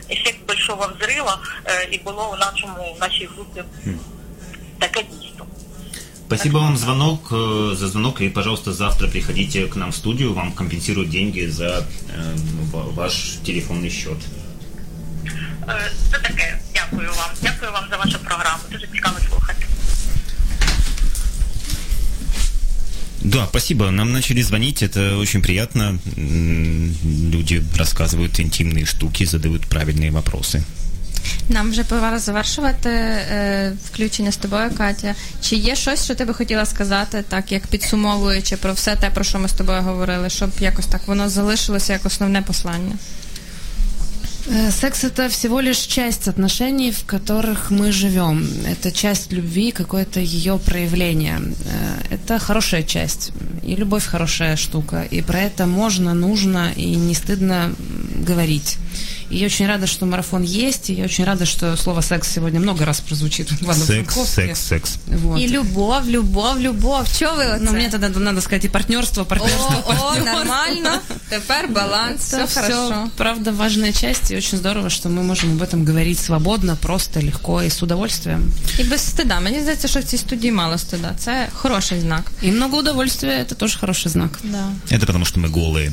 ефект 0.09 0.47
большого 0.47 0.91
взрива 0.97 1.39
е, 1.65 1.87
і 1.91 1.97
було 1.97 2.31
у 2.33 2.37
нашому 2.37 2.93
в 2.97 2.99
нашій 2.99 3.29
групі 3.35 3.63
таке 4.79 5.03
дійство. 5.03 5.45
Спасибо 6.27 6.59
вам 6.59 6.77
звонок, 6.77 7.31
э, 7.31 7.75
за 7.75 7.87
звонок, 7.87 8.21
и, 8.21 8.29
пожалуйста, 8.29 8.73
завтра 8.73 9.07
приходите 9.07 9.67
к 9.67 9.75
нам 9.79 9.89
в 9.91 9.95
студию, 9.95 10.33
вам 10.33 10.51
компенсируют 10.51 11.09
деньги 11.09 11.47
за 11.47 11.63
э, 11.65 11.83
ва- 12.71 12.91
ваш 12.95 13.13
телефонный 13.45 13.89
счет. 13.91 14.17
Е, 16.87 16.87
Це 16.87 16.87
таке. 16.87 16.87
Дякую 16.91 17.09
вам. 17.09 17.29
Дякую 17.41 17.71
вам 17.71 17.83
за 17.91 17.97
вашу 17.97 18.19
програму. 18.19 18.63
Дуже 18.71 18.87
цікаво 18.87 19.15
слухати. 19.29 19.65
Да, 23.21 23.47
спасибо. 23.49 23.91
Нам 23.91 24.11
начали 24.11 24.43
звонить, 24.43 24.83
это 24.83 25.17
очень 25.19 25.41
приятно. 25.41 25.97
М, 26.17 26.95
Люди 27.33 27.63
рассказывают 27.77 28.39
интимные 28.39 28.85
штуки, 28.85 29.25
задают 29.25 29.61
правильные 29.65 30.11
вопросы. 30.11 30.61
Нам 31.49 31.71
вже 31.71 31.83
пора 31.83 32.19
завершувати 32.19 32.89
е, 32.89 33.73
включення 33.85 34.31
з 34.31 34.37
тобою, 34.37 34.71
Катя. 34.77 35.15
Чи 35.41 35.55
є 35.55 35.75
щось, 35.75 36.03
що 36.03 36.15
ти 36.15 36.25
би 36.25 36.33
хотіла 36.33 36.65
сказати, 36.65 37.23
так 37.29 37.51
як 37.51 37.67
підсумовуючи 37.67 38.57
про 38.57 38.73
все 38.73 38.95
те, 38.95 39.09
про 39.09 39.23
що 39.23 39.39
ми 39.39 39.47
з 39.47 39.53
тобою 39.53 39.81
говорили, 39.81 40.29
щоб 40.29 40.49
якось 40.59 40.85
так 40.85 41.01
воно 41.07 41.29
залишилося 41.29 41.93
як 41.93 42.05
основне 42.05 42.41
послання? 42.41 42.95
Э, 44.50 44.70
Секс 44.70 45.04
это 45.04 45.28
всего 45.28 45.60
лишь 45.60 45.78
часть 45.78 46.26
отношений, 46.28 46.90
в 46.90 47.04
которых 47.04 47.70
мы 47.70 47.92
живем. 47.92 48.48
Это 48.66 48.90
часть 48.90 49.32
любви, 49.32 49.72
какое-то 49.72 50.20
ее 50.20 50.58
проявление. 50.58 51.38
Э, 51.38 52.14
Это 52.14 52.38
хорошая 52.38 52.82
часть. 52.82 53.32
И 53.62 53.76
любовь 53.76 54.06
хорошая 54.06 54.56
штука. 54.56 55.02
И 55.02 55.20
про 55.22 55.40
это 55.40 55.66
можно, 55.66 56.14
нужно 56.14 56.72
и 56.76 56.96
не 56.96 57.14
стыдно 57.14 57.74
говорить. 58.26 58.78
И 59.29 59.37
я 59.37 59.45
очень 59.45 59.67
рада, 59.67 59.87
что 59.87 60.05
марафон 60.05 60.43
есть, 60.43 60.89
и 60.89 60.93
я 60.93 61.05
очень 61.05 61.25
рада, 61.25 61.45
что 61.45 61.77
слово 61.77 62.01
секс 62.01 62.31
сегодня 62.33 62.59
много 62.59 62.85
раз 62.85 62.99
прозвучит 62.99 63.51
в 63.51 63.61
Ивано 63.63 63.85
Секс, 63.85 64.15
секс, 64.15 64.59
секс. 64.59 64.95
Вот. 65.07 65.41
І 65.41 65.47
любов, 65.47 66.09
любов, 66.09 66.59
любов. 66.59 67.07
Чого 67.19 67.35
ви 67.35 67.45
оце? 67.45 67.59
Ну, 67.61 67.71
мне 67.71 67.89
тогда 67.89 68.09
надо 68.09 68.41
сказать 68.41 68.65
и 68.65 68.69
партнерство, 68.69 69.23
партнерство, 69.25 69.83
О, 69.87 69.91
о, 69.91 69.95
партнерство. 69.95 70.33
нормально. 70.43 70.99
Тепер 71.29 71.67
баланс, 71.69 72.21
все 72.21 72.37
Это 72.37 72.47
все, 72.47 72.61
хорошо. 72.61 73.09
правда, 73.17 73.51
важная 73.51 73.93
часть, 73.93 74.31
и 74.31 74.37
очень 74.37 74.57
здорово, 74.57 74.89
что 74.89 75.09
мы 75.09 75.23
можем 75.23 75.51
об 75.51 75.61
этом 75.61 75.85
говорить 75.85 76.19
свободно, 76.19 76.75
просто, 76.75 77.19
легко 77.21 77.61
и 77.61 77.69
с 77.69 77.83
удовольствием. 77.83 78.51
І 78.79 78.83
без 78.83 79.01
стида. 79.01 79.39
Мені 79.39 79.61
здається, 79.61 79.87
що 79.87 79.99
в 79.99 80.03
цій 80.03 80.17
студії 80.17 80.51
мало 80.51 80.77
стида. 80.77 81.13
Це 81.17 81.47
хороший 81.53 81.99
знак. 81.99 82.31
И 82.43 82.51
много 82.51 82.77
удовольствия, 82.77 83.39
это 83.43 83.55
тоже 83.55 83.77
хороший 83.79 84.11
знак. 84.11 84.39
Да. 84.43 84.69
Это 84.91 85.05
потому, 85.05 85.25
что 85.25 85.39
мы 85.39 85.47
голые. 85.51 85.91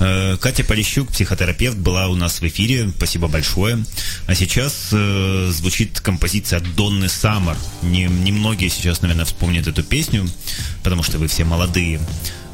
Э, 0.00 0.36
Катя 0.36 0.64
Полищук, 0.64 1.08
психотерапевт, 1.10 1.78
была 1.78 2.06
у 2.08 2.16
нас 2.16 2.42
в 2.42 2.44
эфире. 2.44 2.67
Спасибо 2.97 3.27
большое. 3.27 3.83
А 4.27 4.35
сейчас 4.35 4.89
э, 4.91 5.49
звучит 5.51 5.99
композиция 5.99 6.59
Донны 6.59 7.09
Саммер. 7.09 7.57
Не, 7.81 8.03
немногие 8.05 8.69
сейчас, 8.69 9.01
наверное, 9.01 9.25
вспомнят 9.25 9.67
эту 9.67 9.83
песню, 9.83 10.27
потому 10.83 11.03
что 11.03 11.17
вы 11.17 11.27
все 11.27 11.43
молодые. 11.45 11.99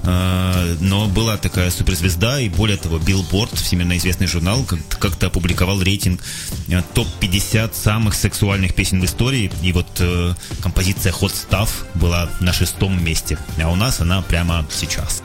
Э, 0.03 0.77
но 0.79 1.07
была 1.07 1.37
такая 1.37 1.71
суперзвезда, 1.71 2.39
и 2.39 2.49
более 2.49 2.77
того, 2.77 2.97
Billboard, 2.97 3.55
всемирно 3.55 3.97
известный 3.97 4.27
журнал, 4.27 4.63
как- 4.63 4.99
как-то 4.99 5.27
опубликовал 5.27 5.81
рейтинг 5.81 6.21
э, 6.67 6.81
топ-50 6.93 7.71
самых 7.73 8.13
сексуальных 8.15 8.75
песен 8.75 9.01
в 9.01 9.05
истории, 9.05 9.51
и 9.63 9.73
вот 9.73 9.87
э, 9.99 10.33
композиция 10.61 11.11
Hot 11.11 11.33
Stuff 11.33 11.69
была 11.95 12.29
на 12.39 12.53
шестом 12.53 13.03
месте, 13.03 13.37
а 13.61 13.69
у 13.69 13.75
нас 13.75 13.99
она 13.99 14.21
прямо 14.21 14.65
сейчас. 14.71 15.23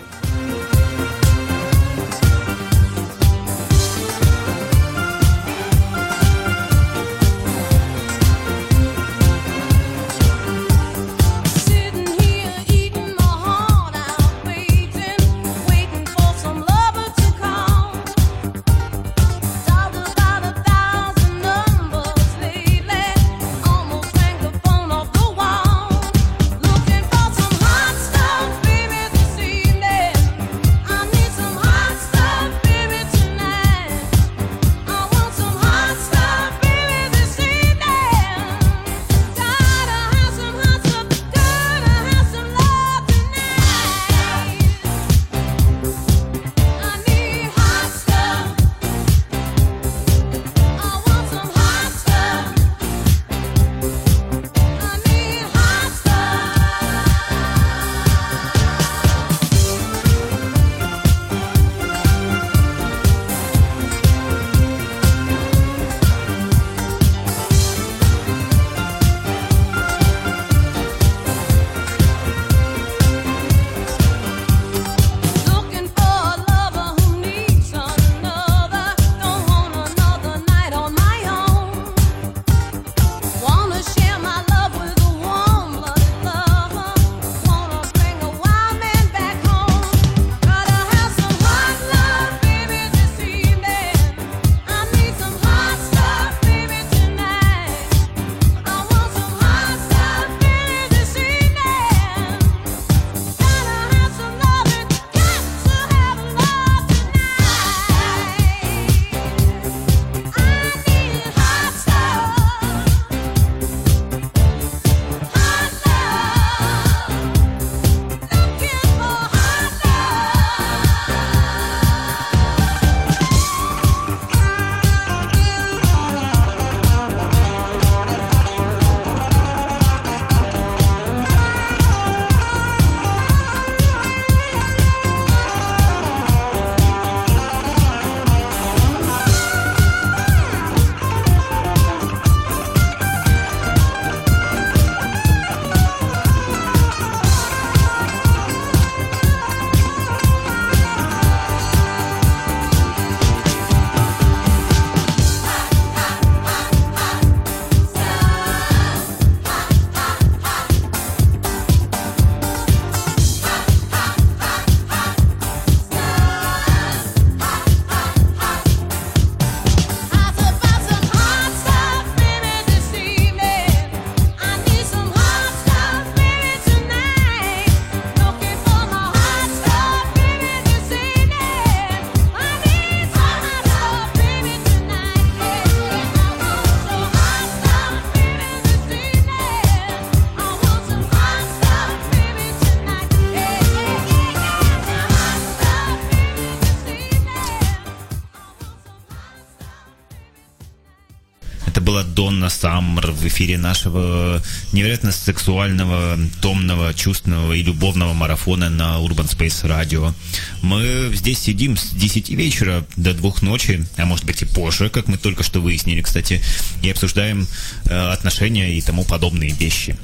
Донна 202.19 202.49
Саммер 202.49 203.11
в 203.11 203.25
эфире 203.27 203.57
нашего 203.57 204.41
невероятно 204.73 205.11
сексуального, 205.11 206.17
томного, 206.41 206.93
чувственного 206.93 207.53
и 207.53 207.63
любовного 207.63 208.13
марафона 208.13 208.69
на 208.69 208.99
Urban 208.99 209.27
Space 209.29 209.63
Radio. 209.67 210.13
Мы 210.61 211.11
здесь 211.15 211.39
сидим 211.39 211.77
с 211.77 211.89
10 211.91 212.29
вечера 212.29 212.83
до 212.97 213.13
двух 213.13 213.41
ночи, 213.41 213.85
а 213.97 214.05
может 214.05 214.25
быть 214.25 214.41
и 214.41 214.45
позже, 214.45 214.89
как 214.89 215.07
мы 215.07 215.17
только 215.17 215.43
что 215.43 215.61
выяснили, 215.61 216.01
кстати, 216.01 216.41
и 216.83 216.89
обсуждаем 216.91 217.47
э, 217.85 218.13
отношения 218.13 218.73
и 218.77 218.81
тому 218.81 219.03
подобные 219.03 219.51
вещи. 219.59 219.95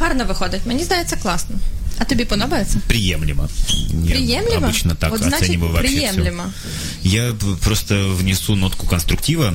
Гарно 0.00 0.24
виходить. 0.24 0.66
Мені 0.66 0.84
здається, 0.84 1.16
класно. 1.16 1.56
А 1.98 2.04
тобі 2.04 2.24
подобається? 2.24 2.78
Приемлемо. 2.86 3.48
Я 4.04 4.14
Приємлемо? 4.14 4.66
обычно 4.66 4.94
так 4.94 5.12
От 5.12 5.18
значить, 5.22 5.40
оцениваю 5.42 5.72
вообще 5.72 5.92
всё. 5.94 5.96
приємлемо. 5.98 6.42
Я 7.04 7.32
п- 7.32 7.46
просто 7.64 8.16
внесу 8.20 8.56
нотку 8.56 8.86
конструктива, 8.86 9.44
э, 9.46 9.54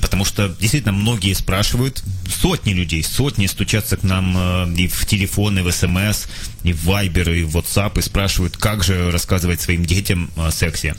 потому 0.00 0.24
что 0.24 0.48
действительно 0.60 0.92
многие 0.92 1.34
спрашивают, 1.34 2.02
сотни 2.28 2.72
людей, 2.72 3.02
сотни 3.02 3.46
стучатся 3.46 3.96
к 3.96 4.02
нам 4.02 4.36
э, 4.36 4.74
и 4.76 4.88
в 4.88 5.06
телефоны, 5.06 5.62
в 5.62 5.72
СМС, 5.72 6.26
и 6.62 6.72
в 6.72 6.84
Вайбер, 6.84 7.30
и 7.30 7.42
в 7.42 7.56
WhatsApp, 7.56 7.98
и 7.98 8.02
спрашивают, 8.02 8.56
как 8.56 8.84
же 8.84 9.10
рассказывать 9.10 9.60
своим 9.60 9.84
детям 9.84 10.30
о 10.36 10.50
сексе. 10.50 10.94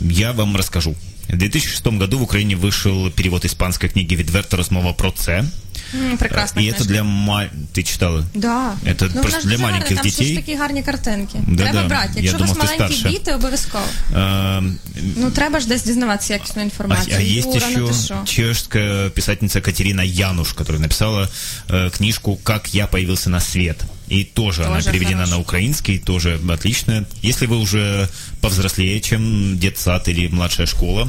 Я 0.00 0.32
вам 0.32 0.56
расскажу. 0.56 0.94
В 1.28 1.36
2006 1.36 1.86
году 1.86 2.18
в 2.18 2.22
Украине 2.22 2.54
вышел 2.54 3.10
перевод 3.10 3.44
испанской 3.44 3.88
книги 3.88 4.16
Відверта 4.16 4.56
розмова 4.56 4.92
про 4.92 5.10
це. 5.10 5.44
М, 5.93 6.17
Прекрасна 6.17 6.61
И 6.61 6.65
это 6.65 6.75
книжка. 6.75 6.93
для 6.93 7.03
ма... 7.03 7.49
Ты 7.73 7.83
читала? 7.83 8.23
Да. 8.33 8.73
Это 8.85 9.11
ну, 9.15 9.21
просто 9.21 9.39
вона 9.39 9.39
ж 9.39 9.47
для 9.47 9.51
дуже 9.51 9.57
гарна, 9.63 9.67
маленьких 9.67 9.97
там 9.97 10.09
ще 10.11 10.19
дітей. 10.19 10.27
ж 10.27 10.35
такі 10.35 10.55
гарні 10.55 10.83
картинки. 10.83 11.39
Да, 11.47 11.63
треба 11.63 11.81
да. 11.81 11.87
брати. 11.87 12.11
Я 12.15 12.21
Якщо 12.21 12.37
у 12.37 12.41
вас 12.41 12.49
думав, 12.51 12.67
ти 12.69 12.73
маленькі 12.77 12.95
старша. 12.99 13.17
діти, 13.17 13.33
обов'язково. 13.33 13.83
Эм, 14.15 14.73
Ну, 15.15 15.31
треба 15.31 15.59
ж 15.59 15.67
десь 15.67 15.83
дізнаватися 15.83 16.33
якісну 16.33 16.61
А, 16.61 16.65
інформацію. 16.65 17.15
а 17.19 17.21
есть 17.21 17.47
Юра, 17.55 17.67
ну 17.77 17.85
ти 17.87 17.91
еще 17.93 18.03
що? 18.05 18.15
чешская 18.25 19.09
писательница 19.09 19.61
Катерина 19.61 20.03
Януш, 20.03 20.53
которая 20.53 20.81
написала 20.81 21.29
э, 21.69 21.97
книжку 21.97 22.39
«Как 22.43 22.75
я 22.75 22.87
появился 22.87 23.29
на 23.29 23.39
свет». 23.39 23.77
И 24.11 24.23
тоже, 24.25 24.63
она 24.63 24.75
Тоже 24.75 24.91
переведена 24.91 25.17
хорошо. 25.17 25.31
на 25.35 25.37
украинский, 25.41 25.97
тоже 25.99 26.39
отличная. 26.49 27.05
Если 27.23 27.47
вы 27.47 27.57
уже 27.61 28.09
повзрослее, 28.41 28.99
чем 28.99 29.57
детсад 29.57 30.07
или 30.09 30.27
младшая 30.27 30.67
школа, 30.67 31.07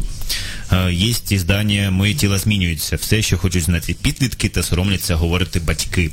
э, 0.70 0.92
есть 1.10 1.32
издание 1.32 1.90
«Моє 1.90 2.14
тіло 2.14 2.38
змінюється». 2.38 2.96
Все 2.96 3.22
ще 3.22 3.36
хочуть 3.36 3.64
знати 3.64 3.96
підлітки 4.02 4.48
та 4.48 4.62
соромляться 4.62 5.14
говорити 5.14 5.60
батьки. 5.60 6.10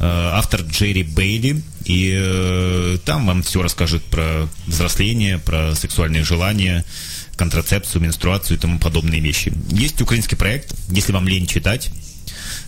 э, 0.00 0.30
автор 0.32 0.60
Джерри 0.62 1.02
Бейли, 1.02 1.62
и 1.84 2.12
э, 2.14 2.98
там 3.04 3.26
вам 3.26 3.42
все 3.42 3.62
расскажет 3.62 4.04
про 4.04 4.48
взросление, 4.66 5.38
про 5.38 5.74
сексуальные 5.74 6.24
желания, 6.24 6.84
контрацепцию, 7.36 8.02
менструацию 8.02 8.58
и 8.58 8.60
тому 8.60 8.78
подобные 8.78 9.20
вещи. 9.20 9.52
Есть 9.70 10.00
украинский 10.00 10.36
проект, 10.36 10.74
если 10.88 11.12
вам 11.12 11.26
лень 11.26 11.46
читать, 11.46 11.90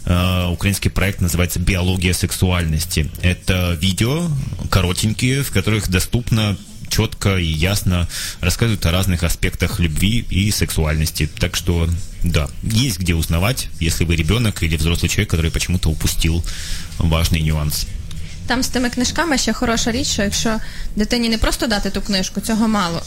Э, 0.05 0.49
украинский 0.51 0.91
проект 0.91 1.21
называется 1.21 1.59
«Биология 1.59 2.13
сексуальности». 2.13 3.11
Это 3.23 3.77
видео 3.81 4.31
коротенькие, 4.71 5.43
в 5.43 5.51
которых 5.51 5.89
доступно 5.91 6.57
четко 6.96 7.38
и 7.38 7.46
ясно 7.46 8.08
рассказывают 8.40 8.86
о 8.86 8.92
разных 8.92 9.24
аспектах 9.24 9.80
любви 9.80 10.26
и 10.30 10.50
сексуальности. 10.52 11.30
Так 11.40 11.56
что, 11.56 11.90
да, 12.24 12.50
есть 12.64 13.00
где 13.00 13.16
узнавать, 13.16 13.68
если 13.80 14.06
вы 14.06 14.16
ребенок 14.16 14.64
или 14.64 14.78
взрослый 14.78 15.10
человек, 15.10 15.30
который 15.30 15.52
почему-то 15.52 15.90
упустил 15.90 16.44
важный 16.98 17.42
нюанс. 17.42 17.88
Там 18.48 18.64
з 18.64 18.68
тими 18.68 18.90
книжками 18.90 19.38
ще 19.38 19.54
хороша 19.54 19.92
річ, 19.92 20.08
що 20.08 20.24
якщо 20.24 20.60
дитині 20.96 21.30
не 21.30 21.38
просто 21.38 21.68
дати 21.68 21.90
ту 21.90 22.02
книжку, 22.02 22.42
цього 22.42 22.68
мало. 22.68 23.02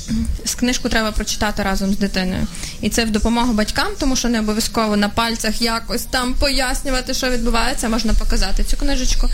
З 0.44 0.54
книжку 0.54 0.88
треба 0.88 1.12
прочитати 1.12 1.62
разом 1.62 1.94
з 1.94 1.98
дитиною. 1.98 2.46
І 2.80 2.90
це 2.90 3.04
в 3.04 3.10
допомогу 3.10 3.52
батькам, 3.52 3.88
тому 3.98 4.16
що 4.16 4.28
не 4.28 4.40
обов'язково 4.40 4.96
на 4.96 5.08
пальцях 5.08 5.62
якось 5.62 6.02
там 6.02 6.34
пояснювати, 6.34 7.14
що 7.14 7.30
відбувається, 7.30 7.88
можна 7.88 8.14
показати 8.14 8.64
цю 8.64 8.76
книжечку. 8.76 9.28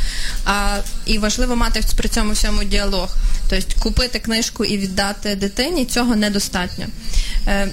А, 0.44 0.78
і 1.07 1.18
важливо 1.18 1.57
мати 1.57 1.80
при 1.96 2.09
цьому 2.09 2.32
всьому 2.32 2.64
діалог. 2.64 3.16
Тобто 3.50 3.80
купити 3.80 4.18
книжку 4.18 4.64
і 4.64 4.78
віддати 4.78 5.36
дитині 5.36 5.84
цього 5.84 6.16
недостатньо. 6.16 6.86
Е, 7.46 7.68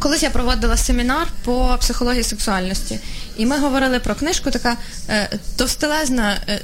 Колись 0.00 0.22
я 0.22 0.30
проводила 0.30 0.76
семінар 0.76 1.28
по 1.44 1.76
психології 1.80 2.24
сексуальності, 2.24 2.98
і 3.40 3.46
ми 3.46 3.58
говорили 3.58 3.98
про 3.98 4.14
книжку, 4.14 4.50
така 4.50 4.76
е, 5.08 5.28
товстелезна, 5.56 6.40
е, 6.48 6.60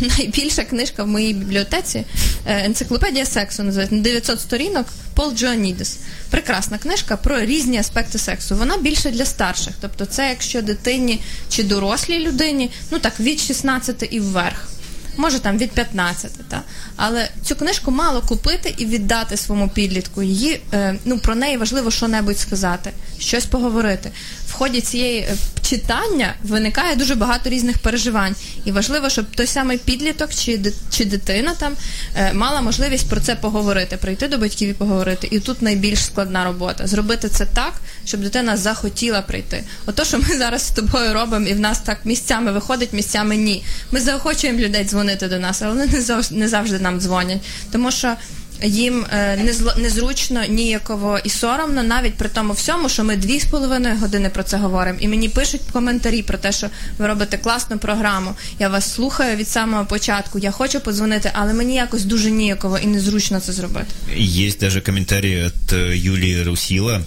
найбільша 0.18 0.64
книжка 0.64 1.04
в 1.04 1.06
моїй 1.06 1.34
бібліотеці, 1.34 2.04
е, 2.46 2.64
енциклопедія 2.64 3.26
сексу 3.26 3.62
називається 3.62 3.96
на 3.96 4.02
900 4.02 4.40
сторінок 4.40 4.86
Пол 5.14 5.34
Джоанідес. 5.34 5.98
Прекрасна 6.30 6.78
книжка 6.78 7.16
про 7.16 7.40
різні 7.40 7.78
аспекти 7.78 8.18
сексу. 8.18 8.56
Вона 8.56 8.76
більше 8.76 9.10
для 9.10 9.24
старших. 9.24 9.74
Тобто, 9.80 10.06
це 10.06 10.28
якщо 10.28 10.62
дитині 10.62 11.20
чи 11.48 11.62
дорослій 11.62 12.18
людині, 12.18 12.70
ну 12.90 12.98
так 12.98 13.20
від 13.20 13.40
16 13.40 14.08
і 14.10 14.20
вверх. 14.20 14.68
Може 15.16 15.38
там 15.38 15.58
від 15.58 15.70
15, 15.70 16.32
та? 16.48 16.62
але 16.96 17.28
цю 17.44 17.56
книжку 17.56 17.90
мало 17.90 18.20
купити 18.20 18.74
і 18.78 18.86
віддати 18.86 19.36
своєму 19.36 19.68
підлітку. 19.68 20.22
Її, 20.22 20.60
е, 20.72 20.96
ну, 21.04 21.18
про 21.18 21.34
неї 21.34 21.56
важливо 21.56 21.90
що-небудь 21.90 22.38
сказати, 22.38 22.90
щось 23.18 23.46
поговорити. 23.46 24.10
В 24.48 24.52
ході 24.52 24.80
цієї 24.80 25.20
е, 25.20 25.36
читання 25.62 26.34
виникає 26.42 26.96
дуже 26.96 27.14
багато 27.14 27.50
різних 27.50 27.78
переживань. 27.78 28.34
І 28.64 28.72
важливо, 28.72 29.10
щоб 29.10 29.26
той 29.36 29.46
самий 29.46 29.78
підліток 29.78 30.34
чи, 30.34 30.60
чи 30.90 31.04
дитина 31.04 31.54
там 31.54 31.72
е, 32.16 32.32
мала 32.32 32.60
можливість 32.60 33.08
про 33.08 33.20
це 33.20 33.34
поговорити, 33.34 33.96
прийти 33.96 34.28
до 34.28 34.38
батьків 34.38 34.68
і 34.68 34.72
поговорити. 34.72 35.28
І 35.30 35.40
тут 35.40 35.62
найбільш 35.62 36.04
складна 36.04 36.44
робота. 36.44 36.86
Зробити 36.86 37.28
це 37.28 37.46
так, 37.46 37.72
щоб 38.04 38.20
дитина 38.20 38.56
захотіла 38.56 39.22
прийти. 39.22 39.64
Ото, 39.86 40.04
що 40.04 40.18
ми 40.18 40.38
зараз 40.38 40.66
з 40.66 40.70
тобою 40.70 41.14
робимо, 41.14 41.46
і 41.46 41.52
в 41.52 41.60
нас 41.60 41.78
так 41.78 41.98
місцями 42.04 42.52
виходить, 42.52 42.92
місцями 42.92 43.36
ні. 43.36 43.64
Ми 43.90 44.00
заохочуємо 44.00 44.58
людей 44.58 44.84
дзвонити 44.84 45.28
до 45.28 45.38
нас, 45.38 45.62
але 45.62 45.72
вони 45.72 45.86
не 46.30 46.48
завжди, 46.48 46.78
нам 46.78 47.00
дзвонять. 47.00 47.40
Тому 47.72 47.90
що 47.90 48.16
їм 48.63 49.05
е, 49.13 49.37
незло- 49.37 49.79
незручно, 49.81 50.45
ніяково 50.45 51.19
і 51.23 51.29
соромно, 51.29 51.83
навіть 51.83 52.15
при 52.15 52.29
тому 52.29 52.53
всьому, 52.53 52.89
що 52.89 53.03
ми 53.03 53.15
дві 53.15 53.39
з 53.39 53.45
половиною 53.45 53.95
години 53.97 54.29
про 54.29 54.43
це 54.43 54.57
говоримо. 54.57 54.99
І 55.01 55.07
мені 55.07 55.29
пишуть 55.29 55.61
коментарі 55.71 56.23
про 56.23 56.37
те, 56.37 56.51
що 56.51 56.67
ви 56.97 57.07
робите 57.07 57.37
класну 57.37 57.77
програму. 57.77 58.35
Я 58.59 58.69
вас 58.69 58.93
слухаю 58.93 59.35
від 59.37 59.47
самого 59.47 59.85
початку. 59.85 60.39
Я 60.39 60.51
хочу 60.51 60.79
подзвонити, 60.79 61.31
але 61.33 61.53
мені 61.53 61.75
якось 61.75 62.03
дуже 62.03 62.31
ніяково 62.31 62.77
і 62.77 62.87
незручно 62.87 63.39
це 63.39 63.53
зробити. 63.53 63.87
Есть 64.17 64.59
даже 64.59 64.81
комментарий 64.81 65.43
от 65.43 65.73
э, 65.73 65.95
Юлии 65.95 66.43
Русила, 66.43 67.01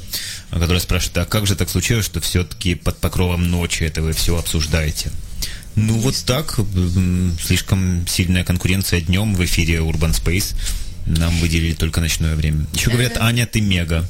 э, 0.53 0.61
которая 0.61 0.81
спрашивает, 0.81 1.19
а 1.19 1.25
как 1.25 1.47
же 1.47 1.55
так 1.55 1.71
случилось, 1.71 2.05
что 2.07 2.21
все-таки 2.21 2.75
под 2.75 2.97
покровом 2.99 3.51
ночи 3.51 3.85
это 3.85 4.03
вы 4.03 4.11
все 4.13 4.33
обсуждаете? 4.37 5.11
Ну 5.77 5.95
вот 5.95 6.25
так, 6.27 6.59
м, 6.97 7.39
слишком 7.47 8.07
сильная 8.09 8.45
конкуренция 8.45 9.01
днем 9.01 9.35
в 9.35 9.41
эфире 9.41 9.79
Urban 9.81 10.13
Space. 10.25 10.55
Нам 11.06 11.38
выделили 11.40 11.74
только 11.74 12.02
ночное 12.02 12.36
время. 12.36 12.66
Еще 12.74 12.90
говорят, 12.90 13.18
Аня, 13.18 13.46
ты 13.46 13.62
мега. 13.62 14.06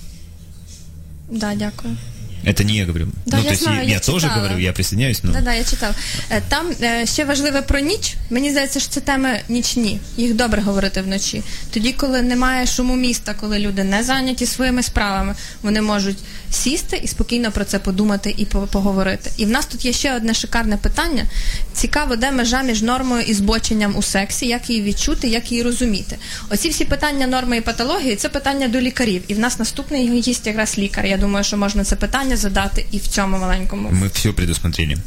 Да, 1.30 1.56
дякую. 1.56 1.98
Это 2.46 2.64
не 2.64 2.74
я 2.74 2.86
говорю. 2.86 3.08
Да, 3.26 3.38
ну, 3.38 3.44
я 3.44 3.50
то 3.50 3.54
есть 3.54 3.64
знаю, 3.64 3.88
я, 3.88 3.94
я 3.94 4.00
тоже 4.00 4.28
читала. 4.28 4.42
говорю, 4.42 4.60
я 4.60 4.74
присоединяюсь, 4.74 5.24
но... 5.24 5.32
Да, 5.32 5.42
да, 5.42 5.54
я 5.54 5.64
читала. 5.64 5.94
Е, 6.30 6.42
Там 6.50 6.66
е, 6.82 7.06
ще 7.06 7.26
важливе 7.26 7.62
про 7.62 7.80
ніч. 7.80 8.16
Мені 8.30 8.52
здається, 8.52 8.80
що 8.80 8.90
це 8.90 9.02
теми 9.02 9.40
нічні. 9.50 10.00
Їх 10.18 10.34
добре 10.34 10.62
говорити 10.62 11.02
вночі. 11.02 11.44
Тоді, 11.74 11.94
коли 11.94 12.22
немає 12.22 12.68
шуму 12.68 12.96
міста, 12.96 13.34
коли 13.40 13.60
люди 13.60 13.84
не 13.84 14.04
зайняті 14.04 14.46
своїми 14.46 14.84
справами, 14.84 15.36
вони 15.62 15.82
можуть 15.82 16.18
сісти 16.52 17.02
і 17.04 17.08
спокійно 17.08 17.52
про 17.52 17.66
це 17.66 17.80
подумати 17.80 18.36
і 18.38 18.46
поговорити. 18.46 19.32
І 19.38 19.46
в 19.46 19.50
нас 19.50 19.66
тут 19.66 19.86
є 19.86 19.94
ще 19.94 20.16
одне 20.16 20.34
шикарне 20.34 20.78
питання. 20.78 21.26
Цікаво, 21.74 22.16
де 22.16 22.32
межа 22.32 22.62
між 22.62 22.82
нормою 22.82 23.24
і 23.28 23.34
збоченням 23.34 23.96
у 23.96 24.02
сексі, 24.02 24.48
як 24.48 24.70
її 24.70 24.82
відчути, 24.82 25.28
як 25.28 25.52
її 25.52 25.64
розуміти. 25.64 26.18
Оці 26.50 26.70
всі 26.70 26.86
питання 26.86 27.28
норми 27.28 27.58
і 27.58 27.62
патології 27.62 28.16
це 28.16 28.30
питання 28.30 28.68
до 28.68 28.82
лікарів. 28.82 29.24
І 29.28 29.34
в 29.34 29.40
нас 29.40 29.60
наступний 29.60 30.22
гість 30.22 30.48
якраз 30.48 30.78
лікар. 30.78 31.06
Я 31.06 31.18
думаю, 31.18 31.44
що 31.46 31.58
можна 31.58 31.84
це 31.84 31.96
питання 31.96 32.33
задати 32.38 32.86
і 32.92 32.98
в 32.98 33.08
цьому 33.08 33.38
маленькому. 33.38 33.90
Мы 33.90 34.10
все 34.14 34.32
предусмотрели. 34.32 34.98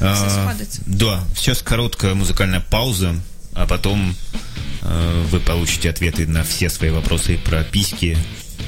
А, 0.00 0.44
сходится. 0.44 0.82
да, 0.86 1.24
сейчас 1.34 1.62
короткая 1.62 2.14
музыкальная 2.14 2.60
пауза, 2.60 3.14
а 3.54 3.66
потом 3.66 4.14
э, 4.82 5.24
вы 5.30 5.40
получите 5.40 5.88
ответы 5.88 6.26
на 6.26 6.42
все 6.42 6.68
свои 6.68 6.90
вопросы 6.90 7.38
про 7.38 7.64
письки 7.64 8.18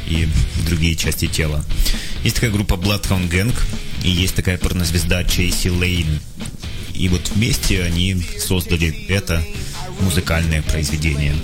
и 0.07 0.27
другие 0.67 0.97
части 0.97 1.27
тела. 1.27 1.63
Есть 2.25 2.37
такая 2.37 2.51
группа 2.51 2.75
Bloodhound 2.75 3.29
Gang, 3.31 3.55
и 4.03 4.11
есть 4.11 4.35
такая 4.35 4.57
порнозвезда 4.57 5.25
Чейси 5.25 5.69
Лейн. 5.69 6.21
И 6.95 7.09
вот 7.09 7.29
вместе 7.29 7.83
они 7.83 8.17
создали 8.39 9.07
это 9.09 9.45
музыкальное 10.01 10.63
произведение. 10.63 11.35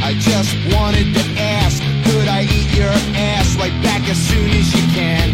I 0.00 0.14
just 0.14 0.54
wanted 0.72 1.12
to 1.14 1.20
ask, 1.38 1.82
could 1.82 1.97
Eat 2.42 2.70
your 2.76 2.92
ass 3.16 3.56
right 3.56 3.74
back 3.82 4.08
as 4.08 4.16
soon 4.16 4.48
as 4.50 4.72
you 4.72 4.82
can? 4.94 5.28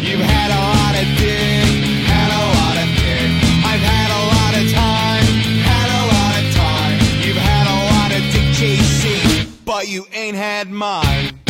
You've 0.00 0.20
had 0.20 0.50
a 0.50 0.62
lot 0.78 0.94
of 0.94 1.06
dick, 1.18 1.66
had 2.06 2.30
a 2.30 2.44
lot 2.54 2.76
of 2.78 2.88
dick. 3.02 3.30
I've 3.66 3.82
had 3.82 4.10
a 4.10 4.22
lot 4.30 4.52
of 4.60 4.70
time, 4.70 5.26
had 5.66 5.88
a 5.90 6.02
lot 6.14 6.34
of 6.38 6.46
time. 6.54 6.98
You've 7.24 7.36
had 7.36 7.66
a 7.66 7.78
lot 7.90 8.10
of 8.14 8.22
dick 8.32 8.54
chasing, 8.54 9.52
but 9.64 9.88
you 9.88 10.06
ain't 10.12 10.36
had 10.36 10.70
mine. 10.70 11.40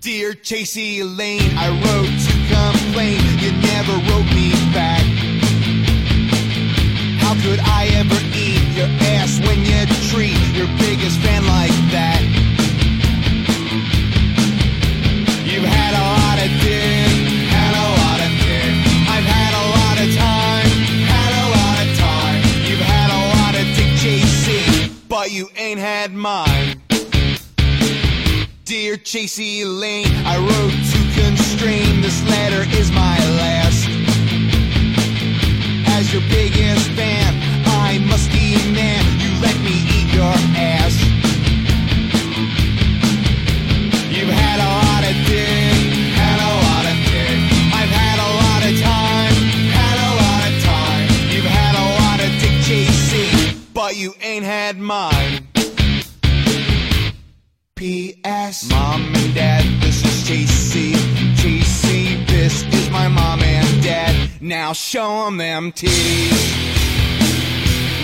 Dear 0.00 0.32
Chasey 0.34 1.00
Lane, 1.00 1.52
I 1.56 1.68
wrote 1.80 2.12
to 2.28 2.34
complain. 2.52 3.20
You 3.40 3.52
never 3.72 3.94
wrote 4.08 4.28
me 4.34 4.52
back. 4.72 5.04
How 7.20 7.34
could 7.42 7.60
I 7.60 7.88
ever 8.00 8.16
eat 8.34 8.64
your 8.76 8.88
ass 9.16 9.38
when 9.40 9.64
you 9.64 9.77
treat 10.08 10.40
your 10.56 10.68
biggest 10.78 11.20
fan 11.20 11.44
like 11.46 11.76
that? 11.92 12.22
You've 15.44 15.68
had 15.68 15.92
a 15.92 16.04
lot 16.16 16.38
of 16.40 16.48
dick, 16.64 17.12
had 17.52 17.74
a 17.76 17.86
lot 18.00 18.20
of 18.24 18.32
dick. 18.40 18.72
I've 19.04 19.28
had 19.28 19.52
a 19.52 19.64
lot 19.76 19.96
of 20.00 20.08
time, 20.16 20.70
had 21.12 21.32
a 21.36 21.46
lot 21.56 21.76
of 21.84 21.88
time. 21.98 22.40
You've 22.64 22.80
had 22.80 23.08
a 23.12 23.20
lot 23.36 23.52
of 23.60 23.64
dick 23.76 23.92
chasing, 24.00 24.94
but 25.08 25.30
you 25.30 25.48
ain't 25.56 25.80
had 25.80 26.14
mine. 26.14 26.80
Dear 28.64 28.96
Chasey 28.96 29.64
Lane, 29.64 30.08
I 30.24 30.38
wrote 30.38 30.78
to 30.92 31.00
constrain. 31.20 32.00
This 32.00 32.22
letter 32.24 32.64
is 32.78 32.90
my 32.92 33.18
last. 33.36 33.88
As 35.96 36.12
your 36.12 36.22
biggest 36.30 36.90
fan, 36.92 37.34
I 37.66 37.98
must 38.08 38.30
demand 38.30 39.06
you 39.20 39.30
let 39.40 39.56
me 39.60 39.87
You've 44.10 44.34
had 44.34 44.58
a 44.58 44.66
lot 44.66 45.04
of 45.08 45.14
dick, 45.28 45.94
had 46.18 46.40
a 46.42 46.52
lot 46.66 46.84
of 46.90 46.96
dick. 47.06 47.38
I've 47.72 47.92
had 48.02 48.18
a 48.18 48.30
lot 48.42 48.62
of 48.66 48.74
time, 48.82 49.34
had 49.70 49.98
a 50.08 50.10
lot 50.22 50.42
of 50.48 50.54
time. 50.64 51.06
You've 51.30 51.44
had 51.44 51.74
a 51.78 51.86
lot 52.02 52.18
of 52.18 52.30
dick 52.40 52.56
chasing, 52.66 53.62
but 53.72 53.96
you 53.96 54.12
ain't 54.20 54.44
had 54.44 54.76
mine. 54.78 55.46
P.S. 57.76 58.68
Mom 58.68 59.14
and 59.14 59.34
Dad, 59.36 59.64
this 59.80 60.02
is 60.04 60.28
Chasey. 60.28 60.94
Chasey, 61.36 62.26
this 62.26 62.64
is 62.74 62.90
my 62.90 63.06
mom 63.06 63.40
and 63.40 63.82
dad. 63.84 64.30
Now 64.40 64.72
show 64.72 65.28
'em 65.28 65.36
them 65.36 65.70
titties. 65.70 66.56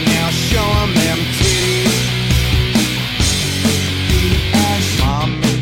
Now 0.07 0.31
show 0.31 0.69
'em 0.83 0.95
them 0.95 1.19
titties. 1.39 1.94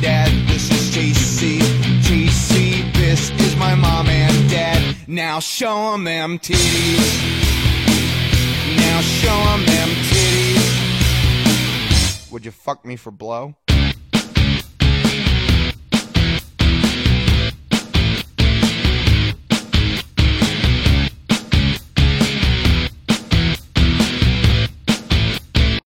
Dad. 0.03 0.32
This 0.48 0.68
is 0.68 0.90
JC, 0.90 1.61
JC. 2.03 2.92
This 2.92 3.30
is 3.40 3.55
my 3.55 3.76
mom 3.76 4.09
and 4.09 4.50
dad. 4.50 4.96
Now 5.07 5.38
show 5.38 5.94
'em 5.94 6.03
them 6.03 6.40
titties. 6.40 7.22
Now 8.78 9.00
show 9.00 9.38
'em 9.53 9.64
them 9.64 9.88
titties. 10.11 10.70
Would 12.32 12.44
you 12.44 12.50
fuck 12.50 12.84
me 12.84 12.96
for 12.96 13.12
blow? 13.12 13.55